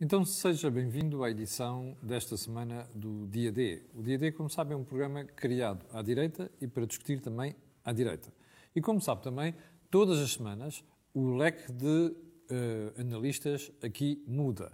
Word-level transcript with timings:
Então 0.00 0.24
seja 0.24 0.70
bem-vindo 0.70 1.24
à 1.24 1.30
edição 1.30 1.96
desta 2.00 2.36
semana 2.36 2.88
do 2.94 3.26
Dia 3.26 3.50
D. 3.50 3.82
O 3.92 4.00
Dia 4.00 4.16
D, 4.16 4.30
como 4.30 4.48
sabe, 4.48 4.72
é 4.72 4.76
um 4.76 4.84
programa 4.84 5.24
criado 5.24 5.84
à 5.92 6.00
direita 6.02 6.48
e 6.60 6.68
para 6.68 6.86
discutir 6.86 7.20
também 7.20 7.56
à 7.84 7.92
direita. 7.92 8.32
E 8.76 8.80
como 8.80 9.00
sabe 9.00 9.24
também, 9.24 9.56
todas 9.90 10.20
as 10.20 10.34
semanas 10.34 10.84
o 11.12 11.34
leque 11.34 11.72
de 11.72 12.14
uh, 12.14 13.00
analistas 13.00 13.72
aqui 13.82 14.22
muda. 14.24 14.70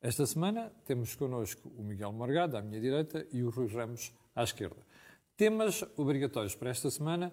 Esta 0.00 0.24
semana 0.24 0.70
temos 0.86 1.16
connosco 1.16 1.68
o 1.76 1.82
Miguel 1.82 2.12
Morgado, 2.12 2.56
à 2.56 2.62
minha 2.62 2.80
direita, 2.80 3.26
e 3.32 3.42
o 3.42 3.50
Rui 3.50 3.66
Ramos, 3.66 4.14
à 4.32 4.44
esquerda. 4.44 4.80
Temas 5.36 5.84
obrigatórios 5.96 6.54
para 6.54 6.70
esta 6.70 6.88
semana: 6.88 7.32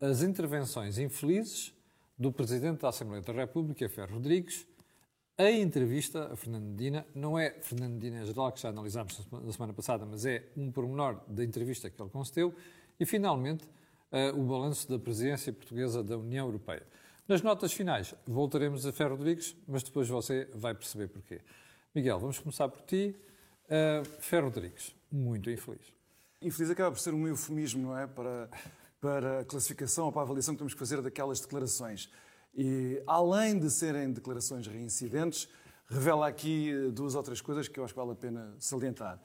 as 0.00 0.22
intervenções 0.22 0.96
infelizes 0.96 1.74
do 2.16 2.30
Presidente 2.30 2.82
da 2.82 2.90
Assembleia 2.90 3.20
da 3.20 3.32
República, 3.32 3.88
Ferro 3.88 4.14
Rodrigues, 4.14 4.64
a 5.36 5.50
entrevista 5.50 6.32
a 6.32 6.36
Fernando 6.36 6.64
Medina, 6.64 7.04
não 7.14 7.38
é 7.38 7.50
Fernando 7.60 7.94
Medina 7.94 8.22
em 8.22 8.24
geral, 8.24 8.52
que 8.52 8.60
já 8.60 8.68
analisámos 8.68 9.26
na 9.30 9.52
semana 9.52 9.72
passada, 9.72 10.06
mas 10.06 10.24
é 10.24 10.44
um 10.56 10.70
pormenor 10.70 11.20
da 11.26 11.44
entrevista 11.44 11.90
que 11.90 12.00
ele 12.00 12.10
concedeu, 12.10 12.54
e 12.98 13.04
finalmente 13.04 13.64
uh, 13.64 14.38
o 14.38 14.44
balanço 14.44 14.88
da 14.88 14.98
presidência 14.98 15.52
portuguesa 15.52 16.04
da 16.04 16.16
União 16.16 16.46
Europeia. 16.46 16.86
Nas 17.26 17.42
notas 17.42 17.72
finais 17.72 18.14
voltaremos 18.26 18.86
a 18.86 18.92
Ferro 18.92 19.16
Rodrigues, 19.16 19.56
mas 19.66 19.82
depois 19.82 20.08
você 20.08 20.48
vai 20.54 20.74
perceber 20.74 21.08
porquê. 21.08 21.40
Miguel, 21.94 22.18
vamos 22.20 22.38
começar 22.38 22.68
por 22.68 22.82
ti. 22.82 23.16
Uh, 23.64 24.04
Ferro 24.20 24.46
Rodrigues, 24.46 24.94
muito 25.10 25.50
infeliz. 25.50 25.92
Infeliz 26.40 26.70
acaba 26.70 26.92
por 26.92 27.00
ser 27.00 27.14
um 27.14 27.26
eufemismo, 27.26 27.82
não 27.82 27.98
é? 27.98 28.06
Para, 28.06 28.48
para 29.00 29.40
a 29.40 29.44
classificação 29.44 30.06
ou 30.06 30.12
para 30.12 30.22
a 30.22 30.24
avaliação 30.24 30.54
que 30.54 30.58
temos 30.58 30.74
que 30.74 30.78
fazer 30.78 31.00
daquelas 31.02 31.40
declarações. 31.40 32.10
E, 32.56 33.02
além 33.06 33.58
de 33.58 33.70
serem 33.70 34.12
declarações 34.12 34.66
reincidentes, 34.66 35.48
revela 35.86 36.28
aqui 36.28 36.70
eh, 36.70 36.90
duas 36.90 37.14
ou 37.14 37.22
três 37.22 37.40
coisas 37.40 37.68
que 37.68 37.78
eu 37.78 37.84
acho 37.84 37.92
que 37.92 37.98
vale 37.98 38.12
a 38.12 38.16
pena 38.16 38.54
salientar. 38.58 39.20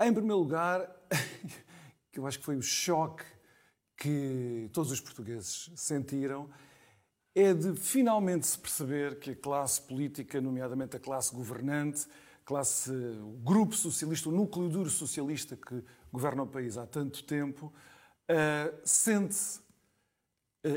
Em 0.00 0.12
primeiro 0.12 0.38
lugar, 0.38 0.88
que 2.10 2.18
eu 2.18 2.26
acho 2.26 2.38
que 2.38 2.44
foi 2.44 2.56
o 2.56 2.62
choque 2.62 3.24
que 3.96 4.70
todos 4.72 4.90
os 4.90 5.00
portugueses 5.00 5.70
sentiram, 5.76 6.48
é 7.34 7.52
de 7.52 7.76
finalmente 7.76 8.46
se 8.46 8.58
perceber 8.58 9.18
que 9.18 9.32
a 9.32 9.36
classe 9.36 9.80
política, 9.82 10.40
nomeadamente 10.40 10.96
a 10.96 11.00
classe 11.00 11.34
governante, 11.34 12.06
classe, 12.44 12.90
o 12.90 13.38
grupo 13.44 13.74
socialista, 13.74 14.28
o 14.28 14.32
núcleo 14.32 14.68
duro 14.68 14.90
socialista 14.90 15.54
que 15.54 15.84
governa 16.10 16.42
o 16.42 16.46
país 16.46 16.76
há 16.76 16.86
tanto 16.86 17.22
tempo, 17.22 17.72
uh, 18.28 18.80
sente-se 18.84 19.58
uh, 19.58 19.69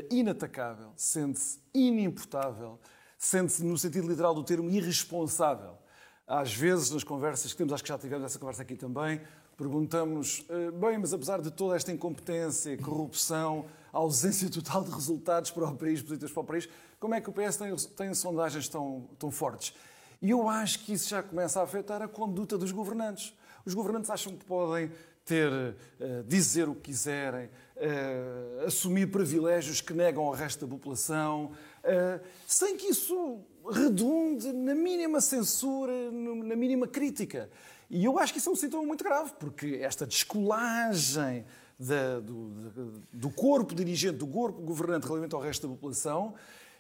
inatacável, 0.10 0.94
sente-se 0.96 1.60
inimputável, 1.74 2.80
sente-se, 3.18 3.64
no 3.64 3.78
sentido 3.78 4.08
literal 4.08 4.34
do 4.34 4.44
termo, 4.44 4.70
irresponsável. 4.70 5.78
Às 6.26 6.54
vezes, 6.54 6.90
nas 6.90 7.04
conversas 7.04 7.52
que 7.52 7.58
temos, 7.58 7.74
acho 7.74 7.84
que 7.84 7.90
já 7.90 7.98
tivemos 7.98 8.26
essa 8.26 8.40
conversa 8.40 8.62
aqui 8.62 8.76
também, 8.76 9.22
perguntamos, 9.58 10.46
uh, 10.50 10.72
bem, 10.72 10.98
mas 10.98 11.14
apesar 11.14 11.42
de 11.42 11.52
toda 11.52 11.76
esta 11.76 11.92
incompetência, 11.92 12.78
corrupção, 12.78 13.66
ausência 13.92 14.50
total 14.50 14.84
de 14.84 14.92
resultados 14.92 15.52
para 15.52 15.66
o 15.66 15.76
país, 15.76 16.02
positivos 16.02 16.34
para 16.34 16.42
o 16.42 16.46
país, 16.46 16.70
como 17.00 17.14
é 17.14 17.22
que 17.22 17.30
o 17.30 17.34
PS 17.34 17.58
tem, 17.58 17.76
tem 17.76 18.14
sondagens 18.14 18.68
tão, 18.68 19.08
tão 19.20 19.30
fortes? 19.30 19.76
E 20.22 20.30
eu 20.30 20.48
acho 20.48 20.80
que 20.80 20.94
isso 20.94 21.10
já 21.10 21.22
começa 21.22 21.60
a 21.60 21.64
afetar 21.64 22.02
a 22.02 22.08
conduta 22.08 22.58
dos 22.58 22.72
governantes. 22.72 23.34
Os 23.66 23.74
governantes 23.74 24.10
acham 24.10 24.36
que 24.36 24.46
podem 24.46 24.90
ter, 25.26 25.52
uh, 25.52 26.24
dizer 26.26 26.68
o 26.68 26.76
que 26.76 26.82
quiserem, 26.82 27.50
uh, 27.78 28.66
assumir 28.66 29.08
privilégios 29.08 29.82
que 29.82 29.94
negam 29.94 30.24
ao 30.24 30.34
resto 30.34 30.66
da 30.66 30.72
população, 30.72 31.52
uh, 31.84 32.20
sem 32.48 32.78
que 32.78 32.88
isso 32.88 33.42
redunde 33.72 34.52
na 34.52 34.76
mínima 34.76 35.22
censura, 35.22 36.12
na 36.12 36.56
mínima 36.56 36.88
crítica. 36.88 37.50
E 37.90 38.06
eu 38.06 38.18
acho 38.18 38.34
que 38.34 38.40
isso 38.40 38.50
é 38.50 38.52
um 38.54 38.56
sintoma 38.56 38.84
muito 38.86 39.04
grave, 39.04 39.34
porque 39.40 39.80
esta 39.82 40.06
descolagem 40.06 41.46
da, 41.80 42.20
do, 42.20 43.02
do, 43.12 43.30
corpo 43.30 43.76
dirigente, 43.76 44.18
do 44.18 44.28
corpo 44.28 44.62
governante 44.62 45.04
relativamente 45.04 45.36
ao 45.36 45.42
resto 45.42 45.68
da 45.68 45.74
população, 45.74 46.34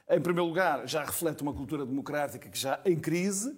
em 0.09 0.19
primeiro 0.19 0.47
lugar, 0.47 0.88
já 0.88 1.03
reflete 1.03 1.41
uma 1.41 1.53
cultura 1.53 1.85
democrática 1.85 2.50
que 2.50 2.57
já 2.57 2.79
em 2.85 2.97
crise, 2.97 3.50
eh, 3.50 3.56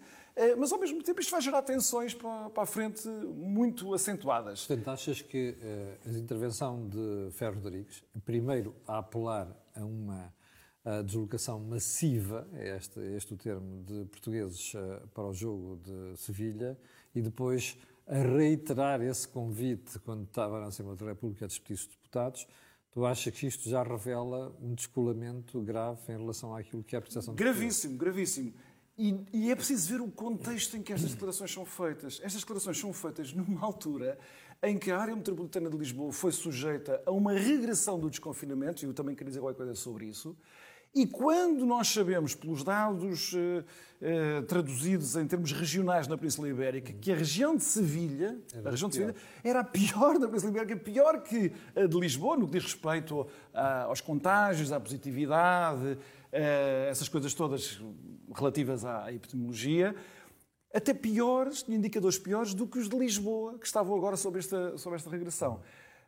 mas 0.57 0.71
ao 0.71 0.79
mesmo 0.79 1.01
tempo 1.01 1.21
isto 1.21 1.31
vai 1.31 1.41
gerar 1.41 1.61
tensões 1.61 2.13
para, 2.13 2.51
a 2.55 2.65
frente 2.65 3.07
muito 3.07 3.93
acentuadas. 3.93 4.65
Portanto, 4.65 4.89
achas 4.89 5.21
que 5.21 5.51
uh, 5.51 6.09
a 6.09 6.17
intervenção 6.17 6.87
de 6.87 7.31
Ferro 7.31 7.55
Rodrigues, 7.55 8.03
primeiro 8.25 8.75
a 8.87 8.97
apelar 8.97 9.47
a 9.75 9.85
uma 9.85 10.33
a 10.85 11.01
deslocação 11.01 11.59
massiva, 11.59 12.47
é 12.53 12.77
este, 12.77 12.99
é 12.99 13.15
este 13.15 13.33
o 13.33 13.37
termo, 13.37 13.83
de 13.83 14.05
portugueses 14.05 14.71
uh, 14.75 15.07
para 15.15 15.23
o 15.23 15.33
jogo 15.33 15.79
de 15.83 16.15
Sevilha, 16.15 16.77
e 17.15 17.21
depois 17.21 17.75
a 18.07 18.19
reiterar 18.19 19.01
esse 19.01 19.27
convite 19.27 19.97
quando 19.99 20.25
estava 20.25 20.59
na 20.59 20.67
Assembleia 20.67 20.95
da 20.95 21.05
República 21.07 21.45
a 21.45 21.47
despedir-se 21.47 21.87
de 21.87 21.95
deputados, 21.95 22.47
tu 22.91 23.03
achas 23.03 23.33
que 23.33 23.47
isto 23.47 23.67
já 23.67 23.81
revela 23.81 24.55
um 24.61 24.75
descolamento 24.75 25.59
grave 25.61 25.99
em 26.13 26.17
relação 26.17 26.55
àquilo 26.55 26.83
que 26.83 26.95
é 26.95 26.99
a 26.99 27.01
percepção 27.01 27.33
de 27.33 27.43
Gravíssimo, 27.43 27.97
gravíssimo. 27.97 28.53
E, 28.97 29.13
e, 29.33 29.51
é 29.51 29.55
preciso 29.55 29.89
ver 29.89 30.01
o 30.01 30.09
contexto 30.09 30.77
em 30.77 30.81
que 30.81 30.93
estas 30.93 31.11
declarações 31.11 31.51
são 31.51 31.65
feitas. 31.65 32.19
Estas 32.23 32.41
declarações 32.41 32.79
são 32.79 32.93
feitas 32.93 33.33
numa 33.33 33.61
altura 33.61 34.17
em 34.63 34.77
que 34.77 34.89
a 34.89 34.97
área 34.97 35.13
metropolitana 35.15 35.69
de 35.69 35.77
Lisboa 35.77 36.13
foi 36.13 36.31
sujeita 36.31 37.01
a 37.05 37.11
uma 37.11 37.33
regressão 37.33 37.99
do 37.99 38.09
desconfinamento, 38.09 38.83
e 38.83 38.87
eu 38.87 38.93
também 38.93 39.13
queria 39.13 39.29
dizer 39.29 39.39
alguma 39.39 39.53
coisa 39.53 39.75
sobre 39.75 40.05
isso, 40.05 40.35
e 40.95 41.05
quando 41.05 41.65
nós 41.65 41.89
sabemos, 41.89 42.33
pelos 42.35 42.63
dados 42.63 43.33
eh, 43.35 43.63
eh, 44.01 44.41
traduzidos 44.43 45.17
em 45.17 45.27
termos 45.27 45.51
regionais 45.51 46.07
na 46.07 46.17
Península 46.17 46.47
Ibérica, 46.47 46.93
que 46.93 47.11
a 47.11 47.15
região 47.15 47.53
de 47.53 47.65
Sevilha, 47.65 48.37
era 48.53 48.69
a 48.69 48.71
região 48.71 48.87
de 48.87 48.95
Sevilha, 48.95 49.15
era 49.43 49.59
a 49.59 49.63
pior 49.65 50.17
da 50.17 50.25
Península 50.25 50.51
Ibérica, 50.51 50.77
pior 50.77 51.21
que 51.21 51.51
a 51.75 51.85
de 51.85 51.99
Lisboa, 51.99 52.37
no 52.37 52.45
que 52.47 52.53
diz 52.53 52.63
respeito 52.63 53.27
a, 53.53 53.83
aos 53.83 53.99
contágios, 53.99 54.71
à 54.71 54.79
positividade, 54.79 55.97
essas 56.31 57.07
coisas 57.07 57.33
todas 57.33 57.81
relativas 58.33 58.83
à 58.83 59.11
epidemiologia, 59.13 59.95
até 60.73 60.93
piores, 60.93 61.63
tinha 61.63 61.77
indicadores 61.77 62.19
piores 62.19 62.53
do 62.53 62.67
que 62.67 62.77
os 62.77 62.89
de 62.89 62.97
Lisboa, 62.97 63.57
que 63.57 63.65
estavam 63.65 63.95
agora 63.95 64.17
sob 64.17 64.37
esta, 64.37 64.77
sob 64.77 64.93
esta 64.95 65.09
regressão. 65.09 65.61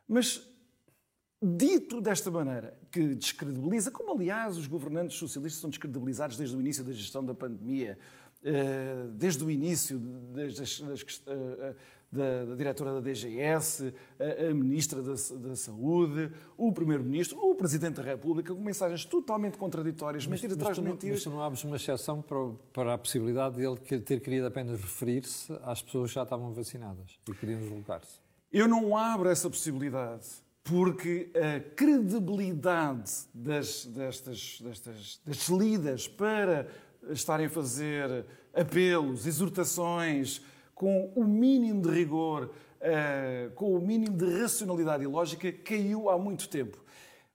Mas, 0.06 0.46
dito 1.42 2.02
desta 2.02 2.30
maneira, 2.30 2.78
que 2.90 3.14
descredibiliza, 3.14 3.90
como 3.90 4.12
aliás 4.12 4.58
os 4.58 4.66
governantes 4.66 5.16
socialistas 5.16 5.62
são 5.62 5.70
descredibilizados 5.70 6.36
desde 6.36 6.54
o 6.54 6.60
início 6.60 6.84
da 6.84 6.92
gestão 6.92 7.24
da 7.24 7.32
pandemia, 7.32 7.98
eh, 8.44 9.06
desde 9.14 9.42
o 9.42 9.50
início, 9.50 9.98
desde 9.98 10.62
as, 10.62 10.82
as, 10.82 11.22
eh, 11.26 11.74
da, 12.10 12.44
da, 12.44 12.54
diretora 12.54 12.94
da 12.94 13.00
DGS, 13.00 13.92
a, 14.18 14.48
a 14.48 14.54
ministra 14.54 15.02
da, 15.02 15.12
da, 15.12 15.56
Saúde, 15.56 16.32
o 16.56 16.72
primeiro-ministro, 16.72 17.38
o 17.38 17.54
presidente 17.54 17.96
da 17.96 18.02
República, 18.02 18.54
com 18.54 18.60
mensagens 18.60 19.04
totalmente 19.04 19.58
contraditórias, 19.58 20.26
mas, 20.26 20.40
mentiras 20.40 20.58
atrás 20.58 20.76
de 20.76 20.82
mentiras. 20.82 21.16
Mas 21.16 21.24
tu 21.24 21.30
não 21.30 21.42
abres 21.42 21.64
uma 21.64 21.76
exceção 21.76 22.22
para, 22.22 22.38
para 22.72 22.94
a 22.94 22.98
possibilidade 22.98 23.56
de 23.56 23.64
ele 23.66 23.76
ter 24.00 24.20
querido 24.20 24.46
apenas 24.46 24.80
referir-se 24.80 25.52
às 25.62 25.82
pessoas 25.82 26.10
que 26.10 26.14
já 26.14 26.22
estavam 26.22 26.52
vacinadas 26.52 27.18
e 27.28 27.34
queriam 27.34 27.60
deslocar-se? 27.60 28.18
Eu 28.50 28.66
não 28.66 28.96
abro 28.96 29.28
essa 29.28 29.50
possibilidade 29.50 30.26
porque 30.64 31.30
a 31.34 31.60
credibilidade 31.74 33.10
das, 33.32 33.86
destas, 33.86 34.60
destas, 34.62 35.20
destas 35.24 35.48
lidas 35.48 36.06
para 36.06 36.68
estarem 37.10 37.46
a 37.46 37.50
fazer 37.50 38.26
apelos, 38.54 39.26
exortações, 39.26 40.42
com 40.78 41.10
o 41.16 41.24
mínimo 41.24 41.82
de 41.82 41.90
rigor, 41.90 42.44
uh, 42.44 43.50
com 43.56 43.74
o 43.74 43.80
mínimo 43.80 44.16
de 44.16 44.40
racionalidade 44.40 45.02
e 45.02 45.08
lógica, 45.08 45.50
caiu 45.50 46.08
há 46.08 46.16
muito 46.16 46.48
tempo. 46.48 46.78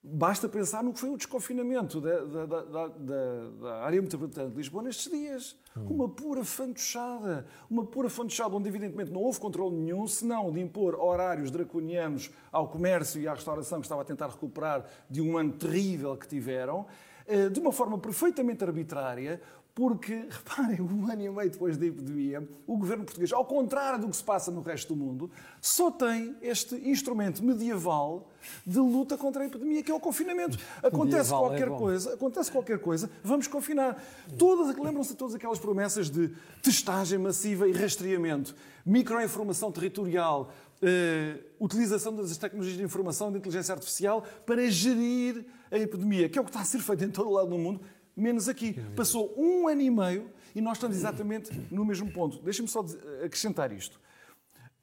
Basta 0.02 0.48
pensar 0.48 0.82
no 0.82 0.92
que 0.92 1.00
foi 1.00 1.10
o 1.10 1.16
desconfinamento 1.16 2.00
da, 2.00 2.24
da, 2.24 2.46
da, 2.46 2.88
da 2.88 3.74
área 3.84 4.00
metropolitana 4.00 4.50
de 4.50 4.56
Lisboa 4.56 4.82
nestes 4.82 5.10
dias. 5.10 5.56
Hum. 5.76 5.86
Uma 5.90 6.08
pura 6.08 6.44
fantochada. 6.44 7.46
Uma 7.70 7.86
pura 7.86 8.10
fantochada 8.10 8.54
onde, 8.54 8.68
evidentemente, 8.68 9.10
não 9.10 9.20
houve 9.20 9.38
controle 9.38 9.74
nenhum, 9.76 10.06
senão 10.06 10.50
de 10.50 10.60
impor 10.60 10.94
horários 10.94 11.50
draconianos 11.50 12.30
ao 12.50 12.68
comércio 12.68 13.20
e 13.20 13.28
à 13.28 13.34
restauração 13.34 13.80
que 13.80 13.86
estava 13.86 14.02
a 14.02 14.04
tentar 14.04 14.28
recuperar 14.28 14.86
de 15.08 15.20
um 15.22 15.38
ano 15.38 15.52
terrível 15.52 16.16
que 16.16 16.28
tiveram, 16.28 16.86
eh, 17.26 17.48
de 17.48 17.58
uma 17.58 17.72
forma 17.72 17.98
perfeitamente 17.98 18.62
arbitrária, 18.62 19.40
porque, 19.74 20.26
reparem, 20.30 20.80
um 20.80 21.10
ano 21.10 21.22
e 21.22 21.28
meio 21.28 21.50
depois 21.50 21.76
da 21.76 21.86
epidemia, 21.86 22.46
o 22.66 22.76
governo 22.76 23.04
português, 23.04 23.32
ao 23.32 23.44
contrário 23.44 23.98
do 23.98 24.08
que 24.08 24.16
se 24.16 24.22
passa 24.22 24.50
no 24.50 24.60
resto 24.62 24.94
do 24.94 24.96
mundo, 24.96 25.30
só 25.60 25.90
tem 25.90 26.36
este 26.40 26.76
instrumento 26.88 27.44
medieval 27.44 28.30
de 28.64 28.78
luta 28.78 29.18
contra 29.18 29.42
a 29.42 29.46
epidemia, 29.46 29.82
que 29.82 29.90
é 29.90 29.94
o 29.94 29.98
confinamento. 29.98 30.58
Acontece 30.82 31.32
medieval 31.32 31.46
é 31.46 31.48
qualquer 31.48 31.68
é 31.68 31.78
coisa, 31.78 32.14
acontece 32.14 32.52
qualquer 32.52 32.78
coisa, 32.78 33.10
vamos 33.22 33.46
confinar. 33.48 34.00
Todas, 34.38 34.76
lembram-se 34.76 35.10
de 35.10 35.16
todas 35.16 35.34
aquelas 35.34 35.58
promessas 35.58 36.08
de 36.08 36.30
testagem 36.62 37.18
massiva 37.18 37.68
e 37.68 37.72
rastreamento, 37.72 38.54
microinformação 38.86 39.72
territorial, 39.72 40.52
Uh, 40.82 41.42
utilização 41.58 42.14
das 42.14 42.36
tecnologias 42.36 42.76
de 42.76 42.82
informação 42.82 43.28
e 43.28 43.32
de 43.32 43.38
inteligência 43.38 43.72
artificial 43.72 44.22
para 44.44 44.68
gerir 44.68 45.46
a 45.70 45.78
epidemia, 45.78 46.28
que 46.28 46.38
é 46.38 46.42
o 46.42 46.44
que 46.44 46.50
está 46.50 46.60
a 46.60 46.64
ser 46.64 46.80
feito 46.80 47.04
em 47.04 47.10
todo 47.10 47.30
o 47.30 47.32
lado 47.32 47.48
do 47.48 47.56
mundo, 47.56 47.80
menos 48.16 48.48
aqui. 48.48 48.74
Passou 48.96 49.34
um 49.36 49.68
ano 49.68 49.80
e 49.80 49.90
meio 49.90 50.30
e 50.54 50.60
nós 50.60 50.76
estamos 50.76 50.96
exatamente 50.96 51.50
no 51.70 51.84
mesmo 51.84 52.12
ponto. 52.12 52.42
Deixem-me 52.42 52.68
só 52.68 52.84
acrescentar 53.24 53.72
isto. 53.72 54.00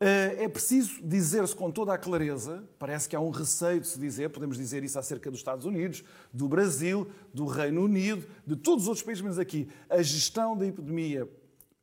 Eh, 0.04 0.46
é 0.46 0.50
preciso 0.50 1.00
dizer-se 1.04 1.56
com 1.56 1.70
toda 1.70 1.94
a 1.94 1.98
clareza, 1.98 2.68
parece 2.80 3.08
que 3.08 3.16
há 3.16 3.20
um 3.20 3.30
receio 3.30 3.80
de 3.80 3.88
se 3.88 4.00
dizer, 4.00 4.30
podemos 4.32 4.58
dizer 4.58 4.84
isso 4.84 4.98
acerca 4.98 5.30
dos 5.30 5.40
Estados 5.40 5.64
Unidos, 5.64 6.04
do 6.34 6.48
Brasil, 6.48 7.08
do 7.32 7.46
Reino 7.46 7.84
Unido, 7.84 8.26
de 8.46 8.56
todos 8.56 8.86
os 8.86 8.88
outros 8.88 9.06
países, 9.06 9.22
menos 9.22 9.38
aqui. 9.38 9.70
A 9.88 10.02
gestão 10.02 10.58
da 10.58 10.66
epidemia 10.66 11.30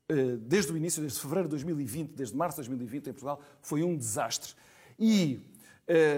eh, 0.09 0.37
desde 0.41 0.73
o 0.73 0.77
início, 0.77 1.01
desde 1.01 1.21
fevereiro 1.21 1.47
de 1.49 1.51
2020, 1.51 2.11
desde 2.11 2.37
março 2.37 2.57
de 2.57 2.69
2020 2.69 3.07
em 3.07 3.13
Portugal, 3.13 3.41
foi 3.63 3.85
um 3.85 3.97
desastre. 3.97 4.53
E 4.99 5.41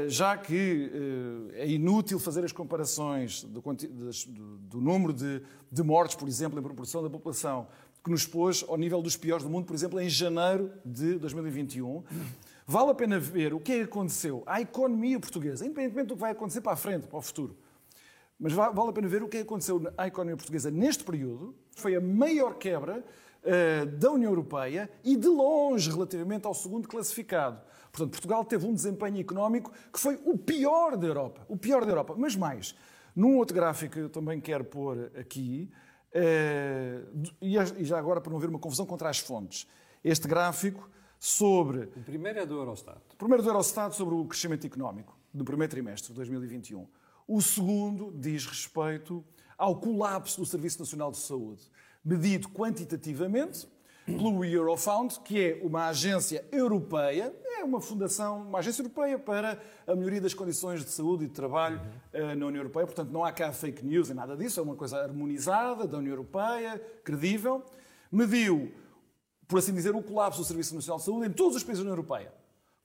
já 0.09 0.37
que 0.37 0.91
é 1.55 1.67
inútil 1.69 2.19
fazer 2.19 2.45
as 2.45 2.51
comparações 2.51 3.45
do, 3.45 3.63
do 3.63 4.81
número 4.81 5.13
de, 5.13 5.43
de 5.71 5.83
mortes, 5.83 6.17
por 6.17 6.27
exemplo, 6.27 6.59
em 6.59 6.63
proporção 6.63 7.03
da 7.03 7.09
população, 7.09 7.69
que 8.03 8.11
nos 8.11 8.27
pôs 8.27 8.65
ao 8.67 8.77
nível 8.77 9.03
dos 9.03 9.17
piores 9.17 9.45
do 9.45 9.51
mundo, 9.51 9.67
por 9.67 9.75
exemplo, 9.75 10.01
em 10.01 10.09
janeiro 10.09 10.73
de 10.85 11.19
2021. 11.19 12.03
Vale 12.67 12.91
a 12.91 12.95
pena 12.95 13.19
ver 13.19 13.53
o 13.53 13.61
que 13.61 13.73
é 13.73 13.77
que 13.79 13.83
aconteceu 13.83 14.43
à 14.47 14.61
economia 14.61 15.19
portuguesa, 15.19 15.65
independentemente 15.65 16.09
do 16.09 16.15
que 16.15 16.21
vai 16.21 16.33
acontecer 16.33 16.61
para 16.61 16.73
a 16.73 16.77
frente, 16.77 17.07
para 17.07 17.19
o 17.19 17.23
futuro. 17.23 17.57
Mas 18.39 18.53
vale 18.53 18.89
a 18.89 18.93
pena 18.93 19.07
ver 19.07 19.23
o 19.23 19.29
que 19.29 19.37
é 19.37 19.41
que 19.41 19.47
aconteceu 19.47 19.93
à 19.99 20.07
economia 20.07 20.37
portuguesa 20.37 20.71
neste 20.71 21.05
período. 21.05 21.55
Foi 21.77 21.95
a 21.95 22.01
maior 22.01 22.55
quebra 22.55 23.05
uh, 23.43 23.87
da 23.87 24.11
União 24.11 24.31
Europeia 24.31 24.91
e 25.05 25.15
de 25.15 25.29
longe 25.29 25.91
relativamente 25.91 26.47
ao 26.47 26.55
segundo 26.55 26.89
classificado. 26.89 27.61
Portanto, 27.93 28.13
Portugal 28.13 28.45
teve 28.45 28.67
um 28.67 28.75
desempenho 28.75 29.19
económico 29.19 29.73
que 29.93 29.99
foi 29.99 30.19
o 30.25 30.39
pior 30.39 30.97
da 30.97 31.07
Europa. 31.07 31.45
O 31.49 31.57
pior 31.57 31.85
da 31.85 31.93
Europa. 31.93 32.15
Mas 32.17 32.37
mais, 32.37 32.75
num 33.15 33.37
outro 33.37 33.55
gráfico 33.55 33.95
que 33.95 34.01
eu 34.01 34.09
também 34.09 34.41
quero 34.41 34.65
pôr 34.65 35.11
aqui, 35.19 35.71
eh, 36.13 37.03
e 37.41 37.85
já 37.85 37.99
agora 37.99 38.21
para 38.21 38.31
não 38.31 38.39
haver 38.39 38.49
uma 38.49 38.59
confusão 38.59 38.87
contra 38.87 39.09
as 39.09 39.19
fontes, 39.19 39.67
este 40.03 40.27
gráfico 40.27 40.89
sobre. 41.19 41.85
O 41.97 42.03
primeiro 42.03 42.39
é 42.39 42.47
do 42.47 42.55
Eurostat. 42.55 43.01
O 43.13 43.17
primeiro 43.17 43.43
do 43.43 43.49
Eurostat 43.49 43.95
sobre 43.95 44.15
o 44.15 44.25
crescimento 44.25 44.67
económico 44.67 45.19
do 45.33 45.45
primeiro 45.45 45.71
trimestre 45.71 46.09
de 46.09 46.15
2021. 46.15 46.87
O 47.29 47.41
segundo 47.41 48.13
diz 48.13 48.47
respeito 48.47 49.25
ao 49.57 49.79
colapso 49.79 50.41
do 50.41 50.47
Serviço 50.47 50.81
Nacional 50.81 51.11
de 51.11 51.19
Saúde, 51.19 51.63
medido 52.05 52.49
quantitativamente 52.49 53.69
pelo 54.07 54.45
Eurofound, 54.45 55.21
que 55.21 55.41
é 55.41 55.61
uma 55.63 55.89
agência 55.89 56.45
europeia, 56.51 57.35
é 57.59 57.65
uma 57.65 57.81
fundação, 57.81 58.43
uma 58.43 58.59
agência 58.59 58.83
europeia 58.83 59.19
para 59.19 59.61
a 59.87 59.95
melhoria 59.95 60.21
das 60.21 60.35
condições 60.35 60.85
de 60.85 60.91
saúde 60.91 61.25
e 61.25 61.29
de 61.29 61.33
trabalho 61.33 61.81
uhum. 62.15 62.35
na 62.35 62.47
União 62.47 62.61
Europeia. 62.61 62.87
Portanto, 62.87 63.11
não 63.11 63.25
há 63.25 63.33
cá 63.33 63.53
fake 63.53 63.85
news 63.85 64.09
nem 64.09 64.17
nada 64.17 64.37
disso, 64.37 64.59
é 64.61 64.63
uma 64.63 64.75
coisa 64.75 64.99
harmonizada 64.99 65.87
da 65.87 65.99
União 65.99 66.13
Europeia, 66.13 66.81
credível. 67.05 67.63
Mediu, 68.11 68.73
por 69.47 69.59
assim 69.59 69.73
dizer, 69.73 69.95
o 69.95 70.03
colapso 70.03 70.41
do 70.41 70.45
Serviço 70.45 70.75
Nacional 70.75 70.99
de 70.99 71.05
Saúde 71.05 71.27
em 71.27 71.33
todos 71.33 71.57
os 71.57 71.63
países 71.63 71.85
da 71.85 71.91
União 71.91 71.93
Europeia, 71.93 72.33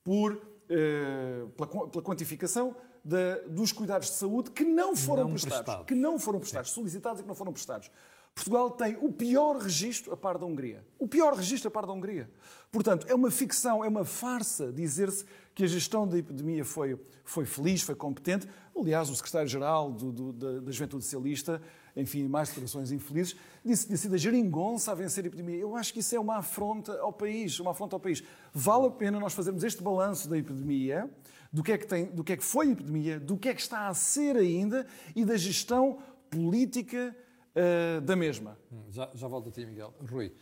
por, 0.04 0.40
eh, 0.68 1.44
pela, 1.56 1.88
pela, 1.88 2.04
quantificação 2.04 2.76
de, 3.04 3.36
dos 3.48 3.72
cuidados 3.72 4.08
de 4.08 4.14
saúde 4.14 4.50
que 4.50 4.64
não 4.64 4.94
foram 4.94 5.24
não 5.24 5.30
prestados, 5.30 5.58
prestados, 5.58 5.86
que 5.86 5.94
não 5.94 6.18
foram 6.18 6.38
prestados, 6.38 6.70
solicitados 6.70 7.20
e 7.20 7.22
que 7.22 7.28
não 7.28 7.34
foram 7.34 7.52
prestados. 7.52 7.90
Portugal 8.36 8.70
tem 8.70 8.98
o 9.00 9.10
pior 9.10 9.56
registro 9.56 10.12
a 10.12 10.16
par 10.16 10.36
da 10.36 10.44
Hungria. 10.44 10.84
O 10.98 11.08
pior 11.08 11.34
registro 11.34 11.68
a 11.68 11.70
par 11.70 11.86
da 11.86 11.92
Hungria. 11.94 12.30
Portanto, 12.70 13.06
é 13.08 13.14
uma 13.14 13.30
ficção, 13.30 13.82
é 13.82 13.88
uma 13.88 14.04
farsa 14.04 14.70
dizer-se 14.70 15.24
que 15.54 15.64
a 15.64 15.66
gestão 15.66 16.06
da 16.06 16.18
epidemia 16.18 16.62
foi, 16.62 17.00
foi 17.24 17.46
feliz, 17.46 17.80
foi 17.80 17.94
competente. 17.94 18.46
Aliás, 18.78 19.08
o 19.08 19.16
secretário-geral 19.16 19.90
da, 19.90 20.60
da 20.60 20.70
Juventude 20.70 21.02
Socialista, 21.04 21.62
enfim, 21.96 22.28
mais 22.28 22.50
declarações 22.50 22.92
infelizes, 22.92 23.34
disse 23.64 23.82
que 23.84 23.86
tinha 23.86 23.96
sido 23.96 24.14
a 24.14 24.18
geringonça 24.18 24.92
a 24.92 24.94
vencer 24.94 25.24
a 25.24 25.28
epidemia. 25.28 25.56
Eu 25.56 25.74
acho 25.74 25.94
que 25.94 26.00
isso 26.00 26.14
é 26.14 26.20
uma 26.20 26.36
afronta 26.36 26.92
ao 27.00 27.14
país, 27.14 27.58
uma 27.58 27.70
afronta 27.70 27.96
ao 27.96 28.00
país. 28.00 28.22
Vale 28.52 28.88
a 28.88 28.90
pena 28.90 29.18
nós 29.18 29.32
fazermos 29.32 29.64
este 29.64 29.82
balanço 29.82 30.28
da 30.28 30.36
epidemia, 30.36 31.10
do 31.50 31.62
que 31.62 31.72
é 31.72 31.78
que, 31.78 31.86
tem, 31.86 32.04
do 32.04 32.22
que, 32.22 32.34
é 32.34 32.36
que 32.36 32.44
foi 32.44 32.68
a 32.68 32.72
epidemia, 32.72 33.18
do 33.18 33.38
que 33.38 33.48
é 33.48 33.54
que 33.54 33.62
está 33.62 33.88
a 33.88 33.94
ser 33.94 34.36
ainda 34.36 34.86
e 35.14 35.24
da 35.24 35.38
gestão 35.38 35.98
política 36.28 37.16
uh, 37.56 38.00
da 38.00 38.14
mesma. 38.14 38.58
Hum, 38.70 38.84
já, 38.90 39.10
já 39.14 39.26
volto 39.26 39.48
a 39.48 39.52
ti, 39.52 39.64
Miguel. 39.64 39.94
Rui, 40.08 40.32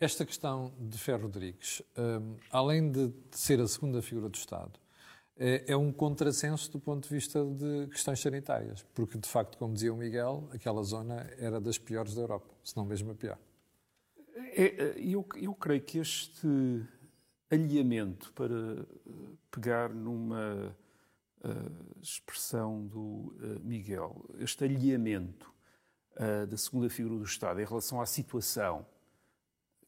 esta 0.00 0.24
questão 0.24 0.72
de 0.78 0.98
Ferro 0.98 1.22
Rodrigues, 1.22 1.82
um, 1.96 2.36
além 2.50 2.90
de 2.90 3.12
ser 3.30 3.60
a 3.60 3.66
segunda 3.66 4.02
figura 4.02 4.28
do 4.28 4.36
Estado, 4.36 4.78
é, 5.36 5.72
é, 5.72 5.76
um 5.76 5.92
contrassenso 5.92 6.70
do 6.70 6.80
ponto 6.80 7.08
de 7.08 7.14
vista 7.14 7.44
de 7.44 7.86
questões 7.88 8.20
sanitárias, 8.20 8.84
porque, 8.94 9.16
de 9.18 9.28
facto, 9.28 9.56
como 9.56 9.72
dizia 9.72 9.92
o 9.92 9.96
Miguel, 9.96 10.48
aquela 10.52 10.82
zona 10.82 11.30
era 11.38 11.60
das 11.60 11.78
piores 11.78 12.14
da 12.14 12.22
Europa, 12.22 12.52
se 12.64 12.76
não 12.76 12.84
mesmo 12.84 13.12
a 13.12 13.14
pior. 13.14 13.38
É, 14.36 14.64
é 14.64 14.94
eu, 14.98 15.24
eu 15.36 15.54
creio 15.54 15.80
que 15.80 15.98
este 15.98 16.48
alinhamento, 17.50 18.32
para 18.32 18.84
pegar 19.50 19.90
numa 19.90 20.76
uh, 21.44 22.00
expressão 22.02 22.86
do 22.86 22.98
uh, 22.98 23.60
Miguel, 23.62 24.24
este 24.38 24.64
alinhamento 24.64 25.52
uh, 26.18 26.46
da 26.46 26.56
segunda 26.56 26.90
figura 26.90 27.16
do 27.16 27.24
Estado 27.24 27.60
em 27.60 27.64
relação 27.64 28.00
à 28.00 28.06
situação, 28.06 28.86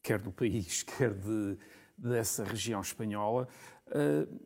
quer 0.01 0.19
do 0.19 0.31
país, 0.31 0.83
quer 0.97 1.13
de, 1.13 1.57
dessa 1.97 2.43
região 2.43 2.81
espanhola, 2.81 3.47
uh, 3.87 4.41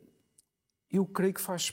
eu 0.90 1.06
creio 1.06 1.34
que 1.34 1.40
faz, 1.40 1.72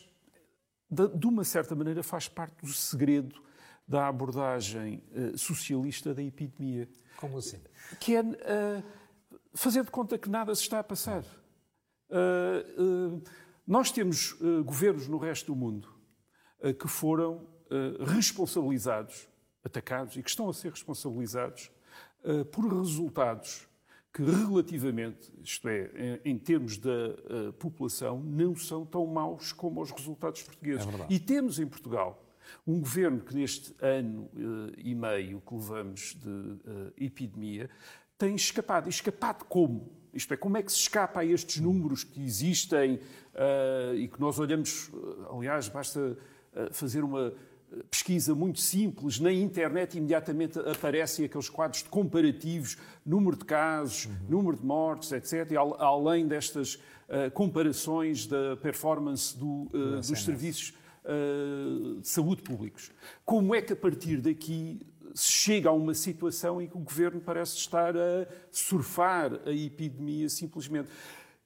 de, 0.89 1.27
uma 1.27 1.44
certa 1.44 1.75
maneira, 1.75 2.04
faz 2.04 2.27
parte 2.27 2.62
do 2.62 2.71
segredo 2.71 3.42
da 3.88 4.07
abordagem 4.07 5.04
uh, 5.12 5.38
socialista 5.38 6.13
da 6.13 6.24
epidemia. 6.24 6.89
Como 7.18 7.38
assim? 7.38 7.62
Que 8.00 8.16
é 8.16 8.24
fazer 9.56 9.83
de 9.83 9.92
conta 9.92 10.18
que 10.18 10.30
nada 10.30 10.54
se 10.56 10.63
está 10.63 10.80
a 10.80 10.83
passar. 10.83 11.24
nós 13.68 13.92
temos 13.92 14.33
governos 14.66 15.07
no 15.07 15.18
resto 15.18 15.54
do 15.54 15.56
mundo 15.56 15.94
que 16.80 16.88
foram 16.88 17.48
responsabilizados 18.16 19.30
atacados 19.63 20.15
e 20.18 20.24
que 20.24 20.30
estão 20.30 20.50
a 20.50 20.54
ser 20.54 20.71
responsabilizados 20.71 21.71
uh, 22.24 22.45
por 22.45 22.65
resultados 22.65 23.68
que 24.12 24.21
relativamente, 24.21 25.33
isto 25.44 25.68
é, 25.68 26.19
em, 26.24 26.33
em 26.33 26.38
termos 26.38 26.77
da 26.77 26.89
uh, 26.89 27.54
população, 27.54 28.19
não 28.19 28.56
são 28.56 28.86
tão 28.86 29.07
maus 29.07 29.51
como 29.51 29.81
os 29.81 29.89
resultados 29.89 30.44
portugueses. 30.44 30.86
É 30.86 31.07
e 31.10 31.19
temos 31.19 31.57
em 31.57 31.65
Portugal 31.65 32.24
um 32.68 32.80
governo 32.80 33.21
que 33.21 33.33
neste 33.33 33.74
ano 33.83 34.30
uh, 34.33 34.74
e 34.77 34.94
meio 34.94 35.42
que 35.42 35.54
levamos 35.56 36.16
de 36.16 37.04
epidemia 37.04 37.69
tem 38.18 38.36
escapado. 38.36 38.88
E 38.88 38.92
escapado 38.92 39.45
como? 39.45 39.92
Isto 40.14 40.35
é, 40.35 40.38
como 40.38 40.57
é 40.57 40.61
que 40.61 40.71
se 40.71 40.78
escapa 40.78 41.21
a 41.21 41.26
estes 41.26 41.59
números 41.59 42.04
que 42.04 42.21
existem 42.21 42.99
e 43.95 44.07
que 44.07 44.21
nós 44.21 44.38
olhamos, 44.38 44.92
aliás, 45.28 45.68
basta 45.68 46.16
fazer 46.71 47.04
uma 47.04 47.33
pesquisa 47.89 48.35
muito 48.35 48.59
simples, 48.59 49.19
na 49.19 49.31
internet 49.31 49.97
imediatamente 49.97 50.59
aparecem 50.59 51.25
aqueles 51.25 51.49
quadros 51.49 51.83
de 51.83 51.89
comparativos, 51.89 52.77
número 53.06 53.37
de 53.37 53.45
casos, 53.45 54.06
uhum. 54.06 54.13
número 54.30 54.57
de 54.57 54.65
mortes, 54.65 55.11
etc. 55.11 55.51
E 55.51 55.57
além 55.57 56.27
destas 56.27 56.75
uh, 56.75 57.31
comparações 57.33 58.27
da 58.27 58.56
performance 58.57 59.37
do, 59.37 59.69
uh, 59.73 59.95
dos 59.97 60.23
serviços 60.23 60.73
uh, 61.06 62.01
de 62.01 62.07
saúde 62.07 62.42
públicos. 62.42 62.92
Como 63.25 63.53
é 63.56 63.61
que 63.61 63.73
a 63.73 63.75
partir 63.75 64.18
daqui 64.18 64.80
se 65.13 65.31
chega 65.31 65.69
a 65.69 65.71
uma 65.73 65.94
situação 65.94 66.61
em 66.61 66.68
que 66.68 66.75
o 66.75 66.80
governo 66.80 67.21
parece 67.21 67.57
estar 67.57 67.95
a 67.95 68.27
surfar 68.51 69.39
a 69.45 69.51
epidemia 69.51 70.27
simplesmente? 70.30 70.89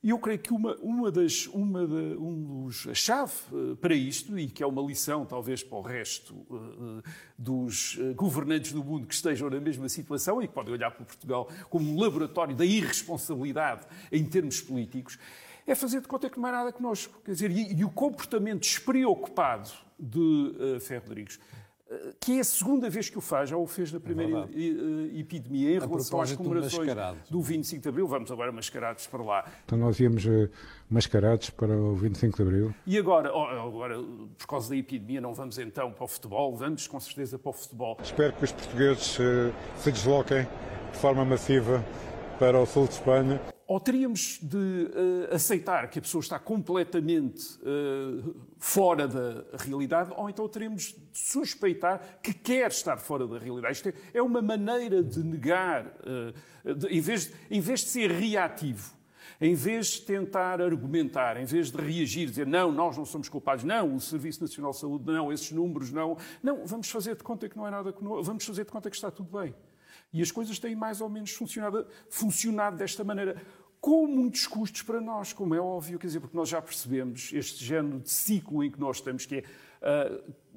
E 0.04 0.12
eu 0.12 0.20
creio 0.20 0.39
que 0.39 0.54
uma, 0.54 0.75
uma 0.75 1.12
das, 1.12 1.48
uma 1.48 1.86
de, 1.86 2.18
um 2.18 2.63
dos, 2.63 2.88
a 2.88 2.94
chave 2.94 3.34
uh, 3.51 3.75
para 3.77 3.96
isto, 3.96 4.38
e 4.38 4.48
que 4.48 4.62
é 4.62 4.68
uma 4.68 4.82
lição 4.82 5.25
talvez 5.25 5.63
para 5.63 5.77
o 5.77 5.82
resto 5.82 6.36
uh, 6.36 7.01
dos 7.38 7.98
governantes 8.16 8.72
do 8.72 8.84
mundo 8.84 9.08
que 9.08 9.13
estejam 9.13 9.50
na 9.50 9.60
mesma 9.60 9.89
situação 9.89 10.42
e 10.42 10.48
que 10.48 10.54
podem 10.54 10.74
olhar 10.74 10.92
para 10.92 11.04
Portugal 11.04 11.50
como 11.70 11.92
um 11.92 12.00
laboratório 12.00 12.56
da 12.56 12.66
irresponsabilidade 12.66 13.88
em 14.12 14.24
termos 14.24 14.62
políticos, 14.62 15.18
é 15.66 15.75
fazer 15.75 16.00
de 16.00 16.08
conta 16.08 16.30
que 16.30 16.39
não 16.39 16.48
há 16.48 16.51
nada 16.51 16.72
connosco. 16.72 17.20
Quer 17.25 17.32
dizer, 17.32 17.51
e, 17.51 17.74
e 17.74 17.84
o 17.84 17.89
comportamento 17.89 18.62
despreocupado 18.62 19.70
de 20.00 20.20
uh, 20.20 20.80
Ferro 20.80 21.04
Rodrigues 21.08 21.39
que 22.20 22.34
é 22.34 22.39
a 22.41 22.44
segunda 22.44 22.89
vez 22.89 23.10
que 23.10 23.17
o 23.17 23.22
faz, 23.22 23.50
já 23.50 23.58
o 23.58 23.65
fez 23.65 23.91
na 23.91 24.00
primeira 24.00 24.50
é 24.53 25.20
epidemia 25.20 25.72
em 25.72 25.77
a 25.77 25.86
relação 25.86 26.20
às 26.20 26.34
comemorações 26.34 26.94
do, 27.29 27.38
do 27.38 27.41
25 27.41 27.82
de 27.82 27.89
Abril. 27.89 28.08
Vamos 28.08 28.32
agora 28.32 28.51
mascarados 28.51 29.08
para 29.08 29.24
lá. 29.24 29.46
Então 29.65 29.77
nós 29.77 30.00
íamos 30.00 30.25
uh, 30.25 30.50
mascarados 30.89 31.50
para 31.50 31.75
o 31.75 31.96
25 31.96 32.36
de 32.36 32.44
Abril. 32.44 32.75
E 32.86 32.98
agora, 32.98 33.32
oh, 33.34 33.67
agora, 33.67 33.96
por 34.38 34.48
causa 34.48 34.70
da 34.70 34.75
epidemia, 34.75 35.22
não 35.22 35.34
vamos 35.34 35.58
então 35.58 35.91
para 35.91 36.03
o 36.03 36.08
futebol, 36.08 36.56
vamos 36.56 36.88
com 36.88 37.00
certeza 37.00 37.39
para 37.39 37.50
o 37.50 37.53
futebol. 37.53 37.98
Espero 38.03 38.34
que 38.34 38.44
os 38.44 38.51
portugueses 38.51 39.17
uh, 39.20 39.53
se 39.77 39.91
desloquem 39.91 40.46
de 40.91 40.98
forma 40.98 41.24
massiva 41.24 41.84
para 42.38 42.60
o 42.60 42.65
sul 42.65 42.88
de 42.88 42.94
Espanha. 42.94 43.41
ou 43.67 43.79
teríamos 43.79 44.39
de 44.41 44.58
uh, 44.58 45.36
aceitar 45.36 45.89
que 45.89 46.00
a 46.00 46.01
pessoa 46.01 46.22
está 46.22 46.39
completamente 46.39 47.58
uh, 47.58 48.36
fora 48.58 49.08
da 49.08 49.44
realidade, 49.58 50.12
ou 50.15 50.29
então 50.29 50.48
teríamos 50.48 50.96
de 51.12 51.17
suspeitar 51.17 52.20
que 52.22 52.34
quer 52.34 52.70
estar 52.70 52.98
fora 52.98 53.27
da 53.27 53.38
realidade. 53.38 53.74
Isto 53.74 53.94
é, 54.13 54.22
uma 54.22 54.41
maneira 54.41 55.03
de 55.03 55.22
negar, 55.24 55.86
uh, 55.86 56.74
de, 56.75 56.88
em, 56.88 57.01
vez 57.01 57.34
em 57.51 57.60
vez 57.60 57.82
de 57.82 57.88
ser 57.88 58.12
reativo, 58.12 58.96
em 59.41 59.53
vez 59.53 59.88
de 59.88 60.01
tentar 60.03 60.62
argumentar, 60.62 61.38
em 61.38 61.46
vez 61.46 61.70
de 61.70 61.77
reagir, 61.77 62.29
dizer 62.29 62.48
não, 62.48 62.72
nós 62.72 62.96
não 62.98 63.06
somos 63.06 63.27
culpados, 63.27 63.63
não, 63.63 63.96
o 63.96 64.00
Serviço 64.00 64.41
Nacional 64.41 64.72
de 64.72 64.77
Saúde, 64.77 65.12
não, 65.12 65.32
esses 65.32 65.51
números, 65.51 65.91
não. 65.91 66.17
Não, 66.41 66.65
vamos 66.65 66.89
fazer 66.89 67.15
de 67.15 67.24
conta 67.24 67.50
que 67.50 67.58
não 67.58 67.67
é 67.67 67.72
nada, 67.72 67.94
vamos 68.00 68.46
fazer 68.46 68.63
de 68.63 68.72
conta 68.72 68.89
que 68.89 68.96
está 68.96 69.12
tudo 69.12 69.38
bem. 69.38 69.53
E 70.18 70.22
as 70.22 70.32
coisas 70.32 70.58
têm 70.58 70.76
mais 70.76 71.00
ou 71.00 71.08
menos 71.08 71.32
funcionado, 71.32 71.86
funcionado 72.10 72.76
desta 72.76 73.04
maneira 73.04 73.40
com 73.80 74.08
muitos 74.08 74.48
custos 74.48 74.82
para 74.82 75.00
nós, 75.00 75.32
como 75.32 75.54
é 75.54 75.60
óbvio, 75.60 76.00
quer 76.00 76.08
dizer, 76.08 76.20
porque 76.20 76.36
nós 76.36 76.50
já 76.50 76.60
percebemos 76.60 77.32
este 77.32 77.64
género 77.64 78.00
de 78.00 78.10
ciclo 78.10 78.64
em 78.64 78.72
que 78.72 78.80
nós 78.80 78.98
estamos, 78.98 79.28
que 79.28 79.36
é 79.36 79.44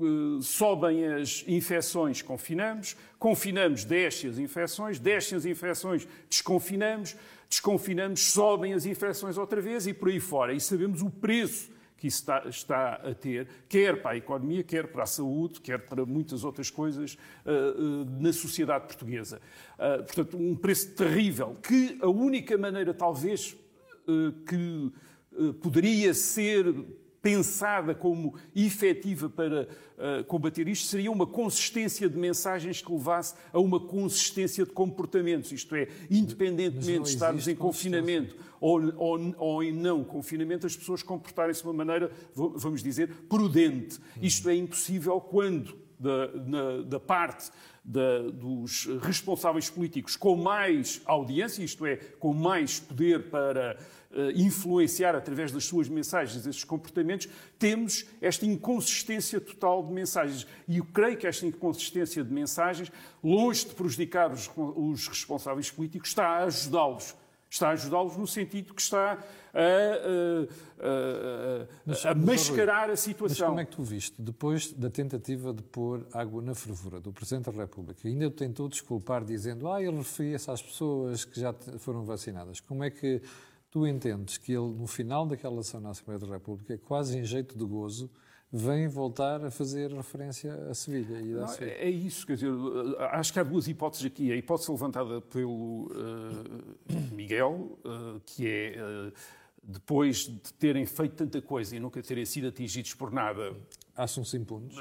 uh, 0.01 0.03
uh, 0.39 0.43
sobem 0.43 1.05
as 1.05 1.45
infecções, 1.47 2.23
confinamos, 2.23 2.97
confinamos, 3.19 3.85
descem 3.85 4.31
as 4.31 4.39
infecções, 4.39 4.99
descem 4.99 5.37
as 5.37 5.45
infecções, 5.45 6.09
desconfinamos, 6.31 7.15
desconfinamos, 7.47 8.33
sobem 8.33 8.73
as 8.73 8.87
infecções 8.87 9.37
outra 9.37 9.61
vez 9.61 9.87
e 9.87 9.93
por 9.93 10.09
aí 10.09 10.21
fora. 10.21 10.55
E 10.55 10.61
sabemos 10.61 11.03
o 11.03 11.11
preço 11.11 11.71
que 12.01 12.07
isso 12.07 12.21
está, 12.21 12.49
está, 12.49 12.93
a 12.95 13.15
ter, 13.15 13.47
quer 13.69 14.01
para 14.01 14.13
a 14.13 14.17
economia, 14.17 14.65
quer 14.65 14.87
para 14.87 15.03
a 15.03 15.07
saúde, 15.07 15.61
quer 15.61 15.79
para 15.81 16.07
muitas 16.07 16.45
outras 16.45 16.71
coisas 16.71 17.19
uh, 17.45 17.51
uh, 17.79 18.23
na 18.23 18.33
sociedade 18.33 18.87
portuguesa. 18.87 19.39
Uh, 19.75 20.03
portanto, 20.03 20.39
um 20.39 20.57
preço 20.57 20.95
terrível, 20.95 21.59
que 21.63 21.99
a 22.01 22.09
única 22.09 22.57
maneira, 22.57 22.95
talvez, 22.95 23.55
que 24.49 24.93
poderia 25.63 26.13
ser 26.15 26.65
pensada 27.23 27.95
como 27.95 28.35
efetiva 28.55 29.29
para 29.29 29.69
uh, 29.99 30.25
combater 30.25 30.67
isto 30.69 30.87
seria 30.87 31.11
uma 31.11 31.27
consistência 31.27 32.09
de 32.09 32.19
mensagens 32.19 32.81
que 32.81 32.91
levasse 32.91 33.35
a 33.53 33.59
uma 33.59 33.79
consistência 33.79 34.65
de 34.65 34.73
comportamentos, 34.73 35.53
isto 35.53 35.75
é, 35.75 35.89
independentemente 36.11 37.03
de 37.03 37.09
estarmos 37.11 37.47
em 37.47 37.55
confinamento 37.55 38.37
ou, 38.61 38.81
ou, 38.97 39.35
ou, 39.39 39.63
em 39.63 39.73
não 39.73 40.05
confinamento, 40.05 40.67
as 40.67 40.77
pessoas 40.77 41.03
comportarem-se 41.03 41.63
de 41.63 41.67
uma 41.67 41.75
maneira, 41.75 42.13
vamos 42.35 42.83
dizer, 42.83 43.09
prudente. 43.29 43.99
Isto 44.21 44.51
é 44.51 44.55
impossível 44.55 45.19
quando, 45.19 45.79
da, 45.99 46.29
na, 46.33 46.83
da 46.83 47.01
parte 47.01 47.51
da, 47.85 48.31
dos 48.31 48.87
responsáveis 49.03 49.71
políticos 49.71 50.17
com 50.17 50.37
mais 50.37 51.01
audiência, 51.07 51.63
isto 51.63 51.87
é, 51.87 51.97
com 51.97 52.35
mais 52.35 52.79
poder 52.79 53.31
para 53.31 53.79
influenciar 54.35 55.15
através 55.15 55.53
das 55.53 55.65
suas 55.65 55.89
mensagens 55.89 56.45
esses 56.47 56.65
comportamentos, 56.65 57.29
temos 57.59 58.07
esta 58.21 58.45
inconsistência 58.45 59.41
total 59.41 59.85
de 59.87 59.93
mensagens. 59.93 60.47
E 60.67 60.79
eu 60.79 60.85
creio 60.85 61.17
que 61.17 61.27
esta 61.27 61.47
inconsistência 61.47 62.25
de 62.25 62.33
mensagens, 62.33 62.91
longe 63.23 63.67
de 63.67 63.75
prejudicar 63.75 64.33
os, 64.33 64.51
os 64.57 65.07
responsáveis 65.07 65.71
políticos, 65.71 66.09
está 66.09 66.27
a 66.27 66.45
ajudá-los 66.45 67.15
Está 67.51 67.71
a 67.71 67.73
ajudá-los 67.73 68.17
no 68.17 68.29
sentido 68.29 68.73
que 68.73 68.81
está 68.81 69.19
a, 69.53 69.59
a, 70.79 72.07
a, 72.07 72.11
a 72.13 72.15
mascarar 72.15 72.89
a 72.89 72.97
situação. 72.97 73.49
Mas 73.49 73.49
como 73.49 73.61
é 73.61 73.65
que 73.65 73.77
tu 73.77 73.83
viste, 73.83 74.23
depois 74.23 74.73
da 74.73 74.89
tentativa 74.89 75.53
de 75.53 75.61
pôr 75.61 76.07
água 76.13 76.41
na 76.41 76.55
fervura 76.55 77.01
do 77.01 77.13
Presidente 77.13 77.51
da 77.51 77.63
República, 77.63 78.07
ainda 78.07 78.31
tentou 78.31 78.69
desculpar 78.69 79.25
dizendo 79.25 79.69
ah, 79.69 79.83
ele 79.83 79.97
referia-se 79.97 80.49
às 80.49 80.63
pessoas 80.63 81.25
que 81.25 81.41
já 81.41 81.53
foram 81.81 82.05
vacinadas. 82.05 82.61
Como 82.61 82.85
é 82.85 82.91
que 82.91 83.21
tu 83.71 83.87
entendes 83.87 84.37
que 84.37 84.53
ele, 84.53 84.73
no 84.73 84.87
final 84.87 85.27
daquela 85.27 85.61
ação 85.61 85.81
na 85.81 85.91
Assembleia 85.91 86.19
da 86.19 86.27
República, 86.27 86.77
quase 86.79 87.19
em 87.19 87.25
jeito 87.25 87.57
de 87.57 87.65
gozo, 87.65 88.11
vem 88.53 88.89
voltar 88.89 89.45
a 89.45 89.51
fazer 89.51 89.93
referência 89.93 90.53
a 90.69 90.75
Sevilha. 90.75 91.21
E 91.21 91.27
Não, 91.27 91.47
é, 91.61 91.85
é 91.85 91.89
isso, 91.89 92.27
quer 92.27 92.35
dizer, 92.35 92.51
acho 93.13 93.33
que 93.33 93.39
há 93.39 93.45
duas 93.45 93.69
hipóteses 93.69 94.07
aqui. 94.07 94.33
A 94.33 94.37
hipótese 94.37 94.71
levantada 94.73 95.21
pelo 95.21 95.87
uh, 95.87 97.15
Miguel, 97.15 97.79
uh, 97.85 98.21
que 98.27 98.49
é 98.49 98.77
uh, 98.83 99.13
depois 99.63 100.27
de 100.27 100.53
terem 100.55 100.85
feito 100.85 101.15
tanta 101.15 101.41
coisa 101.41 101.77
e 101.77 101.81
nunca 101.81 102.03
terem 102.03 102.25
sido 102.25 102.49
atingidos 102.49 102.95
por 102.95 103.13
nada. 103.13 103.55
Acham-se 103.97 104.37
impunes? 104.37 104.75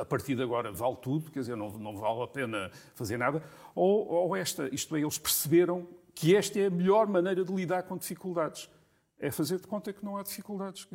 A 0.00 0.04
partir 0.04 0.34
de 0.34 0.42
agora 0.42 0.72
vale 0.72 0.96
tudo, 0.96 1.30
quer 1.30 1.40
dizer, 1.40 1.56
não, 1.56 1.70
não 1.70 1.96
vale 1.96 2.22
a 2.22 2.26
pena 2.26 2.70
fazer 2.94 3.16
nada. 3.16 3.42
Ou, 3.74 4.08
ou 4.08 4.34
esta, 4.34 4.74
isto 4.74 4.96
é, 4.96 5.00
eles 5.00 5.18
perceberam 5.18 5.86
que 6.14 6.36
esta 6.36 6.58
é 6.58 6.66
a 6.66 6.70
melhor 6.70 7.06
maneira 7.06 7.44
de 7.44 7.52
lidar 7.52 7.82
com 7.84 7.96
dificuldades 7.96 8.70
é 9.18 9.30
fazer 9.30 9.58
de 9.58 9.66
conta 9.66 9.92
que 9.92 10.04
não 10.04 10.16
há 10.16 10.22
dificuldades. 10.22 10.86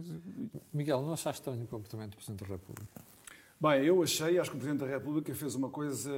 Miguel, 0.71 1.01
não 1.01 1.13
achaste 1.13 1.41
estranho 1.41 1.63
o 1.63 1.67
comportamento 1.67 2.11
do 2.11 2.15
Presidente 2.17 2.41
da 2.41 2.47
República? 2.47 3.01
Bem, 3.59 3.83
eu 3.83 4.01
achei, 4.03 4.39
acho 4.39 4.51
que 4.51 4.57
o 4.57 4.59
Presidente 4.59 4.85
da 4.85 4.87
República 4.87 5.33
fez 5.33 5.55
uma 5.55 5.69
coisa 5.69 6.11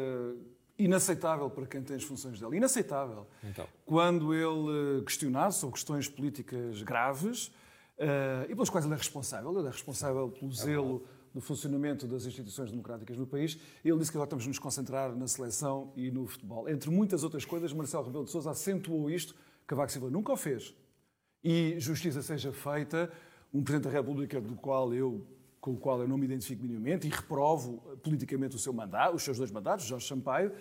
inaceitável 0.78 1.50
para 1.50 1.66
quem 1.66 1.82
tem 1.82 1.96
as 1.96 2.04
funções 2.04 2.40
dele. 2.40 2.58
Inaceitável. 2.58 3.28
Então. 3.44 3.68
Quando 3.86 4.34
ele 4.34 5.00
eh, 5.00 5.04
questionado 5.04 5.54
sobre 5.54 5.74
questões 5.74 6.10
políticas 6.10 6.82
graves 6.82 7.48
uh, 7.48 8.50
e 8.50 8.54
pelas 8.56 8.70
quais 8.70 8.86
ele 8.86 8.94
é 8.94 8.98
responsável, 8.98 9.58
ele 9.58 9.68
é 9.68 9.72
responsável 9.72 10.30
pelo 10.30 10.52
é 10.52 10.56
zelo 10.56 11.04
do 11.34 11.42
funcionamento 11.42 12.08
das 12.08 12.26
instituições 12.26 12.72
democráticas 12.72 13.18
no 13.18 13.26
país, 13.26 13.58
ele 13.84 13.98
disse 13.98 14.12
que 14.12 14.18
agora 14.18 14.28
estamos 14.28 14.48
nos 14.48 14.60
concentrar 14.60 15.16
na 15.16 15.28
seleção 15.28 15.92
e 15.96 16.12
no 16.12 16.28
futebol. 16.28 16.68
Entre 16.70 16.90
muitas 16.90 17.24
outras 17.24 17.46
coisas, 17.46 17.72
Marcelo 17.74 18.06
Rebelo 18.06 18.26
de 18.26 18.32
Sousa 18.32 18.52
acentuou 18.52 19.10
isto, 19.10 19.36
Cavaco 19.66 19.92
Silva 19.92 20.10
nunca 20.10 20.34
o 20.34 20.38
fez 20.38 20.74
e 21.44 21.76
justiça 21.80 22.22
seja 22.22 22.52
feita, 22.52 23.12
um 23.54 23.64
Presidente 23.64 23.92
da 23.92 23.98
República 23.98 24.40
do 24.40 24.56
qual 24.56 24.94
eu, 24.94 25.26
com 25.60 25.72
o 25.72 25.78
qual 25.78 26.02
eu 26.02 26.08
não 26.08 26.18
me 26.18 26.26
identifico 26.26 26.62
minimamente 26.62 27.08
e 27.08 27.10
reprovo 27.10 27.78
politicamente 28.04 28.56
o 28.56 28.60
seu 28.60 28.74
mandato, 28.74 29.16
os 29.16 29.24
seus 29.24 29.38
dois 29.38 29.52
mandatos, 29.52 29.86
Jorge 29.86 30.08
Sampaio, 30.08 30.52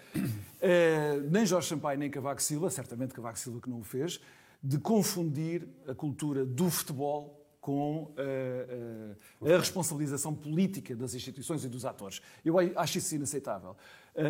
eh, 0.60 1.20
nem 1.30 1.44
Jorge 1.44 1.68
Sampaio 1.68 1.98
nem 1.98 2.10
Cavaco 2.10 2.42
Silva, 2.42 2.70
certamente 2.70 3.14
Cavaco 3.14 3.38
Silva 3.38 3.60
que 3.60 3.68
não 3.68 3.80
o 3.80 3.84
fez, 3.84 4.20
de 4.62 4.78
confundir 4.78 5.66
a 5.86 5.94
cultura 5.94 6.44
do 6.44 6.68
futebol 6.70 7.39
com 7.60 8.04
uh, 8.04 9.44
uh, 9.44 9.52
a 9.54 9.58
responsabilização 9.58 10.34
política 10.34 10.96
das 10.96 11.14
instituições 11.14 11.64
e 11.64 11.68
dos 11.68 11.84
atores. 11.84 12.22
Eu 12.44 12.56
acho 12.58 12.98
isso 12.98 13.14
inaceitável 13.14 13.76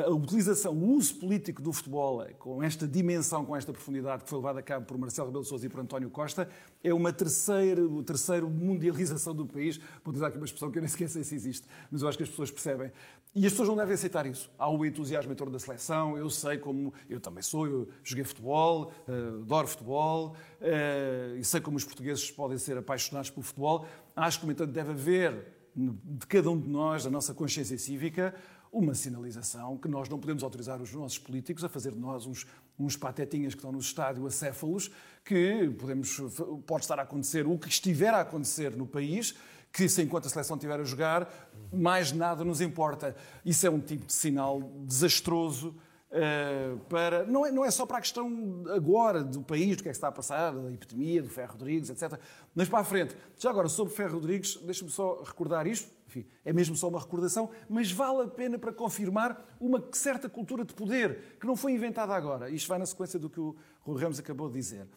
a 0.06 0.10
utilização, 0.10 0.72
o 0.72 0.92
uso 0.94 1.16
político 1.16 1.60
do 1.60 1.72
futebol 1.72 2.24
com 2.38 2.62
esta 2.62 2.86
dimensão, 2.86 3.44
com 3.44 3.56
esta 3.56 3.72
profundidade 3.72 4.22
que 4.22 4.30
foi 4.30 4.38
levada 4.38 4.60
a 4.60 4.62
cabo 4.62 4.86
por 4.86 4.96
Marcelo 4.96 5.26
Rebelo 5.28 5.42
de 5.42 5.48
Sousa 5.48 5.66
e 5.66 5.68
por 5.68 5.80
António 5.80 6.08
Costa, 6.10 6.48
é 6.82 6.94
uma 6.94 7.12
terceira, 7.12 7.84
uma 7.84 8.02
terceira 8.02 8.46
mundialização 8.46 9.34
do 9.34 9.44
país. 9.44 9.80
Vou 10.04 10.14
usar 10.14 10.28
aqui 10.28 10.36
uma 10.36 10.44
expressão 10.44 10.70
que 10.70 10.78
eu 10.78 10.82
nem 10.82 10.88
sequer 10.88 11.08
sei 11.08 11.24
se 11.24 11.34
existe, 11.34 11.66
mas 11.90 12.02
eu 12.02 12.08
acho 12.08 12.16
que 12.16 12.22
as 12.22 12.30
pessoas 12.30 12.50
percebem. 12.52 12.92
E 13.34 13.44
as 13.46 13.52
pessoas 13.52 13.68
não 13.68 13.76
devem 13.76 13.94
aceitar 13.94 14.26
isso. 14.26 14.50
Há 14.58 14.70
o 14.70 14.84
entusiasmo 14.84 15.32
em 15.32 15.36
torno 15.36 15.52
da 15.52 15.58
seleção, 15.58 16.16
eu 16.16 16.30
sei 16.30 16.58
como... 16.58 16.92
Eu 17.08 17.20
também 17.20 17.42
sou, 17.42 17.66
eu 17.66 17.88
joguei 18.04 18.24
futebol, 18.24 18.92
eh, 19.08 19.12
adoro 19.42 19.66
futebol, 19.66 20.36
eh, 20.60 21.36
e 21.38 21.44
sei 21.44 21.60
como 21.60 21.76
os 21.76 21.84
portugueses 21.84 22.30
podem 22.30 22.58
ser 22.58 22.76
apaixonados 22.76 23.30
pelo 23.30 23.42
futebol. 23.42 23.86
Acho 24.14 24.40
que, 24.40 24.46
no 24.46 24.52
entanto, 24.52 24.72
deve 24.72 24.90
haver 24.90 25.60
de 25.74 26.26
cada 26.26 26.50
um 26.50 26.60
de 26.60 26.68
nós, 26.68 27.04
da 27.04 27.10
nossa 27.10 27.32
consciência 27.32 27.78
cívica, 27.78 28.34
uma 28.72 28.94
sinalização 28.94 29.76
que 29.76 29.88
nós 29.88 30.08
não 30.08 30.18
podemos 30.18 30.42
autorizar 30.42 30.80
os 30.80 30.92
nossos 30.92 31.18
políticos 31.18 31.64
a 31.64 31.68
fazer 31.68 31.92
de 31.92 31.98
nós 31.98 32.26
uns, 32.26 32.46
uns 32.78 32.96
patetinhas 32.96 33.54
que 33.54 33.58
estão 33.58 33.72
no 33.72 33.80
estádio 33.80 34.26
acéfalos, 34.26 34.90
que 35.24 35.68
podemos, 35.78 36.20
pode 36.66 36.84
estar 36.84 36.98
a 36.98 37.02
acontecer 37.02 37.46
o 37.46 37.58
que 37.58 37.68
estiver 37.68 38.14
a 38.14 38.20
acontecer 38.20 38.76
no 38.76 38.86
país, 38.86 39.34
que 39.72 39.88
se 39.88 40.02
enquanto 40.02 40.26
a 40.26 40.28
seleção 40.28 40.56
estiver 40.56 40.78
a 40.78 40.84
jogar, 40.84 41.28
mais 41.72 42.12
nada 42.12 42.44
nos 42.44 42.60
importa. 42.60 43.14
Isso 43.44 43.66
é 43.66 43.70
um 43.70 43.80
tipo 43.80 44.06
de 44.06 44.12
sinal 44.12 44.60
desastroso 44.84 45.74
Uh, 46.10 46.76
para, 46.88 47.24
não, 47.26 47.46
é, 47.46 47.52
não 47.52 47.64
é 47.64 47.70
só 47.70 47.86
para 47.86 47.98
a 47.98 48.00
questão 48.00 48.64
agora 48.74 49.22
do 49.22 49.42
país, 49.42 49.76
do 49.76 49.82
que 49.84 49.88
é 49.88 49.92
que 49.92 49.96
está 49.96 50.08
a 50.08 50.12
passar, 50.12 50.52
da 50.52 50.72
epidemia, 50.72 51.22
do 51.22 51.28
Ferro 51.28 51.52
Rodrigues, 51.52 51.88
etc. 51.88 52.18
Mas 52.52 52.68
para 52.68 52.80
a 52.80 52.84
frente. 52.84 53.16
Já 53.38 53.50
agora, 53.50 53.68
sobre 53.68 53.94
Ferro 53.94 54.14
Rodrigues, 54.14 54.56
deixa-me 54.56 54.90
só 54.90 55.22
recordar 55.22 55.68
isto, 55.68 55.88
enfim, 56.08 56.26
é 56.44 56.52
mesmo 56.52 56.74
só 56.74 56.88
uma 56.88 56.98
recordação, 56.98 57.48
mas 57.68 57.92
vale 57.92 58.24
a 58.24 58.26
pena 58.26 58.58
para 58.58 58.72
confirmar 58.72 59.40
uma 59.60 59.82
certa 59.92 60.28
cultura 60.28 60.64
de 60.64 60.74
poder 60.74 61.36
que 61.38 61.46
não 61.46 61.54
foi 61.54 61.72
inventada 61.72 62.12
agora. 62.12 62.50
Isto 62.50 62.68
vai 62.68 62.78
na 62.80 62.86
sequência 62.86 63.16
do 63.16 63.30
que 63.30 63.38
o 63.38 63.56
Rui 63.82 64.02
Ramos 64.02 64.18
acabou 64.18 64.48
de 64.48 64.54
dizer. 64.54 64.88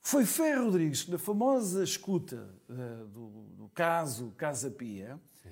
Foi 0.00 0.24
Ferro 0.24 0.64
Rodrigues 0.64 1.02
que, 1.02 1.10
na 1.10 1.18
famosa 1.18 1.84
escuta 1.84 2.48
uh, 2.70 3.06
do, 3.08 3.28
do, 3.56 3.68
caso 3.74 4.32
Casa 4.38 4.70
Pia, 4.70 5.20
Sim. 5.42 5.50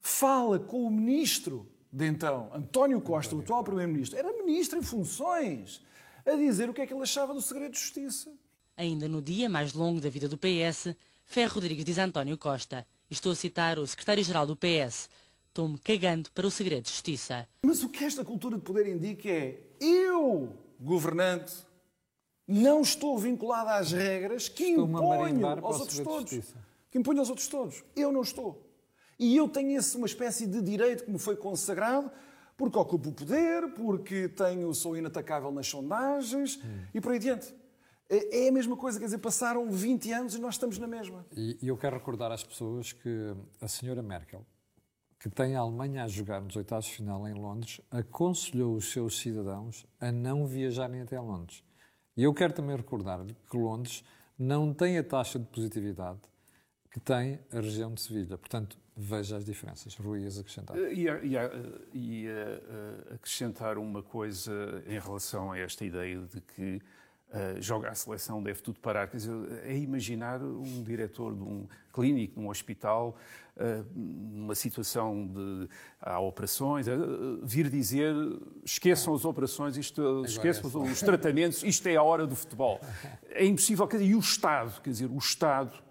fala 0.00 0.58
com 0.58 0.84
o 0.84 0.90
ministro 0.90 1.68
de 1.92 2.06
então, 2.06 2.50
António 2.52 3.00
Costa, 3.00 3.34
o 3.34 3.40
atual 3.40 3.64
Primeiro-Ministro, 3.64 4.18
era 4.18 4.32
ministro 4.32 4.78
em 4.78 4.82
funções, 4.82 5.82
a 6.26 6.32
dizer 6.32 6.68
o 6.68 6.74
que 6.74 6.82
é 6.82 6.86
que 6.86 6.92
ele 6.92 7.02
achava 7.02 7.32
do 7.32 7.40
segredo 7.40 7.72
de 7.72 7.78
justiça. 7.78 8.30
Ainda 8.76 9.08
no 9.08 9.22
dia 9.22 9.48
mais 9.48 9.72
longo 9.72 10.00
da 10.00 10.10
vida 10.10 10.28
do 10.28 10.36
PS, 10.36 10.94
Ferro 11.24 11.54
Rodrigues 11.54 11.84
diz 11.84 11.98
a 11.98 12.04
António 12.04 12.36
Costa, 12.36 12.86
estou 13.10 13.32
a 13.32 13.34
citar 13.34 13.78
o 13.78 13.86
secretário-geral 13.86 14.46
do 14.46 14.56
PS, 14.56 15.08
estou-me 15.48 15.78
cagando 15.78 16.30
para 16.32 16.46
o 16.46 16.50
segredo 16.50 16.84
de 16.84 16.90
justiça. 16.90 17.48
Mas 17.62 17.82
o 17.82 17.88
que 17.88 18.04
esta 18.04 18.24
cultura 18.24 18.56
de 18.56 18.62
poder 18.62 18.86
indica 18.86 19.28
é 19.28 19.58
eu, 19.80 20.52
governante, 20.78 21.64
Não 22.48 22.80
estou 22.80 23.18
vinculado 23.18 23.70
às 23.70 23.90
regras 23.90 24.48
que 24.48 24.68
imponho 24.68 25.46
aos 25.46 25.80
outros 25.80 25.98
todos. 25.98 26.54
Que 26.90 26.98
imponho 26.98 27.18
aos 27.18 27.28
outros 27.28 27.48
todos. 27.48 27.82
Eu 27.96 28.12
não 28.12 28.22
estou. 28.22 28.65
E 29.18 29.36
eu 29.36 29.48
tenho 29.48 29.78
esse, 29.78 29.96
uma 29.96 30.06
espécie 30.06 30.46
de 30.46 30.60
direito 30.60 31.04
que 31.04 31.10
me 31.10 31.18
foi 31.18 31.36
consagrado 31.36 32.10
porque 32.56 32.78
ocupo 32.78 33.10
o 33.10 33.12
poder, 33.12 33.68
porque 33.74 34.28
tenho, 34.28 34.72
sou 34.72 34.96
inatacável 34.96 35.52
nas 35.52 35.66
sondagens 35.66 36.56
hum. 36.56 36.84
e 36.94 37.00
por 37.00 37.12
aí 37.12 37.18
adiante. 37.18 37.54
É, 38.08 38.44
é 38.44 38.48
a 38.48 38.52
mesma 38.52 38.76
coisa, 38.76 38.98
quer 38.98 39.06
dizer, 39.06 39.18
passaram 39.18 39.70
20 39.70 40.12
anos 40.12 40.34
e 40.34 40.40
nós 40.40 40.54
estamos 40.54 40.78
na 40.78 40.86
mesma. 40.86 41.26
E, 41.36 41.58
eu 41.62 41.76
quero 41.76 41.96
recordar 41.96 42.30
às 42.30 42.42
pessoas 42.42 42.92
que 42.92 43.34
a 43.60 43.68
senhora 43.68 44.02
Merkel, 44.02 44.46
que 45.18 45.28
tem 45.28 45.56
a 45.56 45.60
Alemanha 45.60 46.04
a 46.04 46.08
jogar 46.08 46.40
nos 46.40 46.56
oitavos 46.56 46.86
de 46.86 46.92
final 46.92 47.26
em 47.28 47.34
Londres, 47.34 47.80
aconselhou 47.90 48.76
os 48.76 48.92
seus 48.92 49.18
cidadãos 49.18 49.84
a 50.00 50.12
não 50.12 50.46
viajarem 50.46 51.00
até 51.02 51.18
Londres. 51.20 51.64
E 52.16 52.22
eu 52.22 52.32
quero 52.32 52.52
também 52.52 52.76
recordar 52.76 53.24
que 53.50 53.56
Londres 53.56 54.04
não 54.38 54.72
tem 54.72 54.98
a 54.98 55.04
taxa 55.04 55.38
de 55.38 55.46
positividade 55.46 56.20
que 56.96 57.00
tem 57.00 57.38
a 57.52 57.60
região 57.60 57.92
de 57.92 58.00
Sevilha. 58.00 58.38
Portanto, 58.38 58.78
veja 58.96 59.36
as 59.36 59.44
diferenças. 59.44 59.94
Rui, 59.96 60.22
ias 60.22 60.38
acrescentar. 60.38 60.74
E, 60.78 62.26
acrescentar 63.14 63.76
uma 63.76 64.02
coisa 64.02 64.82
em 64.86 64.98
relação 64.98 65.52
a 65.52 65.58
esta 65.58 65.84
ideia 65.84 66.22
de 66.22 66.40
que 66.40 66.76
uh, 66.76 67.60
joga 67.60 67.90
a 67.90 67.94
seleção, 67.94 68.42
deve 68.42 68.62
tudo 68.62 68.80
parar. 68.80 69.08
Quer 69.08 69.18
dizer, 69.18 69.34
é 69.64 69.76
imaginar 69.76 70.42
um 70.42 70.82
diretor 70.82 71.34
de 71.34 71.42
um 71.42 71.68
clínico, 71.92 72.40
de 72.40 72.46
um 72.46 72.48
hospital, 72.48 73.14
uh, 73.58 73.84
numa 73.94 74.54
situação 74.54 75.26
de 75.26 75.68
há 76.00 76.18
operações, 76.18 76.88
uh, 76.88 77.40
vir 77.42 77.68
dizer 77.68 78.14
esqueçam 78.64 79.14
as 79.14 79.26
operações, 79.26 79.76
isto, 79.76 80.24
esqueçam 80.24 80.86
é 80.86 80.90
os 80.90 81.00
tratamentos, 81.00 81.62
isto 81.62 81.86
é 81.88 81.96
a 81.96 82.02
hora 82.02 82.26
do 82.26 82.34
futebol. 82.34 82.80
É 83.28 83.44
impossível. 83.44 83.86
Quer 83.86 83.98
dizer, 83.98 84.10
e 84.12 84.14
o 84.14 84.20
Estado, 84.20 84.80
quer 84.80 84.88
dizer, 84.88 85.10
o 85.10 85.18
Estado 85.18 85.84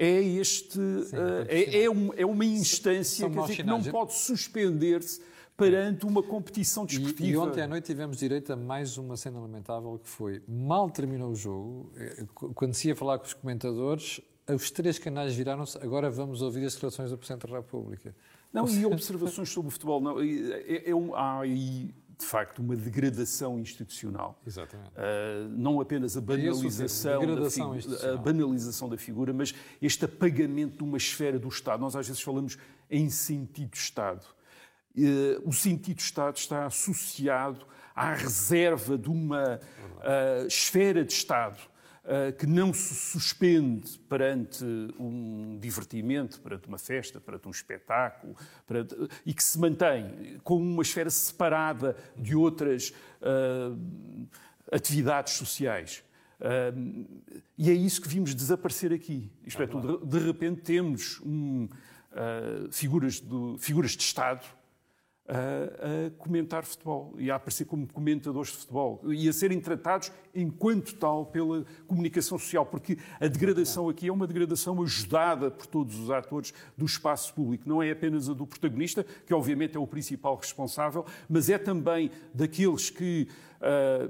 é 0.00 0.22
este 0.22 0.72
Sim, 0.72 1.16
uh, 1.16 1.44
é, 1.46 1.82
é, 1.82 1.90
um, 1.90 2.10
é, 2.16 2.24
uma 2.24 2.44
instância 2.44 3.28
dizer, 3.28 3.56
que 3.56 3.62
não 3.62 3.82
pode 3.82 4.14
suspender-se 4.14 5.20
perante 5.54 6.06
uma 6.06 6.22
competição 6.22 6.86
desportiva. 6.86 7.28
E, 7.28 7.32
e, 7.32 7.36
ontem 7.36 7.60
à 7.60 7.68
noite 7.68 7.84
tivemos 7.84 8.16
direito 8.16 8.50
a 8.50 8.56
mais 8.56 8.96
uma 8.96 9.14
cena 9.14 9.38
lamentável 9.38 9.98
que 10.02 10.08
foi 10.08 10.42
mal 10.48 10.88
terminou 10.88 11.32
o 11.32 11.34
jogo, 11.34 11.92
eh, 11.96 12.24
quando 12.54 12.72
se 12.72 12.88
ia 12.88 12.96
falar 12.96 13.18
com 13.18 13.26
os 13.26 13.34
comentadores, 13.34 14.22
os 14.48 14.70
três 14.70 14.98
canais 14.98 15.34
viraram-se, 15.34 15.76
agora 15.76 16.08
vamos 16.08 16.40
ouvir 16.40 16.64
as 16.64 16.72
declarações 16.72 17.10
do 17.10 17.18
Presidente 17.18 17.46
da 17.46 17.58
República. 17.58 18.16
Não, 18.50 18.66
e 18.66 18.86
observações 18.86 19.50
sobre 19.50 19.68
o 19.68 19.70
futebol. 19.70 20.00
Não, 20.00 20.18
é, 20.18 20.88
é 20.88 20.94
um, 20.94 21.14
há 21.14 21.40
aí 21.40 21.94
de 22.20 22.26
facto, 22.26 22.60
uma 22.60 22.76
degradação 22.76 23.58
institucional. 23.58 24.40
Exatamente. 24.46 24.90
Uh, 24.90 25.48
não 25.48 25.80
apenas 25.80 26.16
a 26.16 26.20
banalização, 26.20 27.20
da 27.26 28.12
a 28.12 28.16
banalização 28.16 28.88
da 28.88 28.96
figura, 28.96 29.32
mas 29.32 29.54
este 29.80 30.04
apagamento 30.04 30.78
de 30.78 30.84
uma 30.84 30.96
esfera 30.96 31.38
do 31.38 31.48
Estado. 31.48 31.80
Nós 31.80 31.96
às 31.96 32.06
vezes 32.06 32.22
falamos 32.22 32.58
em 32.90 33.08
sentido 33.08 33.74
Estado. 33.74 34.24
Uh, 34.96 35.48
o 35.48 35.52
sentido 35.52 35.98
Estado 35.98 36.36
está 36.36 36.66
associado 36.66 37.66
à 37.94 38.12
reserva 38.14 38.98
de 38.98 39.08
uma 39.08 39.58
uh, 39.58 40.46
esfera 40.46 41.04
de 41.04 41.12
Estado 41.12 41.69
que 42.38 42.46
não 42.46 42.74
se 42.74 42.94
suspende 42.94 43.98
perante 44.08 44.64
um 44.98 45.58
divertimento, 45.60 46.40
perante 46.40 46.66
uma 46.66 46.78
festa, 46.78 47.20
perante 47.20 47.46
um 47.46 47.50
espetáculo, 47.50 48.34
perante, 48.66 48.96
e 49.24 49.32
que 49.32 49.42
se 49.42 49.58
mantém 49.58 50.38
como 50.42 50.64
uma 50.64 50.82
esfera 50.82 51.10
separada 51.10 51.96
de 52.16 52.34
outras 52.34 52.92
uh, 53.20 53.78
atividades 54.72 55.34
sociais. 55.34 56.02
Uh, 56.40 57.06
e 57.56 57.70
é 57.70 57.74
isso 57.74 58.00
que 58.00 58.08
vimos 58.08 58.34
desaparecer 58.34 58.92
aqui. 58.92 59.30
Isto 59.44 59.62
é, 59.62 59.66
de, 59.66 60.06
de 60.06 60.18
repente 60.18 60.62
temos 60.62 61.20
um, 61.20 61.64
uh, 61.64 62.72
figuras, 62.72 63.20
de, 63.20 63.56
figuras 63.58 63.92
de 63.92 64.02
Estado 64.02 64.44
a, 65.30 66.06
a, 66.06 66.10
comentar 66.18 66.64
futebol 66.64 67.14
e 67.16 67.30
a 67.30 67.36
aparecer 67.36 67.64
como 67.64 67.86
comentadores 67.86 68.50
de 68.50 68.58
futebol 68.58 69.00
e 69.12 69.28
a 69.28 69.32
serem 69.32 69.60
tratados 69.60 70.10
enquanto 70.34 70.94
tal 70.96 71.24
pela 71.26 71.64
comunicação 71.86 72.38
social, 72.38 72.66
porque 72.66 72.98
a 73.20 73.28
degradação 73.28 73.88
aqui 73.88 74.08
é 74.08 74.12
uma 74.12 74.26
degradação 74.26 74.82
ajudada 74.82 75.50
por 75.50 75.66
todos 75.66 75.98
os 75.98 76.10
atores 76.10 76.52
do 76.76 76.84
espaço 76.84 77.32
público. 77.32 77.68
Não 77.68 77.82
é 77.82 77.90
apenas 77.92 78.28
a 78.28 78.34
do 78.34 78.46
protagonista, 78.46 79.06
que 79.26 79.32
obviamente 79.32 79.76
é 79.76 79.80
o 79.80 79.86
principal 79.86 80.36
responsável, 80.36 81.06
mas 81.28 81.48
é 81.48 81.58
também 81.58 82.10
daqueles 82.34 82.90
que 82.90 83.28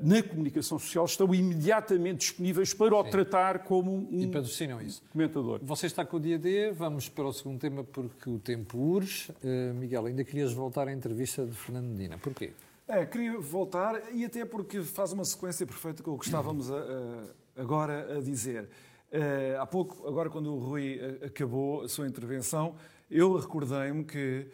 na 0.03 0.23
comunicação 0.23 0.79
social 0.79 1.05
estão 1.05 1.35
imediatamente 1.35 2.19
disponíveis 2.19 2.73
para 2.73 2.95
o 2.95 3.05
Sim. 3.05 3.11
tratar 3.11 3.59
como 3.61 4.09
um 4.11 4.21
e 4.21 4.27
patrocinam 4.29 4.81
isso. 4.81 5.03
comentador. 5.11 5.59
Você 5.63 5.87
está 5.87 6.05
com 6.05 6.17
o 6.19 6.21
dia 6.21 6.39
D, 6.39 6.71
vamos 6.71 7.09
para 7.09 7.25
o 7.25 7.33
segundo 7.33 7.59
tema 7.59 7.83
porque 7.83 8.31
o 8.31 8.39
tempo 8.39 8.79
urge. 8.79 9.33
Uh, 9.43 9.75
Miguel, 9.75 10.07
ainda 10.07 10.23
querias 10.23 10.53
voltar 10.53 10.87
à 10.87 10.93
entrevista 10.93 11.45
de 11.45 11.53
Fernando 11.53 11.87
Medina. 11.87 12.17
Porquê? 12.19 12.53
É, 12.87 13.05
queria 13.05 13.39
voltar 13.39 14.13
e 14.13 14.25
até 14.25 14.45
porque 14.45 14.83
faz 14.83 15.13
uma 15.13 15.25
sequência 15.25 15.67
perfeita 15.67 16.03
com 16.03 16.13
o 16.13 16.19
que 16.19 16.27
estávamos 16.27 16.71
a, 16.71 16.77
a, 16.77 17.61
agora 17.61 18.19
a 18.19 18.21
dizer. 18.21 18.69
Uh, 19.13 19.61
há 19.61 19.67
pouco, 19.67 20.07
agora 20.07 20.31
quando 20.31 20.55
o 20.55 20.59
Rui 20.59 21.01
acabou 21.25 21.83
a 21.83 21.89
sua 21.89 22.07
intervenção, 22.07 22.77
eu 23.11 23.37
recordei-me 23.37 24.05
que 24.05 24.47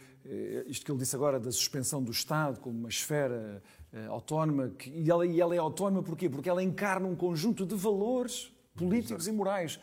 isto 0.66 0.84
que 0.84 0.90
ele 0.90 0.98
disse 0.98 1.14
agora 1.14 1.38
da 1.38 1.52
suspensão 1.52 2.02
do 2.02 2.10
Estado 2.10 2.58
como 2.58 2.76
uma 2.76 2.88
esfera 2.88 3.62
autónoma, 4.08 4.68
que, 4.70 4.90
e, 4.90 5.10
ela, 5.10 5.26
e 5.26 5.40
ela 5.40 5.54
é 5.54 5.58
autónoma 5.58 6.02
porquê? 6.02 6.28
Porque 6.28 6.48
ela 6.48 6.62
encarna 6.62 7.06
um 7.06 7.16
conjunto 7.16 7.64
de 7.64 7.74
valores 7.74 8.52
políticos 8.74 9.24
Exato. 9.24 9.34
e 9.34 9.38
morais. 9.38 9.80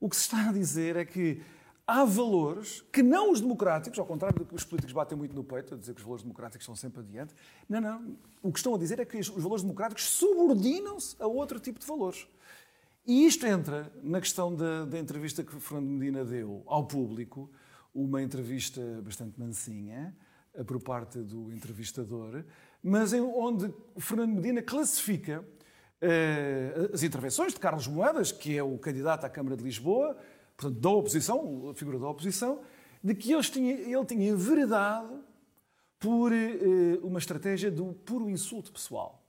O 0.00 0.08
que 0.08 0.16
se 0.16 0.22
está 0.22 0.48
a 0.48 0.52
dizer 0.52 0.96
é 0.96 1.04
que 1.04 1.42
há 1.86 2.04
valores 2.04 2.82
que 2.92 3.02
não 3.02 3.32
os 3.32 3.40
democráticos, 3.40 3.98
ao 3.98 4.06
contrário 4.06 4.38
do 4.38 4.44
que 4.44 4.54
os 4.54 4.64
políticos 4.64 4.92
batem 4.92 5.18
muito 5.18 5.34
no 5.34 5.42
peito, 5.42 5.74
a 5.74 5.76
dizer 5.76 5.92
que 5.92 6.00
os 6.00 6.04
valores 6.04 6.22
democráticos 6.22 6.62
estão 6.62 6.76
sempre 6.76 7.00
adiante. 7.00 7.34
Não, 7.68 7.80
não. 7.80 8.16
O 8.42 8.52
que 8.52 8.58
estão 8.58 8.74
a 8.74 8.78
dizer 8.78 9.00
é 9.00 9.04
que 9.04 9.18
os 9.18 9.28
valores 9.28 9.62
democráticos 9.62 10.04
subordinam-se 10.04 11.16
a 11.18 11.26
outro 11.26 11.58
tipo 11.58 11.78
de 11.78 11.86
valores. 11.86 12.26
E 13.06 13.26
isto 13.26 13.46
entra 13.46 13.92
na 14.02 14.20
questão 14.20 14.54
da, 14.54 14.84
da 14.84 14.98
entrevista 14.98 15.42
que 15.42 15.58
Fernando 15.58 15.88
Medina 15.88 16.24
deu 16.24 16.62
ao 16.66 16.86
público, 16.86 17.50
uma 17.92 18.22
entrevista 18.22 18.80
bastante 19.02 19.38
mansinha, 19.40 20.16
eh, 20.54 20.62
por 20.62 20.80
parte 20.80 21.18
do 21.18 21.52
entrevistador, 21.52 22.44
mas 22.82 23.12
em 23.12 23.20
onde 23.20 23.72
Fernando 23.98 24.34
Medina 24.34 24.62
classifica 24.62 25.40
uh, 25.40 26.94
as 26.94 27.02
intervenções 27.02 27.52
de 27.52 27.60
Carlos 27.60 27.86
Moedas, 27.86 28.32
que 28.32 28.56
é 28.56 28.62
o 28.62 28.78
candidato 28.78 29.24
à 29.24 29.30
Câmara 29.30 29.56
de 29.56 29.62
Lisboa, 29.62 30.16
portanto, 30.56 30.80
da 30.80 30.90
oposição, 30.90 31.68
a 31.70 31.74
figura 31.74 31.98
da 31.98 32.08
oposição, 32.08 32.60
de 33.02 33.14
que 33.14 33.32
ele 33.32 33.42
tinha, 33.42 33.72
ele 33.72 34.04
tinha 34.04 34.30
enveredado 34.30 35.24
por 35.98 36.32
uh, 36.32 37.06
uma 37.06 37.18
estratégia 37.18 37.70
do 37.70 37.92
puro 37.92 38.30
insulto 38.30 38.72
pessoal. 38.72 39.22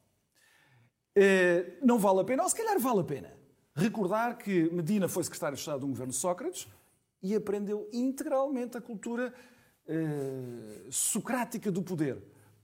Uh, 1.17 1.85
não 1.85 1.99
vale 1.99 2.21
a 2.21 2.23
pena, 2.23 2.43
ou 2.43 2.49
se 2.49 2.55
calhar 2.55 2.79
vale 2.79 3.01
a 3.01 3.03
pena, 3.03 3.33
recordar 3.75 4.37
que 4.37 4.69
Medina 4.71 5.09
foi 5.09 5.23
secretário 5.23 5.55
de 5.55 5.61
Estado 5.61 5.81
do 5.81 5.87
governo 5.87 6.13
Sócrates 6.13 6.67
e 7.21 7.35
aprendeu 7.35 7.87
integralmente 7.93 8.77
a 8.77 8.81
cultura 8.81 9.33
socrática 10.89 11.69
do 11.71 11.81
poder 11.81 12.17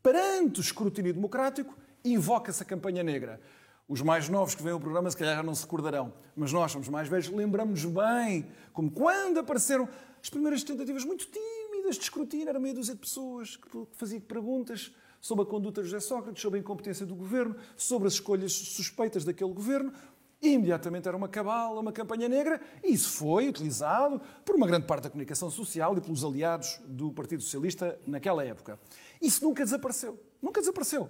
perante 0.08 0.62
o 0.62 0.62
escrutínio 0.62 1.14
democrático, 1.14 1.78
invoca-se 2.06 2.64
a 2.64 2.66
campanha 2.66 3.04
negra. 3.04 3.42
Os 3.90 4.02
mais 4.02 4.30
novos 4.30 4.56
que 4.56 4.64
vêm 4.64 4.72
ao 4.72 4.80
programa 4.80 5.12
se 5.12 5.18
calhar 5.18 5.36
já 5.36 5.44
não 5.44 5.54
se 5.54 5.64
recordarão, 5.64 6.14
mas 6.34 6.54
nós 6.54 6.72
somos 6.72 6.88
mais 6.88 7.10
velhos, 7.10 7.28
lembramos 7.28 7.84
bem 7.84 8.48
como 8.72 8.90
quando 8.90 9.38
apareceram 9.38 9.86
as 10.24 10.30
primeiras 10.30 10.64
tentativas 10.64 11.04
muito 11.04 11.28
tímidas 11.28 11.98
de 11.98 12.04
escrutínio, 12.04 12.48
era 12.48 12.58
meia 12.58 12.74
dúzia 12.74 12.94
de 12.94 13.02
pessoas 13.02 13.58
que 13.58 13.86
faziam 13.98 14.22
perguntas 14.22 14.96
sobre 15.20 15.44
a 15.44 15.46
conduta 15.46 15.84
de 15.84 15.90
José 15.90 16.00
Sócrates, 16.00 16.42
sobre 16.42 16.60
a 16.60 16.62
incompetência 16.62 17.06
do 17.06 17.14
governo, 17.14 17.58
sobre 17.76 18.08
as 18.08 18.14
escolhas 18.14 18.54
suspeitas 18.54 19.26
daquele 19.26 19.52
governo. 19.52 19.92
E 20.40 20.50
imediatamente 20.50 21.08
era 21.08 21.18
uma 21.18 21.28
cabala, 21.28 21.82
uma 21.82 21.92
campanha 21.92 22.30
negra, 22.30 22.62
e 22.84 22.94
isso 22.94 23.10
foi 23.10 23.50
utilizado 23.50 24.22
por 24.46 24.56
uma 24.56 24.68
grande 24.68 24.86
parte 24.86 25.04
da 25.06 25.10
comunicação 25.10 25.50
social 25.50 25.98
e 25.98 26.02
pelos 26.02 26.24
aliados 26.24 26.80
do 26.86 27.12
Partido 27.12 27.42
Socialista 27.42 28.00
naquela 28.06 28.46
época. 28.46 28.80
Isso 29.22 29.44
nunca 29.44 29.64
desapareceu. 29.64 30.20
Nunca 30.42 30.60
desapareceu. 30.60 31.10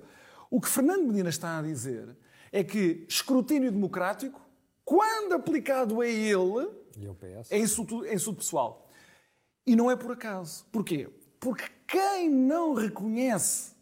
O 0.50 0.62
que 0.62 0.70
Fernando 0.70 1.06
Medina 1.06 1.30
está 1.30 1.60
a 1.60 1.62
dizer 1.62 2.16
é 2.52 2.64
que 2.64 3.06
escrutínio 3.08 3.72
democrático, 3.72 4.42
quando 4.86 5.34
aplicado 5.34 6.02
a 6.02 6.08
ele, 6.08 6.70
é 7.50 7.60
insulto, 7.60 8.06
é 8.06 8.14
insulto 8.14 8.40
pessoal. 8.40 8.90
E 9.66 9.76
não 9.76 9.92
é 9.92 9.96
por 9.96 10.12
acaso. 10.12 10.66
Porquê? 10.72 11.10
Porque 11.40 11.66
quem 11.86 12.30
não 12.30 12.74
reconhece 12.74 13.76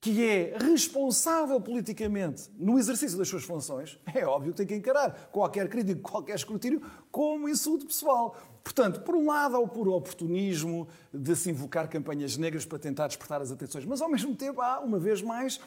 que 0.00 0.22
é 0.22 0.58
responsável 0.58 1.58
politicamente 1.58 2.50
no 2.58 2.78
exercício 2.78 3.16
das 3.16 3.26
suas 3.26 3.44
funções, 3.44 3.98
é 4.14 4.26
óbvio 4.26 4.52
que 4.52 4.58
tem 4.58 4.66
que 4.66 4.74
encarar 4.74 5.30
qualquer 5.32 5.66
crítico, 5.68 6.02
qualquer 6.02 6.34
escrutínio 6.34 6.82
como 7.10 7.48
insulto 7.48 7.86
pessoal. 7.86 8.36
Portanto, 8.64 9.02
por 9.02 9.14
um 9.14 9.26
lado, 9.26 9.54
há 9.54 9.58
o 9.60 9.68
puro 9.68 9.92
oportunismo 9.92 10.88
de 11.12 11.36
se 11.36 11.50
invocar 11.50 11.86
campanhas 11.86 12.38
negras 12.38 12.64
para 12.64 12.78
tentar 12.78 13.06
despertar 13.08 13.42
as 13.42 13.52
atenções, 13.52 13.84
mas 13.84 14.00
ao 14.00 14.08
mesmo 14.08 14.34
tempo 14.34 14.62
há, 14.62 14.80
uma 14.80 14.98
vez 14.98 15.20
mais, 15.20 15.60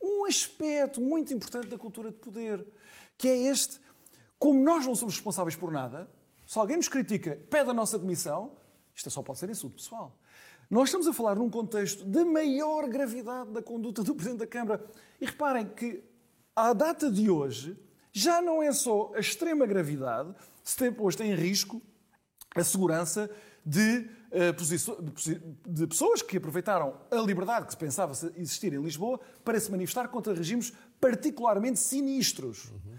um 0.00 0.24
aspecto 0.24 1.00
muito 1.00 1.34
importante 1.34 1.66
da 1.66 1.76
cultura 1.76 2.12
de 2.12 2.16
poder, 2.16 2.64
que 3.18 3.26
é 3.26 3.36
este: 3.48 3.80
como 4.38 4.62
nós 4.62 4.86
não 4.86 4.94
somos 4.94 5.16
responsáveis 5.16 5.56
por 5.56 5.72
nada, 5.72 6.08
se 6.46 6.56
alguém 6.56 6.76
nos 6.76 6.88
critica, 6.88 7.38
pede 7.50 7.70
a 7.70 7.74
nossa 7.74 7.98
demissão, 7.98 8.52
isto 8.94 9.10
só 9.10 9.20
pode 9.20 9.40
ser 9.40 9.50
insulto 9.50 9.76
pessoal. 9.76 10.16
Nós 10.70 10.88
estamos 10.88 11.06
a 11.08 11.12
falar 11.12 11.36
num 11.36 11.50
contexto 11.50 12.04
de 12.04 12.24
maior 12.24 12.88
gravidade 12.88 13.50
da 13.50 13.62
conduta 13.62 14.02
do 14.02 14.14
Presidente 14.14 14.38
da 14.38 14.46
Câmara. 14.46 14.84
E 15.20 15.26
reparem 15.26 15.66
que, 15.66 16.02
à 16.54 16.72
data 16.72 17.10
de 17.10 17.28
hoje, 17.28 17.76
já 18.12 18.40
não 18.40 18.62
é 18.62 18.72
só 18.72 19.12
a 19.14 19.20
extrema 19.20 19.66
gravidade, 19.66 20.34
se 20.62 20.76
tem 20.76 20.92
posto 20.92 21.22
em 21.22 21.34
risco 21.34 21.82
a 22.54 22.62
segurança 22.62 23.30
de, 23.64 24.08
uh, 24.30 25.66
de, 25.66 25.86
pessoas 25.86 26.22
que 26.22 26.36
aproveitaram 26.36 26.94
a 27.10 27.16
liberdade 27.16 27.66
que 27.66 27.72
se 27.72 27.78
pensava 27.78 28.12
existir 28.36 28.72
em 28.72 28.82
Lisboa 28.82 29.18
para 29.44 29.58
se 29.58 29.70
manifestar 29.70 30.08
contra 30.08 30.34
regimes 30.34 30.72
particularmente 31.00 31.78
sinistros. 31.78 32.70
Uhum. 32.70 32.96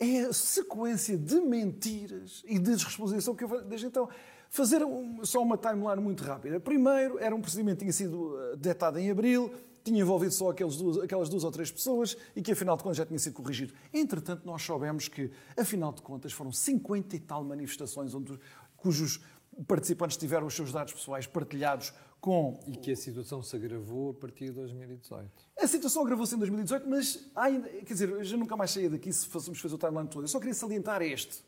É 0.00 0.20
a 0.22 0.32
sequência 0.32 1.16
de 1.16 1.40
mentiras 1.40 2.42
e 2.46 2.58
de 2.58 2.64
desresponsabilização 2.72 3.34
que 3.34 3.44
eu 3.44 3.64
desde 3.64 3.86
então. 3.86 4.08
Fazer 4.50 4.84
um, 4.84 5.24
só 5.24 5.42
uma 5.42 5.58
timeline 5.58 6.00
muito 6.00 6.22
rápida. 6.22 6.60
Primeiro, 6.60 7.18
era 7.18 7.34
um 7.34 7.40
procedimento 7.40 7.78
que 7.78 7.84
tinha 7.84 7.92
sido 7.92 8.38
eh, 8.38 8.56
detectado 8.56 9.00
em 9.00 9.10
abril, 9.10 9.52
tinha 9.84 10.00
envolvido 10.00 10.32
só 10.32 10.50
duas, 10.52 10.98
aquelas 10.98 11.28
duas 11.28 11.44
ou 11.44 11.50
três 11.50 11.70
pessoas 11.70 12.16
e 12.34 12.40
que, 12.40 12.52
afinal 12.52 12.76
de 12.76 12.82
contas, 12.82 12.96
já 12.96 13.04
tinha 13.04 13.18
sido 13.18 13.34
corrigido. 13.34 13.74
Entretanto, 13.92 14.46
nós 14.46 14.62
soubemos 14.62 15.08
que, 15.08 15.30
afinal 15.56 15.92
de 15.92 16.00
contas, 16.00 16.32
foram 16.32 16.50
50 16.50 17.14
e 17.16 17.20
tal 17.20 17.44
manifestações 17.44 18.14
onde, 18.14 18.38
cujos 18.84 19.20
participantes 19.66 20.18
tiveram 20.18 20.46
os 20.46 20.54
seus 20.54 20.70
dados 20.70 20.92
pessoais 20.92 21.26
partilhados 21.26 21.92
com. 22.20 22.60
E 22.66 22.76
que 22.76 22.92
a 22.92 22.96
situação 22.96 23.42
se 23.42 23.56
agravou 23.56 24.10
a 24.10 24.14
partir 24.14 24.46
de 24.46 24.52
2018. 24.52 25.30
A 25.58 25.66
situação 25.66 26.02
agravou-se 26.02 26.34
em 26.34 26.38
2018, 26.38 26.88
mas 26.88 27.30
ainda, 27.34 27.68
quer 27.68 27.94
dizer, 27.94 28.10
eu 28.10 28.22
já 28.22 28.36
nunca 28.36 28.56
mais 28.56 28.70
saía 28.70 28.90
daqui 28.90 29.10
se 29.10 29.26
fôssemos 29.26 29.58
fazer 29.58 29.74
o 29.74 29.78
timeline 29.78 30.08
todo. 30.08 30.24
Eu 30.24 30.28
só 30.28 30.38
queria 30.38 30.54
salientar 30.54 31.00
este. 31.00 31.42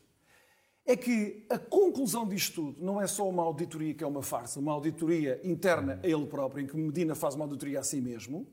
É 0.83 0.95
que 0.95 1.45
a 1.49 1.59
conclusão 1.59 2.27
disto 2.27 2.55
tudo 2.55 2.83
não 2.83 2.99
é 2.99 3.05
só 3.05 3.27
uma 3.29 3.43
auditoria 3.43 3.93
que 3.93 4.03
é 4.03 4.07
uma 4.07 4.23
farsa, 4.23 4.59
uma 4.59 4.71
auditoria 4.71 5.39
interna 5.43 5.99
a 6.01 6.07
ele 6.07 6.25
próprio, 6.25 6.63
em 6.63 6.67
que 6.67 6.75
Medina 6.75 7.13
faz 7.13 7.35
uma 7.35 7.43
auditoria 7.43 7.81
a 7.81 7.83
si 7.83 7.99
mesmo, 7.99 8.47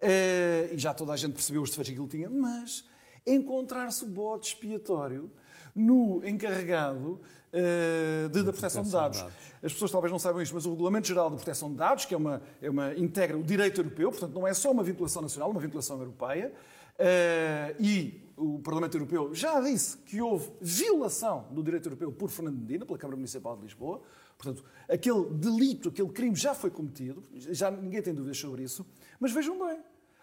eh, 0.00 0.68
e 0.72 0.78
já 0.78 0.92
toda 0.92 1.12
a 1.14 1.16
gente 1.16 1.32
percebeu 1.32 1.62
os 1.62 1.70
defeitos 1.70 1.94
que 1.94 1.98
ele 1.98 2.08
tinha, 2.08 2.28
mas 2.28 2.84
encontrar-se 3.26 4.04
o 4.04 4.08
bode 4.08 4.48
expiatório 4.48 5.30
no 5.74 6.22
encarregado 6.26 7.20
uh, 7.52 8.28
de, 8.28 8.42
da 8.42 8.52
proteção 8.52 8.82
de 8.82 8.90
dados. 8.90 9.18
de 9.18 9.24
dados. 9.24 9.38
As 9.62 9.72
pessoas 9.72 9.90
talvez 9.90 10.10
não 10.10 10.18
saibam 10.18 10.42
isto, 10.42 10.54
mas 10.54 10.66
o 10.66 10.70
Regulamento 10.70 11.06
Geral 11.06 11.30
de 11.30 11.36
Proteção 11.36 11.70
de 11.70 11.76
Dados, 11.76 12.04
que 12.04 12.14
é 12.14 12.16
uma, 12.16 12.42
é 12.60 12.68
uma 12.68 12.94
integra 12.94 13.36
o 13.38 13.42
direito 13.42 13.80
europeu, 13.80 14.10
portanto 14.10 14.34
não 14.34 14.46
é 14.46 14.54
só 14.54 14.70
uma 14.72 14.82
vinculação 14.82 15.22
nacional, 15.22 15.48
é 15.48 15.52
uma 15.52 15.60
vinculação 15.60 15.98
europeia, 15.98 16.52
uh, 16.98 17.82
e 17.82 18.22
o 18.36 18.58
Parlamento 18.58 18.96
Europeu 18.96 19.34
já 19.34 19.60
disse 19.60 19.98
que 19.98 20.20
houve 20.20 20.50
violação 20.60 21.46
do 21.50 21.62
direito 21.62 21.86
europeu 21.86 22.10
por 22.10 22.28
Fernando 22.28 22.58
Medina, 22.58 22.84
pela 22.84 22.98
Câmara 22.98 23.16
Municipal 23.16 23.56
de 23.56 23.62
Lisboa. 23.62 24.02
Portanto, 24.36 24.64
aquele 24.88 25.26
delito, 25.34 25.90
aquele 25.90 26.08
crime 26.08 26.34
já 26.34 26.52
foi 26.54 26.70
cometido, 26.70 27.22
já 27.32 27.70
ninguém 27.70 28.02
tem 28.02 28.12
dúvidas 28.12 28.38
sobre 28.38 28.64
isso. 28.64 28.84
Mas 29.20 29.32
vejam 29.32 29.56
bem, 29.64 29.78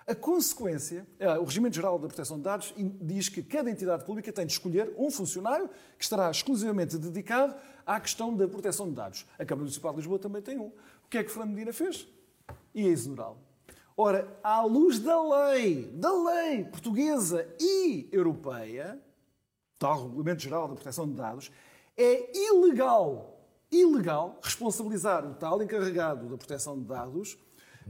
a 0.10 0.16
consequência, 0.16 1.06
é, 1.20 1.38
o 1.38 1.44
Regimento 1.44 1.76
Geral 1.76 2.00
da 2.00 2.08
Proteção 2.08 2.38
de 2.38 2.44
Dados 2.44 2.74
diz 3.00 3.30
que 3.30 3.44
cada 3.44 3.70
entidade 3.70 4.04
pública 4.04 4.34
tem 4.34 4.44
de 4.44 4.54
escolher 4.54 4.92
um 4.98 5.12
funcionário 5.12 5.70
que 6.00 6.04
estará 6.04 6.32
exclusivamente 6.32 6.98
dedicado 6.98 7.54
à 7.86 8.00
questão 8.00 8.36
da 8.36 8.48
proteção 8.48 8.90
de 8.90 8.96
dados. 8.96 9.28
A 9.38 9.46
Câmara 9.46 9.66
Municipal 9.66 9.92
de 9.92 9.98
Lisboa 9.98 10.18
também 10.18 10.42
tem 10.42 10.58
um. 10.58 10.70
O 11.06 11.10
que 11.12 11.20
é 11.20 11.24
que 11.24 11.30
Fernando 11.30 11.52
Medina 11.52 11.72
fez? 11.72 12.08
E 12.74 12.88
a 12.88 12.90
exonerá-lo. 12.90 13.38
Ora, 13.96 14.36
à 14.42 14.64
luz 14.64 14.98
da 14.98 15.22
lei, 15.22 15.86
da 15.94 16.12
lei 16.12 16.64
portuguesa 16.66 17.48
e 17.60 18.10
europeia, 18.12 19.00
tal 19.78 20.08
Regulamento 20.08 20.42
Geral 20.42 20.68
da 20.70 20.74
Proteção 20.74 21.08
de 21.08 21.14
Dados, 21.14 21.52
é 21.96 22.36
ilegal, 22.36 23.40
ilegal 23.72 24.40
responsabilizar 24.42 25.24
o 25.24 25.36
tal 25.36 25.62
encarregado 25.62 26.28
da 26.28 26.38
proteção 26.38 26.80
de 26.80 26.86
dados 26.86 27.38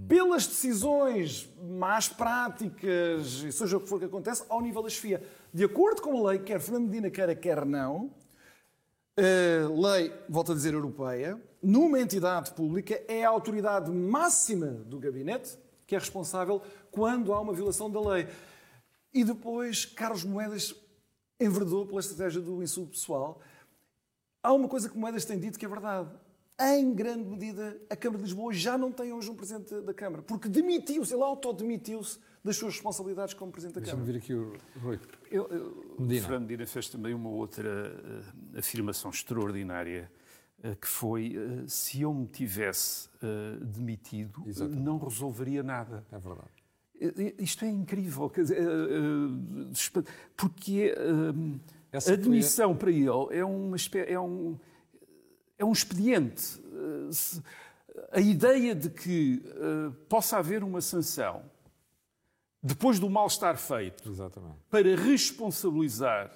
pelas 0.07 0.47
decisões 0.47 1.49
más 1.61 2.07
práticas, 2.07 3.43
e 3.43 3.51
seja 3.51 3.77
o 3.77 3.81
que 3.81 3.87
for 3.87 3.99
que 3.99 4.05
acontece, 4.05 4.43
ao 4.49 4.61
nível 4.61 4.81
da 4.81 4.89
chefia. 4.89 5.23
De 5.53 5.63
acordo 5.63 6.01
com 6.01 6.17
a 6.25 6.31
lei, 6.31 6.39
quer 6.39 6.59
Fernando 6.59 6.87
Medina 6.87 7.09
queira, 7.09 7.35
quer 7.35 7.65
não, 7.65 8.13
a 9.17 9.89
lei, 9.91 10.13
volto 10.29 10.51
a 10.51 10.55
dizer, 10.55 10.73
europeia, 10.73 11.41
numa 11.61 11.99
entidade 11.99 12.51
pública, 12.51 13.01
é 13.07 13.25
a 13.25 13.29
autoridade 13.29 13.91
máxima 13.91 14.67
do 14.67 14.97
gabinete 14.99 15.57
que 15.85 15.95
é 15.95 15.99
responsável 15.99 16.61
quando 16.91 17.33
há 17.33 17.39
uma 17.39 17.51
violação 17.51 17.89
da 17.89 17.99
lei. 17.99 18.27
E 19.11 19.23
depois, 19.23 19.85
Carlos 19.85 20.23
Moedas 20.23 20.75
enverdou 21.39 21.85
pela 21.87 21.99
estratégia 21.99 22.39
do 22.39 22.61
insulto 22.61 22.91
pessoal. 22.91 23.41
Há 24.43 24.53
uma 24.53 24.67
coisa 24.69 24.87
que 24.87 24.95
Moedas 24.95 25.25
tem 25.25 25.39
dito 25.39 25.57
que 25.57 25.65
é 25.65 25.67
verdade 25.67 26.09
em 26.59 26.93
grande 26.93 27.23
medida, 27.23 27.79
a 27.89 27.95
Câmara 27.95 28.21
de 28.21 28.25
Lisboa 28.25 28.53
já 28.53 28.77
não 28.77 28.91
tem 28.91 29.13
hoje 29.13 29.31
um 29.31 29.35
Presidente 29.35 29.79
da 29.81 29.93
Câmara, 29.93 30.21
porque 30.21 30.49
demitiu-se, 30.49 31.13
ele 31.13 31.23
autodemitiu-se 31.23 32.19
das 32.43 32.57
suas 32.57 32.73
responsabilidades 32.73 33.33
como 33.33 33.51
Presidente 33.51 33.79
da 33.79 33.81
Câmara. 33.81 34.03
Deixa-me 34.03 34.19
vir 34.19 34.23
aqui 34.23 34.33
o 34.33 34.81
Rui. 34.81 34.99
Eu, 35.31 35.47
eu, 35.47 35.95
Medina. 35.97 36.19
O 36.19 36.23
Fernando 36.23 36.41
Medina 36.41 36.65
fez 36.65 36.89
também 36.89 37.13
uma 37.13 37.29
outra 37.29 37.93
uh, 38.53 38.59
afirmação 38.59 39.09
extraordinária, 39.09 40.11
uh, 40.63 40.75
que 40.75 40.87
foi, 40.87 41.37
uh, 41.37 41.67
se 41.67 42.01
eu 42.01 42.13
me 42.13 42.27
tivesse 42.27 43.09
demitido, 43.61 44.43
Exatamente. 44.45 44.81
não 44.81 44.97
resolveria 44.97 45.63
nada. 45.63 46.05
É 46.11 46.19
verdade. 46.19 46.59
Isto 47.37 47.63
é 47.63 47.69
incrível, 47.69 48.29
porque 50.35 50.93
a 51.93 52.15
demissão 52.17 52.75
para 52.75 52.91
ele 52.91 53.07
é, 53.07 53.45
uma, 53.45 53.77
é 54.05 54.19
um 54.19 54.59
é 55.59 55.65
um 55.65 55.71
expediente. 55.71 56.59
Eh, 56.73 57.41
a 58.13 58.19
ideia 58.19 58.73
de 58.73 58.89
que 58.89 59.43
uh, 59.45 59.91
possa 60.07 60.37
haver 60.37 60.63
uma 60.63 60.81
sanção 60.81 61.43
depois 62.63 62.97
do 62.97 63.09
mal 63.09 63.27
estar 63.27 63.57
feito 63.57 64.09
Exatamente. 64.09 64.57
para 64.69 64.95
responsabilizar 64.95 66.31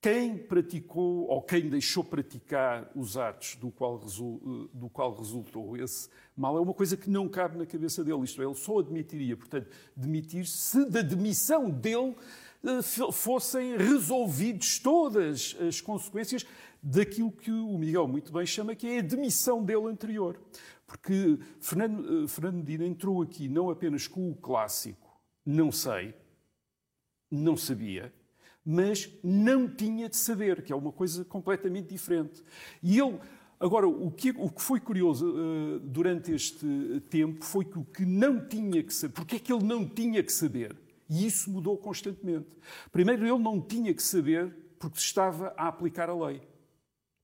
quem 0.00 0.36
praticou 0.36 1.26
ou 1.28 1.40
quem 1.40 1.68
deixou 1.70 2.04
praticar 2.04 2.90
os 2.94 3.16
atos 3.16 3.56
do 3.56 3.70
qual, 3.70 3.96
resul, 3.96 4.68
do 4.72 4.90
qual 4.90 5.14
resultou 5.16 5.76
esse 5.78 6.10
mal 6.36 6.58
é 6.58 6.60
uma 6.60 6.74
coisa 6.74 6.96
que 6.96 7.08
não 7.08 7.28
cabe 7.28 7.56
na 7.56 7.64
cabeça 7.64 8.04
dele. 8.04 8.24
Isto 8.24 8.42
é, 8.42 8.44
ele 8.44 8.54
só 8.54 8.80
admitiria, 8.80 9.36
portanto, 9.36 9.68
demitir-se 9.96 10.56
se 10.56 10.84
da 10.84 11.00
demissão 11.00 11.70
dele 11.70 12.14
fossem 13.12 13.76
resolvidos 13.76 14.78
todas 14.78 15.56
as 15.60 15.80
consequências 15.80 16.46
daquilo 16.82 17.32
que 17.32 17.50
o 17.50 17.78
Miguel 17.78 18.06
muito 18.06 18.32
bem 18.32 18.44
chama 18.44 18.74
que 18.74 18.86
é 18.86 18.98
a 18.98 19.02
demissão 19.02 19.64
dele 19.64 19.86
anterior. 19.86 20.38
Porque 20.86 21.38
Fernando, 21.60 22.24
eh, 22.24 22.28
Fernando 22.28 22.56
Medina 22.56 22.84
entrou 22.84 23.22
aqui 23.22 23.48
não 23.48 23.70
apenas 23.70 24.06
com 24.06 24.30
o 24.30 24.34
clássico, 24.34 25.18
não 25.44 25.72
sei, 25.72 26.14
não 27.30 27.56
sabia, 27.56 28.12
mas 28.64 29.10
não 29.22 29.68
tinha 29.68 30.08
de 30.08 30.16
saber, 30.16 30.62
que 30.62 30.72
é 30.72 30.76
uma 30.76 30.92
coisa 30.92 31.24
completamente 31.24 31.88
diferente. 31.88 32.42
E 32.82 32.98
ele, 32.98 33.18
agora, 33.58 33.88
o 33.88 34.10
que, 34.10 34.30
o 34.30 34.50
que 34.50 34.62
foi 34.62 34.78
curioso 34.78 35.26
uh, 35.26 35.78
durante 35.80 36.32
este 36.32 37.00
tempo 37.10 37.44
foi 37.44 37.64
que 37.64 37.78
o 37.78 37.84
que 37.84 38.04
não 38.04 38.46
tinha 38.46 38.82
que 38.82 38.92
saber, 38.92 39.14
porque 39.14 39.36
é 39.36 39.38
que 39.38 39.52
ele 39.52 39.64
não 39.64 39.88
tinha 39.88 40.22
que 40.22 40.32
saber? 40.32 40.76
E 41.14 41.26
isso 41.26 41.48
mudou 41.48 41.78
constantemente. 41.78 42.48
Primeiro, 42.90 43.24
ele 43.24 43.38
não 43.38 43.60
tinha 43.60 43.94
que 43.94 44.02
saber 44.02 44.52
porque 44.80 44.98
estava 44.98 45.54
a 45.56 45.68
aplicar 45.68 46.10
a 46.10 46.26
lei. 46.26 46.42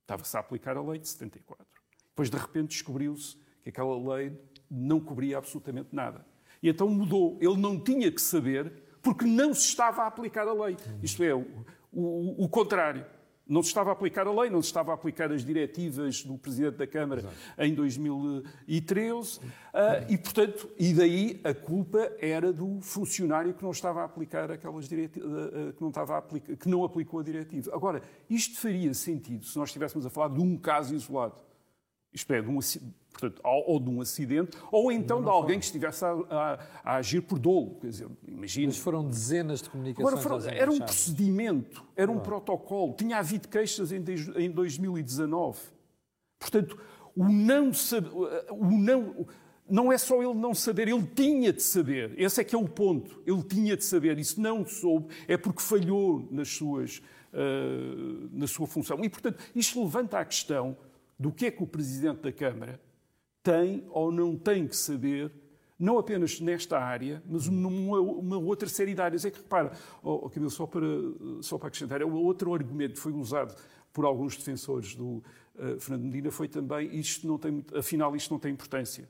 Estava-se 0.03 0.37
a 0.37 0.41
aplicar 0.41 0.77
a 0.77 0.83
lei 0.83 1.01
de 1.01 1.09
74. 1.09 1.67
Depois, 2.09 2.31
de 2.31 2.37
repente, 2.37 2.69
descobriu-se 2.69 3.37
que 3.63 3.71
aquela 3.71 4.15
lei 4.15 4.33
não 4.71 5.01
cobria 5.01 5.39
absolutamente 5.39 5.89
nada. 5.93 6.25
E 6.63 6.69
então 6.69 6.89
mudou. 6.89 7.37
Ele 7.41 7.57
não 7.57 7.81
tinha 7.83 8.13
que 8.13 8.23
saber 8.23 8.73
porque 9.03 9.25
não 9.25 9.53
se 9.53 9.67
estava 9.67 10.03
a 10.03 10.07
aplicar 10.07 10.47
a 10.47 10.53
lei. 10.53 10.77
Isto 11.03 11.25
é, 11.25 11.35
o, 11.35 11.45
o, 11.93 12.45
o 12.45 12.49
contrário. 12.49 13.05
Não 13.51 13.65
se 13.65 13.69
estava 13.71 13.91
a 13.91 13.93
aplicar 13.95 14.29
a 14.29 14.33
lei, 14.33 14.49
não 14.49 14.63
se 14.63 14.69
estava 14.69 14.93
a 14.93 14.95
aplicar 14.95 15.33
as 15.33 15.45
diretivas 15.45 16.23
do 16.23 16.39
Presidente 16.39 16.77
da 16.77 16.87
Câmara 16.87 17.21
Exato. 17.21 17.35
em 17.59 17.75
2013 17.75 19.39
uh, 19.39 19.43
e, 20.09 20.17
portanto, 20.17 20.71
e 20.79 20.95
daí 20.95 21.41
a 21.43 21.53
culpa 21.53 22.13
era 22.21 22.53
do 22.53 22.81
funcionário 22.81 23.53
que 23.53 23.65
não 23.65 23.73
estava 23.73 24.03
a 24.03 24.05
aplicar 24.05 24.53
aquelas 24.53 24.89
diretivas, 24.89 25.29
uh, 25.29 25.73
que, 25.73 25.83
não 25.83 25.89
estava 25.89 26.17
aplicar, 26.17 26.57
que 26.57 26.69
não 26.69 26.85
aplicou 26.85 27.19
a 27.19 27.25
diretiva. 27.25 27.75
Agora, 27.75 28.01
isto 28.29 28.57
faria 28.61 28.95
sentido 28.95 29.45
se 29.45 29.59
nós 29.59 29.71
estivéssemos 29.71 30.07
a 30.07 30.11
falar 30.11 30.29
de 30.29 30.41
um 30.41 30.57
caso 30.57 30.95
isolado. 30.95 31.35
Isto 32.13 32.33
é, 32.33 32.43
de 32.43 32.49
um, 32.49 32.59
portanto, 33.13 33.41
ou, 33.45 33.79
de 33.79 33.89
um 33.89 34.01
acidente, 34.01 34.57
ou 34.73 34.91
então 34.91 35.23
de 35.23 35.29
alguém 35.29 35.59
que 35.59 35.65
estivesse 35.65 36.05
a, 36.05 36.11
a, 36.11 36.59
a, 36.83 36.97
agir 36.97 37.23
por 37.23 37.39
dolo. 37.39 37.77
Quer 37.81 37.89
dizer, 37.89 38.09
imagina. 38.27 38.67
Mas 38.67 38.79
foram 38.79 39.09
dezenas 39.09 39.63
de 39.63 39.71
comunicações. 39.71 40.25
Agora, 40.25 40.41
foram, 40.41 40.55
era 40.55 40.71
um 40.71 40.79
procedimento, 40.79 41.85
era 41.95 42.11
um 42.11 42.19
protocolo. 42.19 42.95
Tinha 42.95 43.19
havido 43.19 43.47
queixas 43.47 43.93
em, 43.93 44.03
em 44.37 44.51
2019. 44.51 45.59
Portanto, 46.39 46.77
o 47.15 47.29
não, 47.29 47.71
o 48.51 48.71
não 48.79 49.27
não 49.71 49.93
é 49.93 49.97
só 49.97 50.21
ele 50.21 50.35
não 50.35 50.53
saber, 50.53 50.89
ele 50.89 51.07
tinha 51.15 51.53
de 51.53 51.63
saber. 51.63 52.13
Esse 52.19 52.41
é 52.41 52.45
que 52.45 52.55
é 52.55 52.59
o 52.59 52.69
ponto. 52.69 53.23
Ele 53.25 53.43
tinha 53.45 53.77
de 53.77 53.85
saber. 53.85 54.19
E 54.19 54.25
se 54.25 54.41
não 54.41 54.67
soube, 54.67 55.15
é 55.29 55.37
porque 55.37 55.63
falhou 55.63 56.27
nas 56.31 56.49
suas, 56.49 56.99
uh, 57.33 58.29
na 58.33 58.49
sua 58.49 58.67
função. 58.67 59.03
E, 59.05 59.09
portanto, 59.09 59.39
isto 59.55 59.81
levanta 59.81 60.19
a 60.19 60.25
questão 60.25 60.77
do 61.21 61.31
que 61.31 61.45
é 61.45 61.51
que 61.51 61.63
o 61.63 61.67
Presidente 61.67 62.23
da 62.23 62.33
Câmara 62.33 62.81
tem 63.43 63.85
ou 63.91 64.11
não 64.11 64.35
tem 64.39 64.67
que 64.67 64.75
saber, 64.75 65.31
não 65.79 65.99
apenas 65.99 66.41
nesta 66.41 66.79
área, 66.79 67.23
mas 67.27 67.47
numa 67.47 68.01
uma 68.01 68.39
outra 68.39 68.67
série 68.67 68.95
de 68.95 69.03
áreas. 69.03 69.27
É 69.27 69.31
que, 69.31 69.37
repara, 69.37 69.73
oh, 70.03 70.31
Camilo, 70.31 70.51
só 70.51 70.67
para, 70.67 70.87
só 71.43 71.59
para 71.59 71.69
acrescentar, 71.69 72.01
é 72.01 72.07
outro 72.07 72.55
argumento 72.55 72.95
que 72.95 73.01
foi 73.01 73.13
usado 73.13 73.55
por 73.93 74.07
alguns 74.07 74.35
defensores 74.35 74.95
do 74.95 75.23
uh, 75.57 75.79
Fernando 75.79 76.05
Medina 76.05 76.31
foi 76.31 76.49
também 76.49 76.95
isto 76.99 77.27
não 77.27 77.37
tem, 77.37 77.63
afinal 77.75 78.17
isto 78.17 78.31
não 78.31 78.39
tem 78.39 78.53
importância 78.53 79.07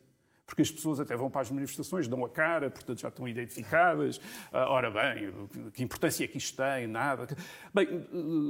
porque 0.50 0.62
as 0.62 0.70
pessoas 0.70 0.98
até 0.98 1.16
vão 1.16 1.30
para 1.30 1.42
as 1.42 1.50
manifestações, 1.50 2.08
dão 2.08 2.24
a 2.24 2.28
cara, 2.28 2.68
portanto 2.68 3.00
já 3.00 3.06
estão 3.06 3.28
identificadas. 3.28 4.20
Ah, 4.52 4.68
ora 4.68 4.90
bem, 4.90 5.32
que 5.72 5.80
importância 5.80 6.24
é 6.24 6.26
que 6.26 6.38
isto 6.38 6.60
tem? 6.60 6.88
Nada. 6.88 7.28
Bem, 7.72 7.86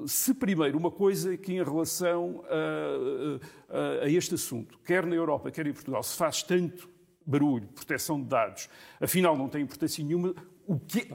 se 0.07 0.33
primeiro 0.33 0.79
uma 0.79 0.91
coisa 0.91 1.37
que 1.37 1.53
em 1.53 1.63
relação 1.63 2.43
a, 2.49 4.03
a, 4.03 4.05
a 4.05 4.09
este 4.09 4.35
assunto, 4.35 4.79
quer 4.79 5.05
na 5.05 5.15
Europa, 5.15 5.51
quer 5.51 5.67
em 5.67 5.75
Portugal, 5.75 6.03
se 6.03 6.17
faz 6.17 6.43
tanto 6.43 6.89
barulho, 7.27 7.69
proteção 7.69 8.19
de 8.19 8.29
dados, 8.29 8.71
afinal 8.99 9.37
não 9.37 9.51
tem 9.51 9.61
importância 9.61 10.03
nenhuma, 10.03 10.35
o 10.67 10.81
que, 10.81 11.07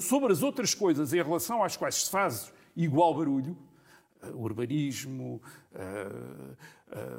sobre 0.00 0.32
as 0.32 0.42
outras 0.42 0.74
coisas 0.74 1.14
em 1.14 1.22
relação 1.22 1.62
às 1.62 1.76
quais 1.76 1.94
se 2.06 2.10
faz 2.10 2.52
igual 2.74 3.14
barulho, 3.14 3.56
urbanismo, 4.34 5.40
uh, 5.72 6.56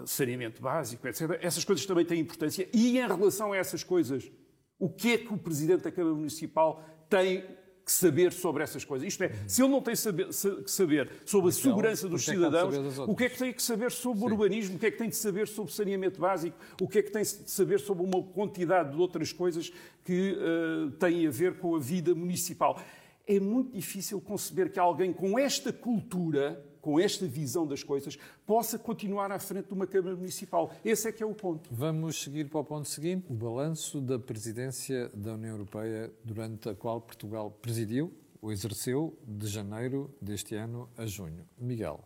saneamento 0.06 0.62
básico, 0.62 1.08
etc. 1.08 1.38
Essas 1.41 1.63
coisas 1.63 1.86
também 1.86 2.06
têm 2.06 2.19
importância. 2.21 2.67
E 2.73 2.97
em 2.97 3.08
relação 3.08 3.53
a 3.53 3.58
essas 3.58 3.84
coisas, 3.84 4.32
o 4.80 4.89
que 4.89 5.13
é 5.13 5.17
que 5.17 5.34
o 5.34 5.38
Presidente 5.38 5.84
da 5.84 5.91
Câmara 5.91 6.15
Municipal 6.15 6.84
tem 7.10 7.43
que 7.88 7.91
saber 7.93 8.34
sobre 8.34 8.62
essas 8.62 8.84
coisas. 8.84 9.08
Isto 9.08 9.23
é, 9.23 9.32
se 9.47 9.63
ele 9.63 9.71
não 9.71 9.82
tem 9.82 9.95
saber, 9.95 10.27
que 10.27 10.69
saber 10.69 11.10
sobre 11.25 11.47
a 11.47 11.49
então, 11.49 11.51
segurança 11.51 12.10
dos 12.10 12.25
cidadãos, 12.25 12.99
o 12.99 13.15
que 13.15 13.23
é 13.23 13.30
que 13.30 13.38
tem 13.38 13.53
que 13.53 13.63
saber 13.63 13.91
sobre 13.91 14.23
o 14.23 14.25
urbanismo, 14.25 14.75
o 14.75 14.80
que 14.80 14.88
é 14.88 14.91
que 14.91 14.97
tem 14.97 15.08
de 15.08 15.15
saber 15.15 15.47
sobre 15.47 15.71
saneamento 15.71 16.19
básico, 16.19 16.58
o 16.82 16.88
que 16.88 16.99
é 16.99 17.01
que 17.01 17.10
tem 17.10 17.21
de 17.21 17.49
saber 17.49 17.80
sobre 17.80 18.03
uma 18.03 18.21
quantidade 18.21 18.91
de 18.91 18.97
outras 18.97 19.32
coisas 19.32 19.71
que 20.03 20.34
uh, 20.34 20.91
têm 20.91 21.25
a 21.27 21.32
ver 21.32 21.60
com 21.60 21.77
a 21.77 21.80
vida 21.80 22.13
municipal. 22.13 22.77
É 23.25 23.39
muito 23.39 23.71
difícil 23.71 24.19
conceber 24.19 24.69
que 24.69 24.80
alguém 24.80 25.13
com 25.13 25.39
esta 25.39 25.71
cultura 25.71 26.62
com 26.88 26.97
esta 26.97 27.28
visão 27.28 27.67
das 27.67 27.84
coisas, 27.84 28.17
possa 28.45 28.80
continuar 28.80 29.30
à 29.30 29.38
frente 29.38 29.67
de 29.67 29.73
uma 29.73 29.86
Câmara 29.86 30.15
Municipal. 30.15 30.73
Esse 30.86 31.10
é 31.10 31.12
que 31.12 31.21
é 31.21 31.26
o 31.26 31.36
ponto. 31.36 31.69
Vamos 31.69 32.23
seguir 32.23 32.50
para 32.50 32.62
o 32.62 32.63
ponto 32.63 32.88
seguinte, 32.88 33.26
o 33.30 33.34
balanço 33.34 34.00
da 34.00 34.17
presidência 34.17 35.10
da 35.10 35.34
União 35.34 35.52
Europeia 35.52 36.10
durante 36.23 36.69
a 36.69 36.73
qual 36.73 37.02
Portugal 37.02 37.52
presidiu 37.52 38.13
ou 38.41 38.54
exerceu 38.54 39.19
de 39.28 39.47
janeiro 39.47 40.10
deste 40.21 40.56
ano 40.56 40.89
a 40.95 41.06
junho. 41.06 41.45
Miguel, 41.58 42.00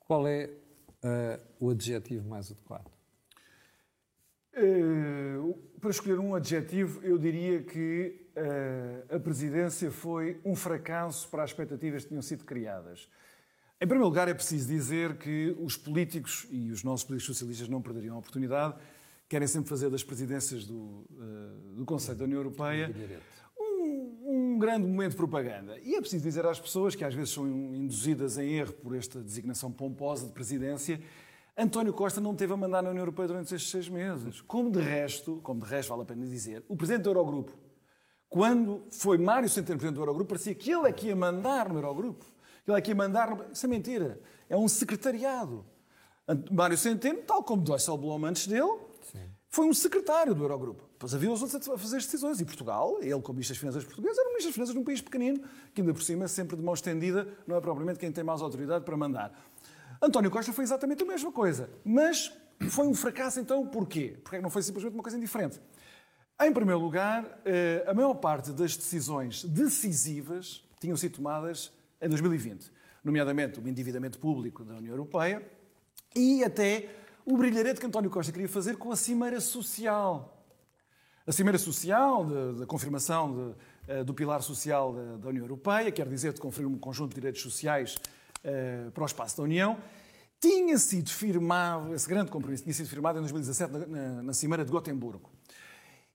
qual 0.00 0.26
é 0.26 0.50
uh, 0.50 1.40
o 1.60 1.70
adjetivo 1.70 2.28
mais 2.28 2.50
adequado? 2.50 2.90
Uh, 4.52 5.54
para 5.80 5.90
escolher 5.90 6.18
um 6.18 6.34
adjetivo, 6.34 7.00
eu 7.04 7.16
diria 7.16 7.62
que 7.62 8.26
uh, 8.36 9.14
a 9.14 9.20
presidência 9.20 9.92
foi 9.92 10.40
um 10.44 10.56
fracasso 10.56 11.28
para 11.28 11.44
as 11.44 11.50
expectativas 11.50 12.02
que 12.02 12.08
tinham 12.08 12.20
sido 12.20 12.44
criadas. 12.44 13.08
Em 13.82 13.84
primeiro 13.84 14.04
lugar, 14.04 14.28
é 14.28 14.34
preciso 14.34 14.68
dizer 14.68 15.16
que 15.16 15.56
os 15.58 15.76
políticos 15.76 16.46
e 16.52 16.70
os 16.70 16.84
nossos 16.84 17.04
políticos 17.04 17.36
socialistas 17.36 17.68
não 17.68 17.82
perderiam 17.82 18.14
a 18.14 18.18
oportunidade, 18.20 18.76
querem 19.28 19.48
sempre 19.48 19.68
fazer 19.68 19.90
das 19.90 20.04
presidências 20.04 20.64
do, 20.64 21.04
uh, 21.10 21.74
do 21.74 21.84
Conselho 21.84 22.16
da 22.16 22.24
União 22.24 22.38
Europeia 22.38 22.94
um, 23.58 24.54
um, 24.54 24.58
grande 24.60 24.86
momento 24.86 25.10
de 25.10 25.16
propaganda. 25.16 25.76
E 25.80 25.96
é 25.96 26.00
preciso 26.00 26.22
dizer 26.22 26.46
às 26.46 26.60
pessoas 26.60 26.94
que 26.94 27.02
às 27.02 27.12
vezes 27.12 27.30
são 27.30 27.44
induzidas 27.74 28.38
em 28.38 28.52
erro 28.52 28.72
por 28.72 28.94
esta 28.94 29.20
designação 29.20 29.72
pomposa 29.72 30.28
de 30.28 30.32
presidência. 30.32 31.00
António 31.58 31.92
Costa 31.92 32.20
não 32.20 32.36
teve 32.36 32.52
a 32.52 32.56
mandar 32.56 32.84
na 32.84 32.90
União 32.90 33.02
Europeia 33.02 33.26
durante 33.26 33.52
estes 33.52 33.68
seis 33.68 33.88
meses. 33.88 34.40
Como 34.42 34.70
de 34.70 34.78
resto, 34.78 35.40
como 35.42 35.60
de 35.60 35.66
resto 35.66 35.88
vale 35.88 36.02
a 36.02 36.04
pena 36.04 36.24
dizer, 36.24 36.64
o 36.68 36.76
presidente 36.76 37.02
do 37.02 37.10
Eurogrupo, 37.10 37.50
quando 38.28 38.84
foi 38.92 39.18
Mário 39.18 39.48
Centeno 39.48 39.76
presidente 39.76 39.96
do 39.96 40.02
Eurogrupo, 40.02 40.28
parecia 40.28 40.54
que 40.54 40.70
ele 40.70 40.86
é 40.88 40.92
que 40.92 41.08
ia 41.08 41.16
mandar 41.16 41.68
no 41.68 41.80
Eurogrupo. 41.80 42.30
Ele 42.66 42.76
aqui 42.76 42.94
mandar. 42.94 43.50
Isso 43.52 43.66
é 43.66 43.68
mentira. 43.68 44.20
É 44.48 44.56
um 44.56 44.68
secretariado. 44.68 45.64
Mário 46.50 46.76
Centeno, 46.76 47.22
tal 47.22 47.42
como 47.42 47.62
Dijsselbloem 47.62 48.24
antes 48.24 48.46
dele, 48.46 48.78
Sim. 49.10 49.28
foi 49.48 49.66
um 49.66 49.74
secretário 49.74 50.34
do 50.34 50.44
Eurogrupo. 50.44 50.84
Depois 50.92 51.14
havia 51.14 51.32
os 51.32 51.42
outros 51.42 51.68
a 51.68 51.76
fazer 51.76 51.96
as 51.96 52.04
decisões. 52.04 52.40
E 52.40 52.44
Portugal, 52.44 52.98
ele 53.00 53.20
como 53.20 53.34
Ministro 53.34 53.54
das 53.54 53.58
Finanças 53.58 53.84
português, 53.84 54.16
era 54.16 54.28
o 54.28 54.30
Ministro 54.30 54.50
das 54.50 54.54
Finanças 54.54 54.74
de 54.74 54.80
um 54.80 54.84
país 54.84 55.00
pequenino, 55.00 55.42
que 55.74 55.80
ainda 55.80 55.92
por 55.92 56.02
cima, 56.02 56.28
sempre 56.28 56.56
de 56.56 56.62
mão 56.62 56.74
estendida, 56.74 57.26
não 57.46 57.56
é 57.56 57.60
propriamente 57.60 57.98
quem 57.98 58.12
tem 58.12 58.22
mais 58.22 58.40
autoridade 58.40 58.84
para 58.84 58.96
mandar. 58.96 59.32
António 60.00 60.30
Costa 60.30 60.52
foi 60.52 60.64
exatamente 60.64 61.02
a 61.02 61.06
mesma 61.06 61.32
coisa. 61.32 61.68
Mas 61.84 62.32
foi 62.70 62.86
um 62.86 62.94
fracasso 62.94 63.40
então 63.40 63.66
porquê? 63.66 64.16
Porque 64.22 64.40
não 64.40 64.50
foi 64.50 64.62
simplesmente 64.62 64.94
uma 64.94 65.02
coisa 65.02 65.18
indiferente. 65.18 65.60
Em 66.40 66.52
primeiro 66.52 66.80
lugar, 66.80 67.40
eh, 67.44 67.84
a 67.86 67.94
maior 67.94 68.14
parte 68.14 68.52
das 68.52 68.76
decisões 68.76 69.44
decisivas 69.44 70.64
tinham 70.80 70.96
sido 70.96 71.16
tomadas 71.16 71.72
em 72.02 72.08
2020, 72.08 72.70
nomeadamente 73.04 73.60
o 73.60 73.68
endividamento 73.68 74.18
público 74.18 74.64
da 74.64 74.74
União 74.74 74.92
Europeia 74.92 75.42
e 76.14 76.42
até 76.42 76.90
o 77.24 77.36
brilharete 77.36 77.78
que 77.78 77.86
António 77.86 78.10
Costa 78.10 78.32
queria 78.32 78.48
fazer 78.48 78.76
com 78.76 78.90
a 78.90 78.96
Cimeira 78.96 79.40
Social. 79.40 80.44
A 81.24 81.30
Cimeira 81.30 81.58
Social, 81.58 82.24
da 82.54 82.66
confirmação 82.66 83.32
de, 83.32 83.54
eh, 83.92 84.04
do 84.04 84.12
pilar 84.12 84.42
social 84.42 84.92
da, 84.92 85.16
da, 85.18 85.28
União 85.28 85.44
Europeia, 85.44 85.92
quer 85.92 86.08
dizer, 86.08 86.32
de 86.32 86.40
conferir 86.40 86.68
um 86.68 86.76
conjunto 86.76 87.10
de 87.10 87.14
direitos 87.14 87.40
sociais 87.40 87.94
uh, 87.94 88.90
para 88.90 89.04
o 89.04 89.06
espaço 89.06 89.36
da 89.36 89.44
União, 89.44 89.78
tinha 90.40 90.76
sido 90.76 91.08
firmado, 91.08 91.94
esse 91.94 92.08
grande 92.08 92.28
compromisso 92.28 92.64
tinha 92.64 92.74
sido 92.74 92.88
firmado 92.88 93.18
em 93.18 93.22
2017 93.22 93.72
na, 93.72 93.86
na, 93.86 94.22
na 94.24 94.32
Cimeira 94.32 94.64
de 94.64 94.72
Gotemburgo. 94.72 95.30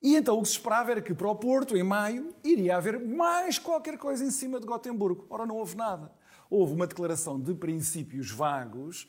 E 0.01 0.15
então 0.15 0.37
o 0.37 0.41
que 0.41 0.47
se 0.47 0.53
esperava 0.53 0.91
era 0.91 1.01
que 1.01 1.13
para 1.13 1.29
o 1.29 1.35
Porto, 1.35 1.75
em 1.75 1.83
maio, 1.83 2.33
iria 2.43 2.77
haver 2.77 2.99
mais 2.99 3.57
qualquer 3.57 3.97
coisa 3.97 4.23
em 4.23 4.31
cima 4.31 4.59
de 4.59 4.65
Gotemburgo. 4.65 5.25
Ora, 5.29 5.45
não 5.45 5.55
houve 5.57 5.75
nada. 5.75 6.11
Houve 6.49 6.73
uma 6.73 6.87
declaração 6.87 7.39
de 7.39 7.53
princípios 7.53 8.31
vagos, 8.31 9.07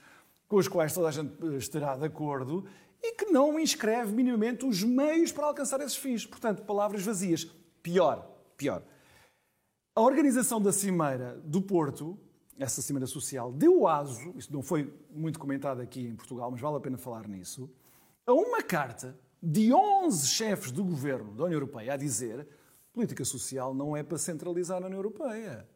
com 0.48 0.57
os 0.57 0.66
quais 0.66 0.92
toda 0.94 1.09
a 1.09 1.11
gente 1.11 1.33
eh, 1.44 1.57
estará 1.57 1.96
de 1.96 2.07
acordo, 2.07 2.66
e 3.03 3.14
que 3.14 3.27
não 3.27 3.61
inscreve 3.61 4.12
minimamente 4.12 4.64
os 4.64 4.83
meios 4.83 5.31
para 5.31 5.46
alcançar 5.46 5.81
esses 5.81 5.96
fins. 5.96 6.27
Portanto, 6.27 6.62
palavras 6.62 7.03
vazias. 7.03 7.44
Pior, 7.83 8.27
pior. 8.57 8.83
A 9.94 10.01
organização 10.01 10.61
da 10.61 10.72
Cimeira 10.72 11.40
do 11.44 11.61
Porto, 11.61 12.18
essa 12.59 12.81
Cimeira 12.81 13.07
Social, 13.07 13.53
deu 13.53 13.87
aso, 13.87 14.33
isso 14.37 14.53
não 14.53 14.62
foi 14.62 14.92
muito 15.11 15.38
comentado 15.38 15.81
aqui 15.81 16.01
em 16.01 16.16
Portugal, 16.16 16.51
mas 16.51 16.61
vale 16.61 16.77
a 16.77 16.81
pena 16.81 16.96
falar 16.96 17.29
nisso, 17.29 17.70
a 18.27 18.33
uma 18.33 18.62
carta 18.62 19.18
de 19.42 19.72
11 19.72 20.27
chefes 20.27 20.70
do 20.70 20.85
governo 20.85 21.33
da 21.35 21.44
União 21.44 21.57
Europeia 21.57 21.94
a 21.94 21.96
dizer 21.96 22.46
política 22.92 23.24
social 23.24 23.72
não 23.72 23.96
é 23.96 24.03
para 24.03 24.18
centralizar 24.18 24.81
na 24.81 24.87
União 24.87 24.98
Europeia. 24.98 25.66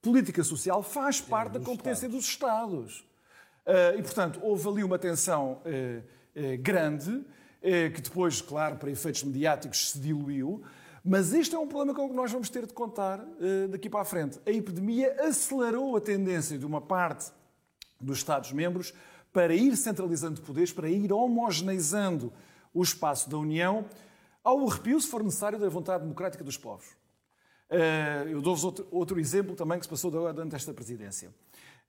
Política 0.00 0.42
social 0.42 0.82
faz 0.82 1.20
parte 1.20 1.52
da 1.52 1.60
competência 1.60 2.06
Estados. 2.06 2.16
dos 2.16 2.28
Estados. 2.28 3.12
Uh, 3.66 3.98
e, 3.98 4.02
portanto, 4.02 4.40
houve 4.42 4.68
ali 4.68 4.82
uma 4.82 4.98
tensão 4.98 5.60
uh, 5.64 5.98
uh, 6.40 6.58
grande, 6.62 7.24
que 7.94 8.00
depois, 8.00 8.40
claro, 8.40 8.74
para 8.74 8.90
efeitos 8.90 9.22
mediáticos 9.22 9.92
se 9.92 10.00
diluiu, 10.00 10.64
mas 11.04 11.32
este 11.32 11.54
é 11.54 11.58
um 11.58 11.68
problema 11.68 11.94
com 11.94 12.08
que 12.08 12.14
nós 12.16 12.32
vamos 12.32 12.50
ter 12.50 12.66
de 12.66 12.72
contar 12.72 13.24
daqui 13.70 13.88
para 13.88 14.00
a 14.00 14.04
frente. 14.04 14.40
A 14.44 14.50
epidemia 14.50 15.14
acelerou 15.20 15.96
a 15.96 16.00
tendência 16.00 16.58
de 16.58 16.66
uma 16.66 16.80
parte 16.80 17.30
dos 18.00 18.18
Estados-membros 18.18 18.92
para 19.32 19.54
ir 19.54 19.76
centralizando 19.76 20.40
poderes, 20.40 20.72
para 20.72 20.90
ir 20.90 21.12
homogeneizando 21.12 22.32
o 22.72 22.82
espaço 22.82 23.28
da 23.28 23.38
União 23.38 23.86
ao 24.42 24.68
arrepio, 24.68 25.00
se 25.00 25.08
for 25.08 25.22
necessário, 25.22 25.58
da 25.58 25.68
vontade 25.68 26.02
democrática 26.02 26.42
dos 26.42 26.56
povos. 26.56 26.86
Eh, 27.70 28.26
eu 28.28 28.42
dou-vos 28.42 28.64
outro, 28.90 29.18
exemplo 29.18 29.54
também 29.54 29.78
que 29.78 29.84
se 29.84 29.90
passou 29.90 30.10
durante 30.10 30.54
esta 30.54 30.74
presidência. 30.74 31.32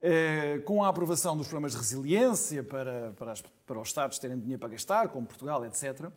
Eh, 0.02 0.60
com 0.66 0.84
a 0.84 0.90
aprovação 0.90 1.36
dos 1.36 1.48
programas 1.48 1.72
de 1.72 1.78
resiliência 1.80 2.64
para, 2.64 3.14
para, 3.18 3.32
as, 3.32 3.42
para 3.42 3.80
os 3.80 3.88
Estados 3.88 4.20
terem 4.20 4.40
dinheiro 4.40 4.60
para 4.60 4.70
gastar, 4.70 5.10
como 5.10 5.26
Portugal, 5.26 5.66
etc., 5.66 6.10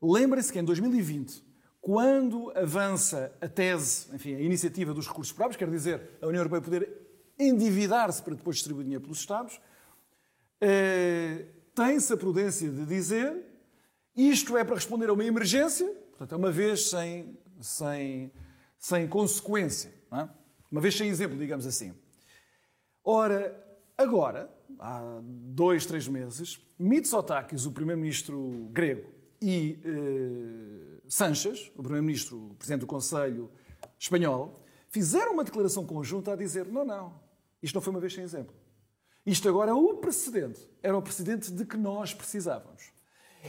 lembrem-se 0.00 0.52
que 0.52 0.58
em 0.58 0.64
2020, 0.64 1.44
quando 1.80 2.50
avança 2.56 3.32
a 3.40 3.48
tese, 3.48 4.14
enfim, 4.14 4.34
a 4.34 4.40
iniciativa 4.40 4.94
dos 4.94 5.08
recursos 5.08 5.32
próprios, 5.32 5.56
quer 5.56 5.70
dizer, 5.70 6.18
a 6.20 6.26
União 6.26 6.40
Europeia 6.40 6.62
poder 6.62 7.06
endividar-se 7.38 8.22
para 8.22 8.34
depois 8.34 8.56
distribuir 8.56 8.84
dinheiro 8.84 9.02
pelos 9.02 9.18
Estados, 9.18 9.60
eh, 10.60 11.46
tem-se 11.74 12.12
a 12.12 12.16
prudência 12.16 12.70
de 12.70 12.86
dizer 12.86 13.55
isto 14.16 14.56
é 14.56 14.64
para 14.64 14.76
responder 14.76 15.08
a 15.08 15.12
uma 15.12 15.24
emergência, 15.24 15.86
portanto, 16.10 16.32
é 16.32 16.36
uma 16.36 16.50
vez 16.50 16.88
sem, 16.88 17.38
sem, 17.60 18.32
sem 18.78 19.06
consequência, 19.06 19.92
é? 20.12 20.28
uma 20.70 20.80
vez 20.80 20.96
sem 20.96 21.08
exemplo, 21.08 21.36
digamos 21.36 21.66
assim. 21.66 21.94
Ora, 23.04 23.54
agora, 23.96 24.50
há 24.78 25.20
dois, 25.22 25.84
três 25.84 26.08
meses, 26.08 26.60
Mitsotakis, 26.78 27.66
o 27.66 27.72
primeiro-ministro 27.72 28.68
grego, 28.72 29.16
e 29.40 29.78
Sanches, 31.08 31.70
o 31.76 31.82
primeiro-ministro, 31.82 32.50
o 32.50 32.54
presidente 32.54 32.80
do 32.80 32.86
Conselho 32.86 33.50
espanhol, 33.98 34.62
fizeram 34.88 35.32
uma 35.32 35.44
declaração 35.44 35.84
conjunta 35.84 36.32
a 36.32 36.36
dizer: 36.36 36.66
não, 36.66 36.84
não, 36.84 37.20
isto 37.62 37.74
não 37.74 37.82
foi 37.82 37.92
uma 37.92 38.00
vez 38.00 38.14
sem 38.14 38.24
exemplo. 38.24 38.54
Isto 39.24 39.48
agora 39.48 39.72
é 39.72 39.74
o 39.74 39.94
precedente. 39.94 40.68
Era 40.82 40.96
o 40.96 41.02
precedente 41.02 41.50
de 41.50 41.64
que 41.64 41.76
nós 41.76 42.14
precisávamos. 42.14 42.92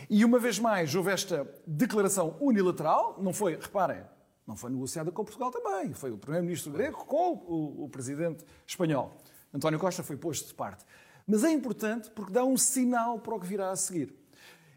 E 0.10 0.24
uma 0.24 0.40
vez 0.40 0.60
mais 0.60 0.94
houve 0.96 1.12
esta 1.12 1.48
declaração 1.66 2.36
unilateral, 2.40 3.18
não 3.22 3.34
foi, 3.34 3.56
reparem, 3.56 4.04
não 4.46 4.56
foi 4.56 4.72
negociada 4.72 5.12
com 5.12 5.24
Portugal 5.24 5.52
também, 5.52 5.94
foi 5.94 6.12
o 6.12 6.18
primeiro-ministro 6.18 6.72
grego 6.72 7.06
com 7.06 7.34
o, 7.34 7.84
o, 7.86 7.90
presidente 7.90 8.46
espanhol. 8.66 9.18
António 9.54 9.80
Costa 9.80 10.04
foi 10.04 10.16
posto 10.16 10.48
de 10.48 10.54
parte. 10.54 10.86
Mas 11.26 11.44
é 11.44 11.52
importante 11.52 12.10
porque 12.12 12.32
dá 12.32 12.46
um 12.46 12.56
sinal 12.56 13.20
para 13.20 13.36
o 13.36 13.40
que 13.40 13.46
virá 13.46 13.72
a 13.72 13.76
seguir. 13.76 14.14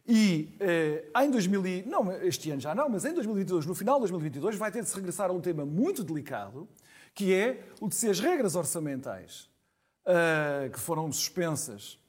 E 0.07 0.57
eh, 0.59 1.09
em 1.23 1.31
2000, 1.31 1.87
não, 1.87 2.11
este 2.23 2.51
ano 2.51 2.61
já 2.61 2.75
não, 2.75 2.89
mas 2.89 3.05
em 3.05 3.15
2022, 3.15 3.67
no 3.67 3.75
final 3.77 3.97
de 3.97 4.01
2022, 4.01 4.57
vai 4.57 4.73
ter 4.73 4.83
de 4.83 4.89
se 4.89 4.97
regressar 4.97 5.31
a 5.31 5.33
um 5.33 5.41
tema 5.41 5.65
muito 5.65 6.03
delicado, 6.03 6.69
que 7.15 7.33
é 7.33 7.69
o 7.81 7.89
de 7.89 7.95
se 7.95 8.09
as 8.09 8.19
regras 8.19 8.57
orçamentais 8.57 9.49
uh, 10.05 10.71
que 10.71 10.81
foram 10.81 11.13
suspensas, 11.13 12.00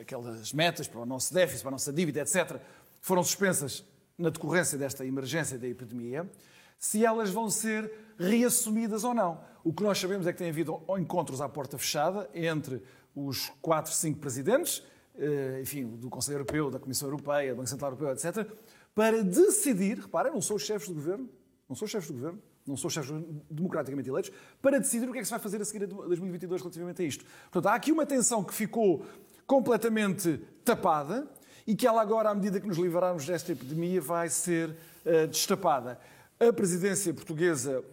aquelas 0.00 0.52
metas 0.52 0.88
para 0.88 1.00
o 1.00 1.06
nosso 1.06 1.32
déficit, 1.32 1.62
para 1.62 1.70
a 1.70 1.72
nossa 1.72 1.92
dívida, 1.92 2.20
etc., 2.20 2.60
foram 3.00 3.22
suspensas 3.22 3.84
na 4.18 4.30
decorrência 4.30 4.78
desta 4.78 5.04
emergência 5.04 5.58
da 5.58 5.66
epidemia, 5.66 6.30
se 6.78 7.04
elas 7.04 7.30
vão 7.30 7.48
ser 7.48 7.90
reassumidas 8.18 9.04
ou 9.04 9.14
não. 9.14 9.40
O 9.64 9.72
que 9.72 9.82
nós 9.82 9.98
sabemos 9.98 10.26
é 10.26 10.32
que 10.32 10.38
tem 10.38 10.48
havido 10.48 10.82
encontros 10.98 11.40
à 11.40 11.48
porta 11.48 11.78
fechada 11.78 12.28
entre 12.34 12.82
os 13.14 13.50
quatro, 13.60 13.92
cinco 13.92 14.18
presidentes, 14.18 14.78
uh, 15.14 15.60
enfim, 15.60 15.86
do 15.86 16.10
Conselho 16.10 16.36
Europeu, 16.36 16.70
da 16.70 16.78
Comissão 16.78 17.08
Europeia, 17.08 17.52
do 17.52 17.56
Banco 17.56 17.68
Central 17.68 17.92
Europeu, 17.92 18.12
etc., 18.12 18.50
para 18.94 19.22
decidir, 19.22 19.98
reparem, 19.98 20.32
não 20.32 20.40
são 20.40 20.56
os 20.56 20.62
chefes 20.62 20.88
do 20.88 20.94
governo, 20.94 21.28
não 21.68 21.76
são 21.76 21.86
os 21.86 21.90
chefes 21.90 22.08
do 22.08 22.14
governo, 22.14 22.42
não 22.66 22.76
são 22.76 22.90
chefes 22.90 23.10
democraticamente 23.50 24.08
eleitos, 24.08 24.30
para 24.60 24.78
decidir 24.78 25.08
o 25.08 25.12
que 25.12 25.18
é 25.18 25.20
que 25.20 25.26
se 25.26 25.30
vai 25.30 25.40
fazer 25.40 25.60
a 25.60 25.64
seguir 25.64 25.84
a 25.84 25.86
2022 25.86 26.60
relativamente 26.60 27.02
a 27.02 27.04
isto. 27.04 27.24
Portanto, 27.44 27.66
há 27.66 27.74
aqui 27.74 27.90
uma 27.90 28.04
tensão 28.04 28.44
que 28.44 28.52
ficou 28.52 29.04
completamente 29.46 30.38
tapada 30.64 31.26
e 31.66 31.74
que 31.74 31.86
ela 31.86 32.02
agora, 32.02 32.30
à 32.30 32.34
medida 32.34 32.60
que 32.60 32.66
nos 32.66 32.78
livrarmos 32.78 33.26
desta 33.26 33.52
epidemia, 33.52 34.00
vai 34.00 34.28
ser 34.28 34.70
uh, 34.70 35.26
destapada. 35.28 35.98
A 36.40 36.52
presidência 36.52 37.12
portuguesa 37.14 37.84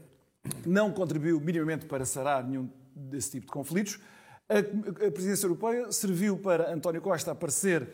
não 0.65 0.91
contribuiu 0.91 1.39
minimamente 1.39 1.85
para 1.85 2.05
sarar 2.05 2.43
nenhum 2.43 2.69
desse 2.95 3.31
tipo 3.31 3.45
de 3.45 3.51
conflitos. 3.51 3.99
A, 4.47 4.59
a 5.07 5.11
presidência 5.11 5.45
europeia 5.45 5.91
serviu 5.91 6.37
para 6.37 6.73
António 6.73 7.01
Costa 7.01 7.31
aparecer 7.31 7.87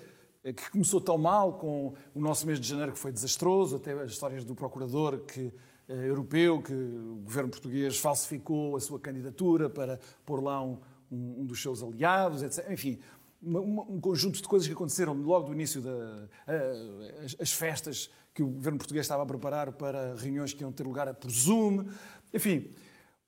eh, 0.44 0.54
que 0.54 0.72
começou 0.72 1.02
tão 1.02 1.18
mal 1.18 1.54
com 1.54 1.94
o 2.13 2.20
nosso 2.20 2.48
mês 2.48 2.60
de 2.60 2.68
janeiro 2.68 2.94
que 2.94 3.00
foi 3.00 3.12
desastroso, 3.12 3.76
até 3.76 3.91
as 3.91 4.12
histórias 4.12 4.46
do 4.46 4.56
procurador 4.56 5.20
que 5.20 5.52
eh, 5.89 5.94
europeu, 6.08 6.62
que 6.62 6.74
o 6.74 7.22
governo 7.24 7.50
português 7.50 7.98
falsificou 7.98 8.76
a 8.76 8.80
sua 8.80 9.00
candidatura 9.00 9.70
para 9.70 10.00
pôr 10.26 10.41
lá 10.41 10.63
um, 10.63 10.78
um, 11.12 11.41
um 11.41 11.46
dos 11.46 11.62
seus 11.62 11.84
aliados, 11.84 12.41
etc. 12.44 12.72
Enfim, 12.72 13.00
um 13.45 13.99
conjunto 13.99 14.41
de 14.41 14.47
coisas 14.47 14.67
que 14.67 14.73
aconteceram 14.73 15.13
logo 15.13 15.47
do 15.47 15.53
início 15.53 15.81
das 15.81 17.36
as 17.39 17.51
festas 17.51 18.10
que 18.34 18.41
o 18.43 18.47
governo 18.47 18.77
português 18.77 19.05
estava 19.05 19.23
a 19.23 19.25
preparar 19.25 19.71
para 19.71 20.15
reuniões 20.15 20.51
que 20.51 20.62
iam 20.62 20.71
ter 20.71 20.84
lugar 20.84 21.13
por 21.13 21.29
Zoom. 21.29 21.86
Enfim, 22.34 22.69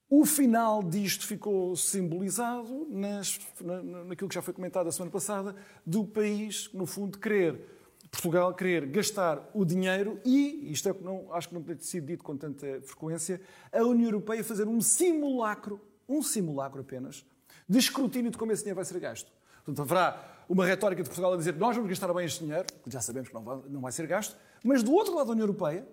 o 0.10 0.26
final 0.26 0.84
disto 0.84 1.26
ficou 1.26 1.76
simbolizado 1.76 2.88
nas, 2.90 3.40
na, 3.62 3.84
naquilo 4.06 4.28
que 4.28 4.36
já 4.36 4.42
foi 4.42 4.54
comentado 4.54 4.88
a 4.88 4.92
semana 4.92 5.12
passada, 5.12 5.56
do 5.86 6.04
país, 6.04 6.70
no 6.74 6.86
fundo, 6.86 7.18
querer 7.18 7.78
Portugal 8.10 8.54
querer 8.54 8.86
gastar 8.88 9.50
o 9.54 9.66
dinheiro 9.66 10.20
e, 10.26 10.72
isto 10.72 10.90
é 10.90 10.94
que 10.94 11.04
não, 11.04 11.34
acho 11.34 11.50
que 11.50 11.56
não 11.56 11.62
tem 11.62 11.78
sido 11.80 12.08
dito 12.08 12.24
com 12.24 12.38
tanta 12.38 12.82
frequência, 12.82 13.42
a 13.72 13.84
União 13.84 14.08
Europeia 14.08 14.44
fazer 14.44 14.68
um 14.68 14.80
simulacro, 14.80 15.80
um 16.08 16.22
simulacro 16.22 16.82
apenas, 16.82 17.26
de 17.68 17.78
escrutínio 17.78 18.32
de 18.32 18.38
como 18.38 18.52
esse 18.52 18.64
dinheiro 18.64 18.78
vai 18.78 18.86
ser 18.86 19.00
gasto. 19.00 19.37
Portanto, 19.68 19.82
haverá 19.82 20.44
uma 20.48 20.66
retórica 20.66 21.04
de 21.04 21.10
Portugal 21.10 21.34
a 21.34 21.36
dizer 21.38 21.54
nós 21.56 21.76
vamos 21.76 21.90
gastar 21.90 22.14
bem 22.14 22.26
este 22.26 22.40
dinheiro, 22.40 22.66
que 22.82 22.90
já 22.90 23.02
sabemos 23.02 23.28
que 23.28 23.36
não 23.36 23.44
vai, 23.44 23.60
não 23.68 23.82
vai 23.82 23.92
ser 23.92 24.08
gasto, 24.08 24.34
mas 24.64 24.82
do 24.82 24.94
outro 24.94 25.14
lado 25.14 25.26
da 25.28 25.34
União 25.34 25.44
Europeia 25.44 25.86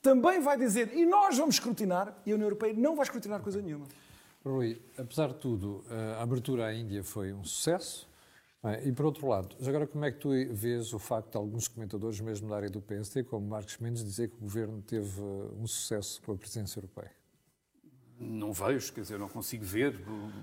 também 0.00 0.40
vai 0.40 0.56
dizer 0.56 0.94
e 0.94 1.04
nós 1.04 1.36
vamos 1.36 1.56
escrutinar 1.56 2.16
e 2.24 2.30
a 2.30 2.34
União 2.36 2.46
Europeia 2.46 2.72
não 2.74 2.94
vai 2.94 3.02
escrutinar 3.02 3.40
coisa 3.40 3.60
nenhuma. 3.60 3.86
Rui, 4.44 4.80
apesar 4.96 5.28
de 5.28 5.34
tudo, 5.34 5.84
a 6.16 6.22
abertura 6.22 6.66
à 6.66 6.72
Índia 6.72 7.02
foi 7.02 7.32
um 7.32 7.42
sucesso. 7.42 8.08
E 8.84 8.92
por 8.92 9.06
outro 9.06 9.26
lado, 9.26 9.56
agora 9.66 9.86
como 9.86 10.04
é 10.04 10.12
que 10.12 10.18
tu 10.18 10.30
vês 10.52 10.92
o 10.92 10.98
facto 10.98 11.32
de 11.32 11.36
alguns 11.36 11.66
comentadores, 11.66 12.20
mesmo 12.20 12.48
da 12.48 12.56
área 12.56 12.70
do 12.70 12.80
PSD, 12.80 13.24
como 13.24 13.46
Marcos 13.46 13.78
Mendes, 13.78 14.04
dizer 14.04 14.28
que 14.28 14.36
o 14.36 14.40
governo 14.40 14.82
teve 14.82 15.20
uh, 15.20 15.56
um 15.58 15.66
sucesso 15.66 16.20
com 16.22 16.32
a 16.32 16.36
presidência 16.36 16.78
europeia? 16.78 17.12
Não 18.18 18.52
vejo, 18.52 18.92
quer 18.92 19.02
dizer, 19.02 19.18
não 19.18 19.28
consigo 19.28 19.64
ver 19.64 19.94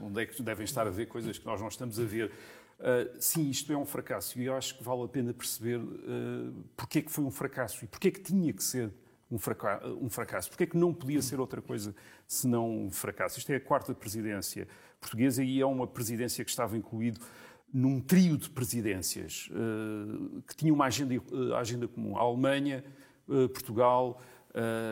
onde 0.02 0.22
é 0.22 0.26
que 0.26 0.42
devem 0.42 0.64
estar 0.64 0.88
a 0.88 0.90
ver 0.90 1.08
coisas 1.08 1.38
que 1.38 1.46
nós 1.46 1.60
não 1.60 1.68
estamos 1.68 2.00
a 2.00 2.04
ver. 2.04 2.32
Uh, 2.78 3.16
sim, 3.20 3.50
isto 3.50 3.72
é 3.72 3.78
um 3.78 3.86
fracasso 3.86 4.38
e 4.38 4.46
eu 4.46 4.54
acho 4.54 4.78
que 4.78 4.84
vale 4.84 5.04
a 5.04 5.08
pena 5.08 5.34
perceber 5.34 5.78
uh, 5.78 6.54
porque 6.76 7.00
é 7.00 7.02
que 7.02 7.10
foi 7.10 7.24
um 7.24 7.32
fracasso 7.32 7.86
e 7.86 7.88
porque 7.88 8.10
é 8.10 8.12
que 8.12 8.20
tinha 8.20 8.52
que 8.52 8.62
ser 8.62 8.92
um, 9.32 9.38
fraca 9.38 9.82
um 10.02 10.10
fracasso, 10.10 10.50
porque 10.50 10.66
é 10.66 10.68
que 10.68 10.78
não 10.78 10.94
podia 10.94 11.22
ser 11.22 11.40
outra 11.40 11.62
coisa 11.62 11.96
senão 12.28 12.70
um 12.70 12.92
fracasso. 12.92 13.40
Isto 13.40 13.52
é 13.54 13.56
a 13.56 13.62
quarta 13.62 13.94
presidência 13.94 14.68
portuguesa 15.00 15.42
e 15.42 15.62
é 15.62 15.66
uma 15.66 15.88
presidência 15.88 16.44
que 16.44 16.50
estava 16.50 16.78
incluído 16.78 17.22
num 17.74 18.02
trio 18.02 18.38
de 18.38 18.50
presidências 18.50 19.50
uh, 19.52 20.42
que 20.42 20.56
tinha 20.56 20.74
uma 20.74 20.86
agenda, 20.86 21.16
agenda 21.58 21.88
comum. 21.88 22.18
A 22.18 22.22
Alemanha, 22.22 22.84
Portugal, 23.54 24.22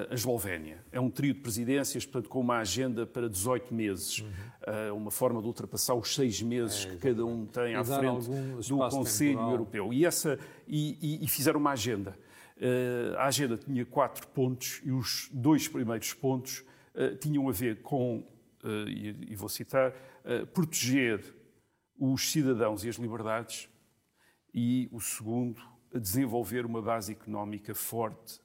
a 0.09 0.13
Eslovénia. 0.13 0.83
É 0.91 0.99
um 0.99 1.09
trio 1.09 1.33
de 1.33 1.39
presidências, 1.39 2.05
portanto, 2.05 2.29
com 2.29 2.41
uma 2.41 2.57
agenda 2.57 3.05
para 3.05 3.29
18 3.29 3.73
meses. 3.73 4.19
Uhum. 4.19 4.97
uma 4.97 5.11
forma 5.11 5.41
de 5.41 5.47
ultrapassar 5.47 5.93
os 5.95 6.13
seis 6.13 6.41
meses 6.41 6.85
é, 6.85 6.89
que 6.89 6.97
cada 6.97 7.25
um 7.25 7.45
tem 7.45 7.75
à 7.75 7.83
frente 7.83 8.29
do 8.67 8.77
Conselho 8.89 9.31
temporal. 9.31 9.51
Europeu. 9.51 9.93
E, 9.93 10.05
essa, 10.05 10.37
e, 10.67 10.97
e, 11.01 11.25
e 11.25 11.27
fizeram 11.27 11.59
uma 11.59 11.71
agenda. 11.71 12.17
a 13.17 13.25
agenda 13.25 13.57
tinha 13.57 13.85
quatro 13.85 14.27
pontos 14.27 14.81
e 14.83 14.91
os 14.91 15.29
dois 15.31 15.67
primeiros 15.67 16.13
pontos 16.13 16.63
tinham 17.21 17.47
a 17.47 17.51
ver 17.51 17.81
com, 17.81 18.27
e, 18.87 19.33
vou 19.35 19.49
citar, 19.49 19.93
proteger 20.53 21.23
os 21.97 22.31
cidadãos 22.31 22.83
e 22.83 22.89
as 22.89 22.95
liberdades, 22.95 23.69
e 24.53 24.89
o 24.91 24.99
segundo, 24.99 25.61
a 25.93 25.99
desenvolver 25.99 26.65
uma 26.65 26.81
base 26.81 27.11
económica 27.11 27.73
forte 27.73 28.42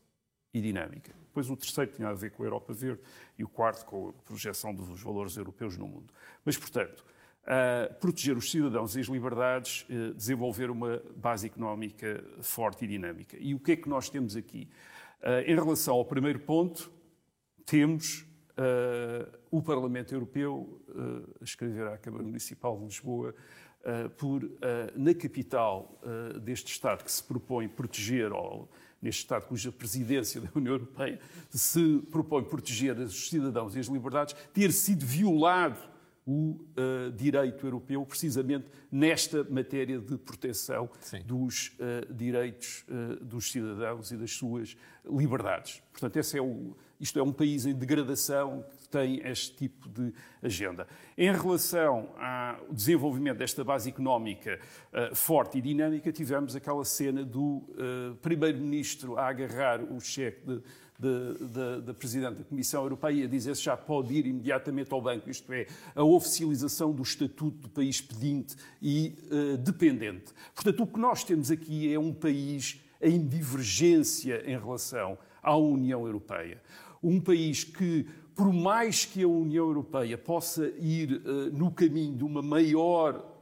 e 0.58 0.62
dinâmica. 0.62 1.12
Depois 1.26 1.48
o 1.48 1.56
terceiro 1.56 1.90
tinha 1.92 2.08
a 2.08 2.14
ver 2.14 2.30
com 2.30 2.42
a 2.42 2.46
Europa 2.46 2.72
Verde 2.72 3.00
e 3.38 3.44
o 3.44 3.48
quarto 3.48 3.86
com 3.86 4.08
a 4.08 4.12
projeção 4.24 4.74
dos 4.74 5.00
valores 5.00 5.36
europeus 5.36 5.76
no 5.76 5.86
mundo. 5.86 6.12
Mas, 6.44 6.56
portanto, 6.56 7.04
uh, 7.44 7.94
proteger 8.00 8.36
os 8.36 8.50
cidadãos 8.50 8.96
e 8.96 9.00
as 9.00 9.06
liberdades, 9.06 9.86
uh, 9.88 10.14
desenvolver 10.14 10.70
uma 10.70 11.02
base 11.16 11.46
económica 11.46 12.24
forte 12.40 12.84
e 12.84 12.88
dinâmica. 12.88 13.36
E 13.38 13.54
o 13.54 13.60
que 13.60 13.72
é 13.72 13.76
que 13.76 13.88
nós 13.88 14.10
temos 14.10 14.36
aqui? 14.36 14.68
Uh, 15.22 15.40
em 15.46 15.54
relação 15.54 15.94
ao 15.94 16.04
primeiro 16.04 16.40
ponto, 16.40 16.90
temos 17.64 18.26
uh, 18.56 19.38
o 19.50 19.62
Parlamento 19.62 20.14
Europeu 20.14 20.80
uh, 20.88 21.34
a 21.40 21.44
escrever 21.44 21.86
à 21.86 21.98
Câmara 21.98 22.24
Municipal 22.24 22.76
de 22.78 22.84
Lisboa 22.84 23.34
uh, 23.82 24.10
por, 24.10 24.42
na 24.96 25.14
capital 25.14 26.00
deste 26.42 26.72
Estado 26.72 27.04
que 27.04 27.12
se 27.12 27.22
propõe 27.22 27.68
proteger, 27.68 28.32
ou 28.32 28.68
neste 29.00 29.22
Estado 29.22 29.46
cuja 29.46 29.70
presidência 29.70 30.40
da 30.40 30.48
União 30.54 30.74
Europeia 30.74 31.20
se 31.50 31.98
propõe 32.10 32.44
proteger 32.44 32.98
os 32.98 33.28
cidadãos 33.28 33.76
e 33.76 33.78
as 33.78 33.86
liberdades, 33.86 34.34
ter 34.52 34.72
sido 34.72 35.04
violado 35.06 35.78
o 36.26 36.60
uh, 36.76 37.10
direito 37.16 37.66
europeu, 37.66 38.04
precisamente 38.04 38.66
nesta 38.92 39.44
matéria 39.44 39.98
de 39.98 40.18
proteção 40.18 40.90
Sim. 41.00 41.22
dos 41.22 41.68
uh, 41.78 42.12
direitos 42.12 42.84
uh, 42.86 43.24
dos 43.24 43.50
cidadãos 43.50 44.10
e 44.10 44.16
das 44.18 44.32
suas 44.32 44.76
liberdades. 45.10 45.82
Portanto, 45.90 46.16
esse 46.18 46.36
é 46.36 46.42
o, 46.42 46.76
isto 47.00 47.18
é 47.18 47.22
um 47.22 47.32
país 47.32 47.64
em 47.64 47.72
degradação 47.72 48.62
tem 48.90 49.20
este 49.26 49.56
tipo 49.56 49.88
de 49.88 50.12
agenda. 50.42 50.86
Em 51.16 51.32
relação 51.32 52.08
ao 52.18 52.72
desenvolvimento 52.72 53.38
desta 53.38 53.62
base 53.64 53.88
económica 53.88 54.58
uh, 54.92 55.14
forte 55.14 55.58
e 55.58 55.60
dinâmica, 55.60 56.10
tivemos 56.12 56.56
aquela 56.56 56.84
cena 56.84 57.24
do 57.24 57.42
uh, 57.42 58.14
primeiro-ministro 58.22 59.18
a 59.18 59.28
agarrar 59.28 59.80
o 59.82 60.00
cheque 60.00 60.62
de, 60.98 61.80
da 61.82 61.94
Presidente 61.94 62.38
da 62.38 62.44
Comissão 62.44 62.82
Europeia 62.82 63.24
a 63.24 63.28
dizer 63.28 63.54
se 63.54 63.62
já 63.62 63.76
pode 63.76 64.12
ir 64.14 64.26
imediatamente 64.26 64.92
ao 64.92 65.00
banco, 65.00 65.30
isto 65.30 65.52
é, 65.52 65.66
a 65.94 66.02
oficialização 66.02 66.92
do 66.92 67.02
estatuto 67.02 67.56
do 67.58 67.68
país 67.68 68.00
pedinte 68.00 68.56
e 68.82 69.14
uh, 69.30 69.56
dependente. 69.58 70.32
Portanto, 70.54 70.82
o 70.82 70.86
que 70.86 70.98
nós 70.98 71.22
temos 71.22 71.50
aqui 71.50 71.92
é 71.92 71.98
um 71.98 72.12
país 72.12 72.80
em 73.00 73.24
divergência 73.24 74.42
em 74.44 74.58
relação 74.58 75.16
à 75.40 75.56
União 75.56 76.04
Europeia 76.04 76.60
um 77.02 77.20
país 77.20 77.64
que, 77.64 78.06
por 78.38 78.52
mais 78.52 79.04
que 79.04 79.24
a 79.24 79.28
União 79.28 79.66
Europeia 79.66 80.16
possa 80.16 80.72
ir 80.78 81.20
uh, 81.26 81.50
no 81.52 81.72
caminho 81.72 82.14
de 82.16 82.22
uma 82.22 82.40
maior 82.40 83.36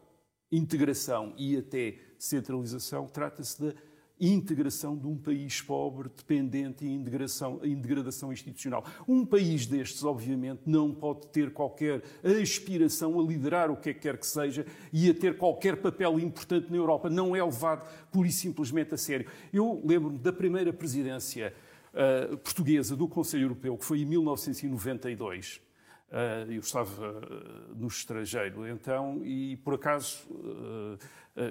integração 0.50 1.34
e 1.36 1.54
até 1.54 1.98
centralização, 2.18 3.06
trata-se 3.06 3.62
da 3.62 3.74
integração 4.18 4.96
de 4.96 5.06
um 5.06 5.18
país 5.18 5.60
pobre, 5.60 6.08
dependente 6.08 6.86
e 6.86 6.88
em 6.88 7.02
degradação, 7.02 8.32
institucional. 8.32 8.86
Um 9.06 9.22
país 9.26 9.66
destes, 9.66 10.02
obviamente, 10.02 10.62
não 10.64 10.94
pode 10.94 11.26
ter 11.26 11.52
qualquer 11.52 12.02
aspiração 12.24 13.20
a 13.20 13.22
liderar 13.22 13.70
o 13.70 13.76
que 13.76 13.90
é 13.90 13.92
que 13.92 14.00
quer 14.00 14.16
que 14.16 14.26
seja 14.26 14.64
e 14.90 15.10
a 15.10 15.14
ter 15.14 15.36
qualquer 15.36 15.76
papel 15.76 16.18
importante 16.18 16.70
na 16.70 16.76
Europa. 16.78 17.10
Não 17.10 17.36
é 17.36 17.44
levado 17.44 17.86
pura 18.10 18.28
e 18.28 18.32
simplesmente 18.32 18.94
a 18.94 18.96
sério. 18.96 19.26
Eu 19.52 19.82
lembro-me 19.84 20.16
da 20.16 20.32
primeira 20.32 20.72
presidência 20.72 21.52
uh, 21.96 22.36
portuguesa 22.38 22.94
do 22.94 23.08
Conselho 23.08 23.44
Europeu, 23.44 23.76
que 23.76 23.84
foi 23.84 24.00
em 24.00 24.04
1992. 24.04 25.60
Uh, 26.08 26.52
eu 26.52 26.60
estava 26.60 27.10
uh, 27.10 27.74
no 27.74 27.88
estrangeiro 27.88 28.68
então 28.68 29.20
e 29.24 29.56
por 29.56 29.74
acaso 29.74 30.28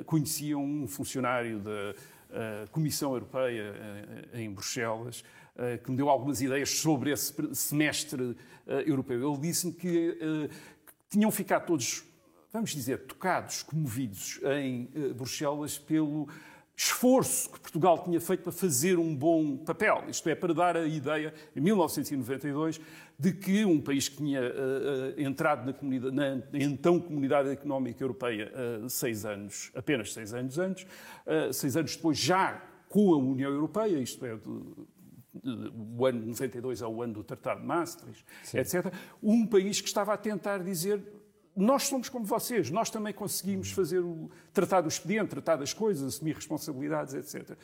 conhecia 0.06 0.58
um 0.58 0.88
funcionário 0.88 1.60
da 1.60 1.93
Comissão 2.72 3.14
Europeia 3.14 3.72
em 4.34 4.52
Bruxelas 4.52 5.24
que 5.84 5.91
me 5.91 5.98
deu 5.98 6.10
algumas 6.10 6.41
ideias 6.41 6.72
sobre 6.72 7.12
esse 7.12 7.36
semestre 7.54 8.36
europeu. 8.88 9.32
Ele 9.32 9.41
disse-me 9.41 9.74
que 9.74 10.18
tinham 11.08 11.30
ficado 11.30 11.68
todos, 11.68 12.04
vamos 12.52 12.72
dizer, 12.72 13.06
tocados, 13.06 13.62
comovidos 13.62 14.39
em 14.58 14.89
Bruxelas 15.14 15.78
pelo 15.78 16.28
esforço 16.76 17.49
que 17.49 17.59
Portugal 17.59 18.03
tinha 18.03 18.19
feito 18.19 18.43
para 18.43 18.51
fazer 18.51 18.99
um 18.99 19.15
bom 19.15 19.57
papel, 19.57 20.03
isto 20.09 20.28
é, 20.28 20.36
para 20.36 20.53
dar 20.53 20.76
a 20.76 20.86
ideia, 20.86 21.34
em 21.55 21.61
1992, 21.61 22.82
de 23.17 23.32
que 23.32 23.63
um 23.63 23.80
país 23.80 24.09
que 24.09 24.17
tinha 24.17 24.41
uh, 24.41 24.43
uh, 24.43 25.21
entrado 25.21 25.65
na, 25.65 25.71
comunidade, 25.71 26.13
na, 26.13 26.41
então 26.53 26.99
Comunidade 26.99 27.49
Económica 27.49 28.03
Europeia 28.03 28.51
uh, 28.84 28.89
seis 28.89 29.26
anos, 29.26 29.71
apenas 29.73 30.13
seis 30.13 30.34
anos 30.34 30.59
antes, 30.59 30.86
seis 31.53 31.78
anos 31.78 31.95
depois 31.95 32.17
já 32.17 32.61
com 32.89 33.13
a 33.13 33.17
União 33.17 33.51
Europeia, 33.51 33.97
isto 33.99 34.26
é, 34.26 34.38
o 35.43 36.05
ano 36.05 36.26
92 36.28 36.82
é 36.82 36.88
o 36.88 37.01
ano 37.01 37.13
do 37.13 37.23
Tratado 37.23 37.61
de 37.61 37.67
Maastricht, 37.67 38.26
Sim. 38.43 38.57
etc. 38.57 38.93
Um 39.21 39.45
país 39.45 39.80
que 39.80 39.88
estava 39.88 40.13
a 40.13 40.17
tentar 40.17 40.59
dizer 40.59 41.01
nós 41.56 41.84
somos 41.84 42.10
como 42.10 42.26
vocês, 42.26 42.70
nós 42.70 42.89
também 42.89 43.14
conseguimos 43.14 43.72
fazer 43.72 43.99
o, 43.99 44.30
tratar 44.53 44.82
do 44.82 44.89
expediente, 44.89 45.30
tratar 45.30 45.56
das 45.56 45.74
coisas, 45.74 46.16
assumir 46.16 46.36
responsabilidades, 46.36 47.14
etc. 47.14 47.58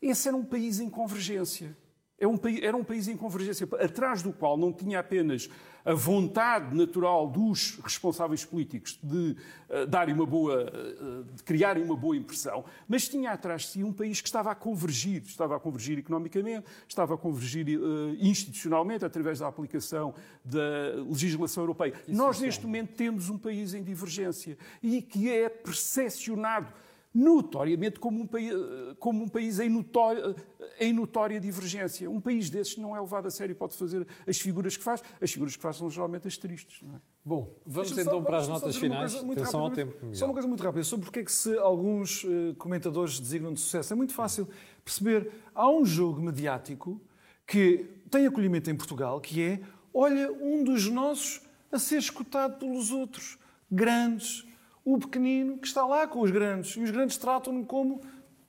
Esse 0.00 0.28
era 0.28 0.36
um 0.36 0.44
país 0.44 0.78
em 0.80 0.88
convergência. 0.88 1.76
É 2.22 2.66
era 2.66 2.76
um 2.76 2.84
país 2.84 3.08
em 3.08 3.16
convergência, 3.16 3.68
atrás 3.80 4.22
do 4.22 4.32
qual 4.32 4.56
não 4.56 4.72
tinha 4.72 5.00
apenas 5.00 5.50
a 5.84 5.92
vontade 5.92 6.72
natural 6.76 7.28
dos 7.28 7.80
responsáveis 7.82 8.44
políticos 8.44 8.96
de 9.02 9.36
uh, 9.68 9.86
darem 9.88 10.14
uma 10.14 10.24
boa, 10.24 10.70
uh, 10.70 11.24
de 11.34 11.42
criarem 11.42 11.82
uma 11.82 11.96
boa 11.96 12.16
impressão, 12.16 12.64
mas 12.86 13.08
tinha 13.08 13.32
atrás 13.32 13.62
de 13.62 13.68
si 13.68 13.84
um 13.84 13.92
país 13.92 14.20
que 14.20 14.28
estava 14.28 14.52
a 14.52 14.54
convergir, 14.54 15.22
estava 15.26 15.56
a 15.56 15.58
convergir 15.60 15.98
economicamente, 15.98 16.64
estava 16.88 17.14
a 17.14 17.18
convergir 17.18 17.66
uh, 17.66 18.14
institucionalmente 18.20 19.04
através 19.04 19.40
da 19.40 19.48
aplicação 19.48 20.14
da 20.44 21.02
legislação 21.08 21.64
europeia. 21.64 21.94
Isso 22.06 22.16
Nós, 22.16 22.40
neste 22.40 22.64
momento, 22.64 22.94
temos 22.94 23.28
um 23.28 23.38
país 23.38 23.74
em 23.74 23.82
divergência 23.82 24.56
e 24.80 25.02
que 25.02 25.28
é 25.28 25.48
percepcionado 25.48 26.72
notoriamente 27.14 28.00
como 28.00 28.22
um 28.22 28.26
país, 28.26 28.52
como 28.98 29.24
um 29.24 29.28
país 29.28 29.60
em, 29.60 29.68
notória, 29.68 30.34
em 30.80 30.92
notória 30.92 31.38
divergência. 31.38 32.10
Um 32.10 32.20
país 32.20 32.48
desses 32.48 32.76
não 32.78 32.96
é 32.96 33.00
levado 33.00 33.26
a 33.26 33.30
sério 33.30 33.52
e 33.52 33.54
pode 33.54 33.76
fazer 33.76 34.06
as 34.26 34.38
figuras 34.40 34.76
que 34.76 34.82
faz. 34.82 35.02
As 35.20 35.30
figuras 35.30 35.54
que 35.54 35.62
faz 35.62 35.76
são 35.76 35.90
geralmente 35.90 36.26
as 36.26 36.36
tristes. 36.36 36.82
É? 36.82 36.96
Bom, 37.24 37.54
vamos 37.66 37.96
então 37.96 38.22
para 38.24 38.38
as 38.38 38.48
notas 38.48 38.76
finais. 38.76 39.14
Atenção 39.14 39.60
ao 39.60 39.70
tempo. 39.70 39.94
Só 40.14 40.24
uma 40.24 40.32
coisa 40.32 40.48
muito 40.48 40.62
rápida 40.62 40.84
sobre 40.84 41.04
porque 41.04 41.20
é 41.20 41.24
que 41.24 41.32
se 41.32 41.56
alguns 41.58 42.24
uh, 42.24 42.54
comentadores 42.58 43.20
designam 43.20 43.52
de 43.52 43.60
sucesso. 43.60 43.92
É 43.92 43.96
muito 43.96 44.14
fácil 44.14 44.48
perceber. 44.84 45.30
Há 45.54 45.70
um 45.70 45.84
jogo 45.84 46.20
mediático 46.20 47.00
que 47.46 47.86
tem 48.10 48.26
acolhimento 48.26 48.70
em 48.70 48.74
Portugal, 48.74 49.20
que 49.20 49.42
é, 49.42 49.60
olha, 49.92 50.32
um 50.32 50.64
dos 50.64 50.88
nossos 50.88 51.42
a 51.70 51.78
ser 51.78 51.98
escutado 51.98 52.58
pelos 52.58 52.90
outros. 52.90 53.38
Grandes, 53.70 54.46
o 54.84 54.98
pequenino 54.98 55.58
que 55.58 55.66
está 55.66 55.84
lá 55.86 56.06
com 56.06 56.20
os 56.20 56.30
grandes. 56.30 56.76
E 56.76 56.80
os 56.80 56.90
grandes 56.90 57.16
tratam-no 57.16 57.64
como, 57.64 58.00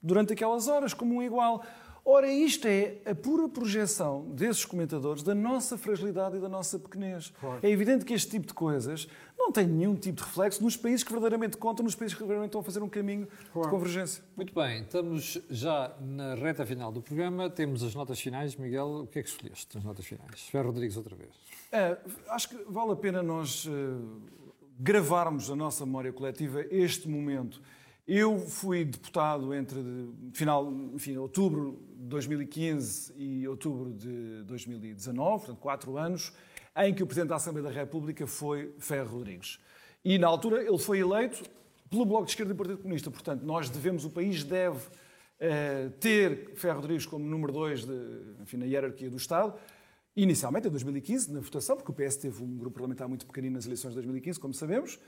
durante 0.01 0.33
aquelas 0.33 0.67
horas, 0.67 0.93
como 0.93 1.15
um 1.15 1.23
igual. 1.23 1.63
Ora, 2.05 2.29
isto 2.29 2.67
é 2.67 2.97
a 3.05 3.15
pura 3.15 3.47
projeção 3.47 4.25
desses 4.31 4.65
comentadores 4.65 5.23
da 5.23 5.33
nossa 5.33 5.77
fragilidade 5.77 6.35
e 6.35 6.39
da 6.41 6.49
nossa 6.49 6.77
pequenez. 6.77 7.31
Claro. 7.39 7.59
É 7.63 7.69
evidente 7.69 8.03
que 8.03 8.13
este 8.13 8.29
tipo 8.29 8.47
de 8.47 8.53
coisas 8.53 9.07
não 9.37 9.53
tem 9.53 9.65
nenhum 9.65 9.95
tipo 9.95 10.17
de 10.17 10.27
reflexo 10.27 10.61
nos 10.61 10.75
países 10.75 11.01
que 11.01 11.11
verdadeiramente 11.13 11.55
contam, 11.55 11.81
nos 11.81 11.95
países 11.95 12.13
que 12.13 12.19
verdadeiramente 12.19 12.49
estão 12.49 12.59
a 12.59 12.63
fazer 12.63 12.83
um 12.83 12.89
caminho 12.89 13.25
claro. 13.53 13.69
de 13.69 13.73
convergência. 13.73 14.21
Muito 14.35 14.53
bem, 14.53 14.81
estamos 14.81 15.41
já 15.49 15.95
na 16.01 16.35
reta 16.35 16.65
final 16.65 16.91
do 16.91 17.01
programa, 17.01 17.49
temos 17.49 17.81
as 17.81 17.95
notas 17.95 18.19
finais. 18.19 18.57
Miguel, 18.57 19.03
o 19.03 19.07
que 19.07 19.19
é 19.19 19.23
que 19.23 19.29
escolheste, 19.29 19.77
as 19.77 19.83
notas 19.85 20.05
finais? 20.05 20.41
Ferro 20.49 20.67
Rodrigues 20.67 20.97
outra 20.97 21.15
vez. 21.15 21.29
É, 21.71 21.97
acho 22.27 22.49
que 22.49 22.57
vale 22.67 22.91
a 22.91 22.97
pena 22.97 23.23
nós... 23.23 23.65
Uh, 23.65 24.42
gravarmos 24.79 25.49
na 25.49 25.55
nossa 25.55 25.85
memória 25.85 26.11
coletiva 26.11 26.65
este 26.69 27.07
momento. 27.07 27.61
Eu 28.07 28.37
fui 28.39 28.83
deputado 28.83 29.53
entre 29.53 29.79
final, 30.33 30.69
enfim, 30.93 31.15
outubro 31.15 31.79
de 31.95 32.07
2015 32.07 33.13
e 33.15 33.47
outubro 33.47 33.93
de 33.93 34.43
2019, 34.43 35.45
portanto, 35.45 35.59
quatro 35.59 35.97
anos, 35.97 36.33
em 36.75 36.93
que 36.93 37.01
o 37.01 37.05
Presidente 37.05 37.29
da 37.29 37.37
Assembleia 37.37 37.69
da 37.69 37.73
República 37.73 38.27
foi 38.27 38.73
Ferro 38.77 39.17
Rodrigues. 39.17 39.59
E, 40.03 40.17
na 40.17 40.27
altura, 40.27 40.61
ele 40.61 40.77
foi 40.77 40.99
eleito 40.99 41.43
pelo 41.89 42.05
Bloco 42.05 42.25
de 42.25 42.31
Esquerda 42.31 42.51
e 42.51 42.55
Partido 42.55 42.79
Comunista. 42.79 43.09
Portanto, 43.09 43.43
nós 43.43 43.69
devemos, 43.69 44.03
o 44.03 44.09
país 44.09 44.43
deve 44.43 44.79
uh, 44.79 45.89
ter 45.99 46.51
Ferro 46.55 46.81
Rodrigues 46.81 47.05
como 47.05 47.23
número 47.23 47.53
dois 47.53 47.85
de, 47.85 47.93
enfim, 48.41 48.57
na 48.57 48.65
hierarquia 48.65 49.09
do 49.09 49.15
Estado. 49.15 49.53
Inicialmente, 50.15 50.67
em 50.67 50.71
2015, 50.71 51.31
na 51.31 51.39
votação, 51.39 51.75
porque 51.75 51.91
o 51.91 51.93
PS 51.93 52.17
teve 52.17 52.43
um 52.43 52.55
grupo 52.55 52.75
parlamentar 52.75 53.07
muito 53.07 53.25
pequenino 53.25 53.55
nas 53.55 53.65
eleições 53.65 53.91
de 53.91 53.95
2015, 53.95 54.39
como 54.39 54.53
sabemos, 54.53 54.99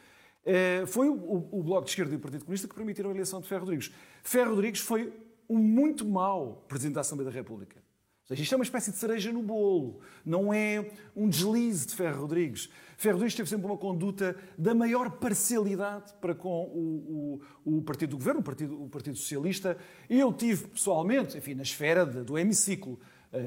eh, 0.43 0.83
foi 0.87 1.09
o 1.09 1.63
Bloco 1.63 1.85
de 1.85 1.91
Esquerda 1.91 2.13
e 2.13 2.17
o 2.17 2.19
Partido 2.19 2.41
Comunista 2.41 2.67
que 2.67 2.75
permitiram 2.75 3.09
a 3.09 3.13
eleição 3.13 3.39
de 3.39 3.47
Ferro 3.47 3.61
Rodrigues. 3.61 3.91
Ferro 4.23 4.51
Rodrigues 4.51 4.79
foi 4.79 5.13
um 5.49 5.57
muito 5.57 6.05
mau 6.05 6.65
Presidente 6.67 6.95
da 6.95 7.01
Assembleia 7.01 7.29
da 7.29 7.35
República. 7.35 7.77
Ou 7.77 8.29
seja, 8.29 8.41
isto 8.41 8.53
é 8.53 8.55
uma 8.55 8.63
espécie 8.63 8.91
de 8.91 8.97
cereja 8.97 9.31
no 9.31 9.43
bolo, 9.43 9.99
não 10.25 10.51
é 10.51 10.91
um 11.15 11.29
deslize 11.29 11.85
de 11.85 11.93
Ferro 11.93 12.21
Rodrigues. 12.21 12.67
Ferro 12.97 13.17
Rodrigues 13.17 13.35
teve 13.35 13.47
sempre 13.47 13.67
uma 13.67 13.77
conduta 13.77 14.35
da 14.57 14.73
maior 14.73 15.11
parcialidade 15.11 16.11
para 16.19 16.33
com 16.33 16.63
o, 16.63 17.39
o, 17.63 17.77
o 17.77 17.81
Partido 17.83 18.11
do 18.11 18.17
Governo, 18.17 18.39
o 18.39 18.43
Partido, 18.43 18.83
o 18.83 18.89
Partido 18.89 19.15
Socialista. 19.15 19.77
Eu 20.09 20.33
tive, 20.33 20.69
pessoalmente, 20.69 21.37
enfim, 21.37 21.53
na 21.53 21.61
esfera 21.61 22.03
do 22.03 22.35
hemiciclo, 22.35 22.99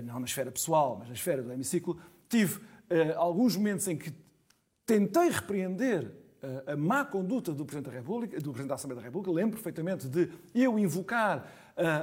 não 0.04 0.20
na 0.20 0.26
esfera 0.26 0.50
pessoal, 0.50 0.96
mas 0.98 1.08
na 1.08 1.14
esfera 1.14 1.42
do 1.42 1.52
hemiciclo, 1.52 1.98
tive 2.28 2.60
eh, 2.90 3.14
alguns 3.16 3.56
momentos 3.56 3.88
em 3.88 3.96
que 3.96 4.12
tentei 4.84 5.30
repreender 5.30 6.12
eh, 6.42 6.72
a 6.72 6.76
má 6.76 7.04
conduta 7.04 7.52
do 7.52 7.64
Presidente 7.64 7.90
da 7.92 7.98
República, 7.98 8.36
do 8.38 8.50
Presidente 8.50 8.68
da 8.68 8.74
Assembleia 8.74 9.00
da 9.00 9.06
República. 9.06 9.32
Lembro 9.32 9.56
perfeitamente 9.56 10.08
de 10.08 10.30
eu 10.54 10.78
invocar 10.78 11.50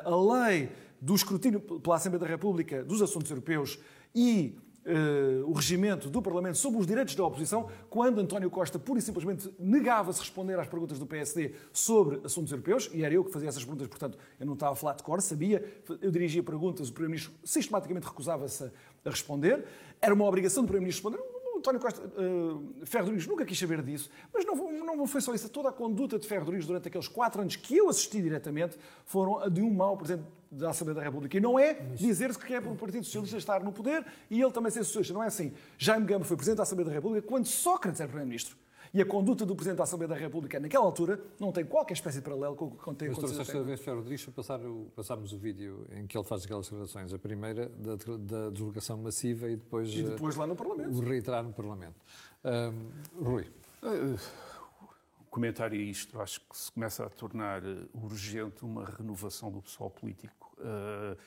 a 0.06 0.16
lei 0.16 0.72
do 1.02 1.14
escrutínio 1.14 1.60
pela 1.60 1.98
Assembleia 1.98 2.22
da 2.22 2.28
República 2.28 2.82
dos 2.82 3.02
assuntos 3.02 3.30
europeus 3.30 3.78
e 4.16 4.58
uh, 4.86 5.50
o 5.50 5.54
regimento 5.54 6.10
do 6.10 6.22
Parlamento 6.22 6.58
sobre 6.58 6.80
os 6.80 6.88
direitos 6.88 7.16
da 7.16 7.24
oposição, 7.24 7.70
quando 7.90 8.20
António 8.20 8.50
Costa 8.50 8.78
pura 8.78 9.00
e 9.00 9.02
simplesmente 9.02 9.50
negava-se 9.60 10.20
responder 10.20 10.60
às 10.60 10.68
perguntas 10.68 11.00
do 11.00 11.06
PSD 11.06 11.54
sobre 11.74 12.22
assuntos 12.24 12.52
europeus, 12.52 12.90
e 12.94 13.04
era 13.04 13.14
eu 13.14 13.24
que 13.24 13.32
fazia 13.32 13.50
essas 13.50 13.64
perguntas, 13.64 13.88
portanto 13.88 14.18
eu 14.40 14.46
não 14.46 14.54
estava 14.54 14.74
a 14.74 14.76
falar 14.76 14.94
de 14.94 15.04
cor, 15.04 15.22
sabia, 15.22 15.64
eu 16.02 16.12
dirigia 16.12 16.44
perguntas, 16.44 16.90
o 16.90 16.94
Primeiro-Ministro 16.94 17.34
sistematicamente 17.44 18.08
recusava-se 18.08 18.64
a 18.64 19.10
responder, 19.10 19.66
era 20.02 20.14
uma 20.14 20.26
obrigação 20.26 20.64
do 20.64 20.68
Primeiro-Ministro 20.68 21.10
responder, 21.10 21.35
António 21.66 21.82
Costa, 21.82 22.02
uh, 22.02 22.86
Ferro 22.86 23.06
Rodrigues 23.06 23.28
nunca 23.28 23.44
quis 23.44 23.58
saber 23.58 23.82
disso, 23.82 24.10
mas 24.32 24.46
não, 24.46 24.56
não 24.96 25.08
foi 25.08 25.20
só 25.20 25.34
isso. 25.34 25.50
Toda 25.50 25.70
a 25.70 25.72
conduta 25.72 26.20
de 26.20 26.28
Ferro 26.28 26.42
Rodrigues 26.42 26.68
durante 26.68 26.88
aqueles 26.88 27.08
quatro 27.08 27.42
anos 27.42 27.56
que 27.56 27.76
eu 27.76 27.90
assisti 27.90 28.22
diretamente 28.22 28.78
foram 29.06 29.40
a 29.40 29.50
de 29.50 29.62
um 29.62 29.74
mau 29.74 29.98
Presidente 29.98 30.28
da 30.52 30.70
Assembleia 30.70 30.96
da 30.96 31.04
República. 31.04 31.36
E 31.36 31.40
não 31.40 31.58
é 31.58 31.74
dizer-se 31.74 32.38
que 32.38 32.54
é 32.54 32.62
para 32.62 32.72
o 32.72 32.76
Partido 32.76 33.04
Socialista 33.04 33.38
estar 33.38 33.64
no 33.64 33.72
poder 33.72 34.06
e 34.30 34.42
ele 34.42 34.52
também 34.52 34.72
ser 34.72 34.84
socialista. 34.84 35.14
Não 35.14 35.24
é 35.24 35.28
assim. 35.28 35.54
Jaime 35.78 36.06
Gama 36.06 36.24
foi 36.24 36.38
Presidente 36.38 36.58
da 36.58 36.64
Assembleia 36.64 36.90
da 36.90 36.96
República 36.96 37.28
quando 37.28 37.46
Sócrates 37.48 38.00
era 38.00 38.08
Primeiro-Ministro. 38.08 38.56
E 38.96 39.02
a 39.02 39.06
conduta 39.06 39.46
do 39.46 39.54
Presidente 39.58 39.80
da 39.80 39.84
Assembleia 39.84 40.08
da 40.08 40.16
República 40.16 40.58
naquela 40.58 40.86
altura 40.86 41.20
não 41.38 41.52
tem 41.52 41.66
qualquer 41.66 41.96
espécie 41.96 42.20
de 42.20 42.24
paralelo 42.24 42.56
com 42.56 42.68
o 42.68 42.72
que 42.72 42.96
tem 42.96 43.10
acontecido. 43.10 43.66
Mas 43.66 43.82
a 43.82 43.84
Ferro 43.84 43.98
Rodrigues 43.98 44.26
para 44.26 44.70
o, 44.70 44.90
passarmos 44.96 45.34
o 45.34 45.38
vídeo 45.38 45.86
em 45.92 46.08
que 46.08 46.18
ele 46.18 46.24
faz 46.24 46.46
aquelas 46.46 46.66
declarações. 46.66 47.14
A 47.14 47.20
primeira 47.20 47.68
da, 47.68 47.96
da 48.18 48.50
deslocação 48.52 48.98
massiva 48.98 49.50
e 49.50 49.58
depois... 49.58 49.94
E 49.94 50.02
depois 50.02 50.38
lá 50.38 50.48
no 50.48 50.56
Parlamento. 50.56 50.96
O 50.96 51.02
reiterar 51.02 51.44
no 51.44 51.52
Parlamento. 51.52 52.00
Um, 52.46 53.22
Rui. 53.22 53.44
Uh, 53.84 54.18
o 55.20 55.26
comentário 55.30 55.78
a 55.78 55.84
isto, 55.84 56.22
acho 56.22 56.40
que 56.40 56.58
se 56.58 56.72
começa 56.72 57.06
a 57.06 57.10
tornar 57.10 57.64
urgente 57.94 58.64
uma 58.64 58.86
renovação 58.86 59.52
do 59.52 59.62
pessoal 59.62 59.90
político. 59.90 60.56
Uh, 60.58 61.18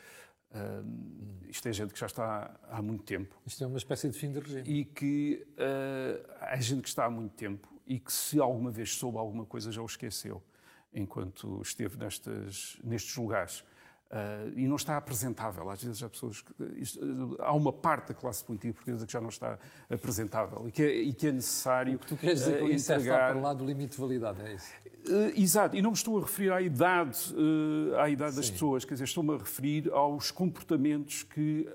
uh, 0.53 1.49
isto 1.49 1.69
é 1.69 1.73
gente 1.73 1.93
que 1.93 2.01
já 2.01 2.07
está 2.07 2.59
há 2.69 2.83
muito 2.83 3.05
tempo. 3.05 3.41
Isto 3.47 3.65
é 3.65 3.67
uma 3.67 3.79
espécie 3.79 4.09
de 4.09 4.19
fim 4.19 4.33
de 4.33 4.41
regime. 4.41 4.63
E 4.69 4.85
que 4.85 5.47
uh, 5.55 6.29
é 6.41 6.61
gente 6.61 6.83
que 6.83 6.89
está 6.89 7.05
há 7.07 7.11
muito 7.11 7.35
tempo 7.35 7.69
e 7.87 7.99
que, 7.99 8.13
se 8.13 8.39
alguma 8.39 8.71
vez 8.71 8.95
soube 8.95 9.19
alguma 9.19 9.47
coisa, 9.47 9.73
já 9.73 9.81
o 9.81 9.87
esqueceu 9.87 10.43
enquanto 10.93 11.61
esteve 11.63 11.97
nestes, 11.97 12.79
nestes 12.85 13.17
lugares. 13.17 13.65
Uh, 14.11 14.59
e 14.59 14.67
não 14.67 14.77
está 14.77 14.97
apresentável. 14.97 15.69
Às 15.69 15.85
vezes 15.85 16.03
há 16.03 16.09
pessoas 16.09 16.41
que, 16.41 16.55
isto, 16.79 16.99
há 17.41 17.53
uma 17.53 17.71
parte 17.71 18.09
da 18.09 18.15
classe 18.15 18.43
política 18.43 18.73
portuguesa 18.73 19.05
que 19.05 19.13
já 19.13 19.21
não 19.21 19.29
está 19.29 19.59
apresentável 19.91 20.67
e 20.67 20.73
que 20.73 20.83
é, 20.83 20.97
e 21.03 21.13
que 21.13 21.27
é 21.27 21.33
necessário. 21.33 21.97
O 21.97 21.99
que 21.99 22.07
tu 22.07 22.17
queres 22.17 22.39
dizer 22.39 22.59
com 22.59 22.69
isso 22.69 22.91
entregar... 22.91 23.29
é 23.29 23.33
para 23.35 23.41
lá 23.43 23.53
do 23.53 23.67
limite 23.67 23.97
de 23.97 24.01
validade, 24.01 24.41
é 24.41 24.55
isso? 24.55 24.73
Uh, 25.07 25.39
exato, 25.39 25.77
e 25.77 25.83
não 25.83 25.91
me 25.91 25.97
estou 25.97 26.17
a 26.17 26.23
referir 26.23 26.51
à 26.51 26.63
idade, 26.63 27.19
uh, 27.35 27.97
à 27.99 28.09
idade 28.09 28.37
das 28.37 28.49
pessoas, 28.49 28.83
quer 28.83 28.95
dizer, 28.95 29.05
estou-me 29.05 29.35
a 29.35 29.37
referir 29.37 29.93
aos 29.93 30.31
comportamentos 30.31 31.23
que 31.23 31.67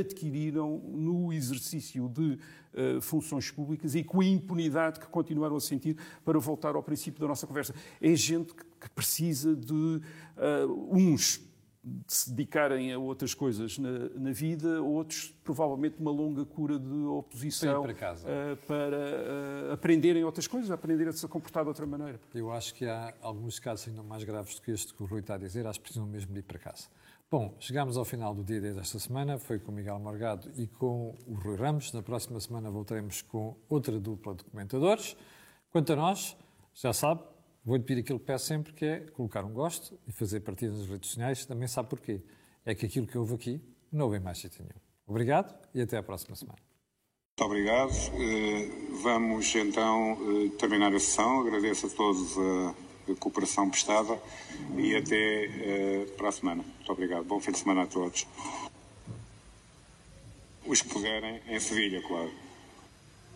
adquiriram 0.00 0.78
no 0.78 1.32
exercício 1.32 2.08
de 2.08 2.38
funções 3.00 3.50
públicas 3.50 3.96
e 3.96 4.04
com 4.04 4.20
a 4.20 4.24
impunidade 4.24 5.00
que 5.00 5.06
continuaram 5.06 5.56
a 5.56 5.60
sentir 5.60 5.96
para 6.24 6.38
voltar 6.38 6.76
ao 6.76 6.84
princípio 6.84 7.20
da 7.20 7.26
nossa 7.26 7.48
conversa. 7.48 7.74
É 8.00 8.14
gente 8.14 8.54
que 8.54 8.90
precisa 8.90 9.56
de 9.56 10.00
uns 10.88 11.52
de 11.84 12.14
se 12.14 12.30
dedicarem 12.30 12.92
a 12.92 12.98
outras 12.98 13.34
coisas 13.34 13.78
na, 13.78 14.08
na, 14.14 14.32
vida, 14.32 14.80
outros 14.82 15.34
provavelmente 15.44 15.96
uma 16.00 16.10
longa 16.10 16.44
cura 16.44 16.78
de 16.78 16.96
oposição 17.04 17.82
para, 17.82 17.94
casa. 17.94 18.26
Uh, 18.26 18.56
para 18.66 18.96
uh, 18.96 19.72
aprenderem 19.72 20.24
outras 20.24 20.46
coisas, 20.46 20.70
aprenderem 20.70 21.10
a 21.10 21.12
se 21.12 21.28
comportar 21.28 21.62
de 21.62 21.68
outra 21.68 21.86
maneira. 21.86 22.18
Eu 22.34 22.50
acho 22.50 22.74
que 22.74 22.86
há 22.86 23.12
alguns 23.20 23.58
casos 23.58 23.88
ainda 23.88 24.02
mais 24.02 24.24
graves 24.24 24.54
do 24.54 24.62
que 24.62 24.70
este 24.70 24.94
que 24.94 25.02
o 25.02 25.06
Rui 25.06 25.20
está 25.20 25.34
a 25.34 25.38
dizer, 25.38 25.66
acho 25.66 25.78
que 25.78 25.84
precisam 25.84 26.06
mesmo 26.06 26.32
de 26.32 26.38
ir 26.38 26.44
para 26.44 26.58
casa. 26.58 26.88
Bom, 27.30 27.54
chegamos 27.58 27.96
ao 27.96 28.04
final 28.04 28.34
do 28.34 28.44
dia 28.44 28.60
desta 28.60 28.98
semana, 28.98 29.38
foi 29.38 29.58
com 29.58 29.72
o 29.72 29.74
Miguel 29.74 29.98
Morgado 29.98 30.50
e 30.56 30.66
com 30.66 31.14
o 31.26 31.34
Rui 31.34 31.56
Ramos. 31.56 31.92
Na 31.92 32.02
próxima 32.02 32.38
semana 32.40 32.70
voltaremos 32.70 33.22
com 33.22 33.56
outra 33.68 33.98
dupla 33.98 34.34
de 34.34 34.44
comentadores. 34.44 35.16
Quanto 35.70 35.92
a 35.92 35.96
nós, 35.96 36.36
já 36.72 36.92
sabe, 36.92 37.22
Vou-lhe 37.64 37.82
pedir 37.82 38.00
aquilo 38.00 38.18
que 38.18 38.26
peço 38.26 38.46
sempre, 38.46 38.72
que 38.72 38.84
é 38.84 39.00
colocar 39.00 39.44
um 39.44 39.52
gosto 39.52 39.98
e 40.06 40.12
fazer 40.12 40.40
partida 40.40 40.76
nas 40.76 40.86
redes 40.86 41.08
sociais. 41.08 41.46
Também 41.46 41.66
sabe 41.66 41.88
porquê. 41.88 42.20
É 42.64 42.74
que 42.74 42.84
aquilo 42.86 43.06
que 43.06 43.16
houve 43.16 43.34
aqui 43.34 43.60
não 43.90 44.06
houve 44.06 44.18
mais 44.18 44.38
sítio 44.38 44.62
nenhum. 44.62 44.80
Obrigado 45.06 45.54
e 45.74 45.80
até 45.80 45.96
à 45.96 46.02
próxima 46.02 46.36
semana. 46.36 46.58
Muito 47.36 47.50
obrigado. 47.50 47.92
Eh, 48.14 48.68
vamos 49.02 49.54
então 49.54 50.18
eh, 50.46 50.50
terminar 50.58 50.94
a 50.94 51.00
sessão. 51.00 51.40
Agradeço 51.40 51.86
a 51.86 51.90
todos 51.90 52.36
a 52.38 53.14
cooperação 53.18 53.68
prestada 53.68 54.18
e 54.76 54.94
até 54.96 55.44
eh, 55.44 56.06
para 56.16 56.28
a 56.28 56.32
semana. 56.32 56.62
Muito 56.62 56.92
obrigado. 56.92 57.24
Bom 57.24 57.40
fim 57.40 57.52
de 57.52 57.58
semana 57.58 57.82
a 57.82 57.86
todos. 57.86 58.26
Os 60.66 60.80
que 60.80 60.88
puderem, 60.88 61.42
em 61.48 61.60
Sevilha, 61.60 62.00
claro. 62.02 62.43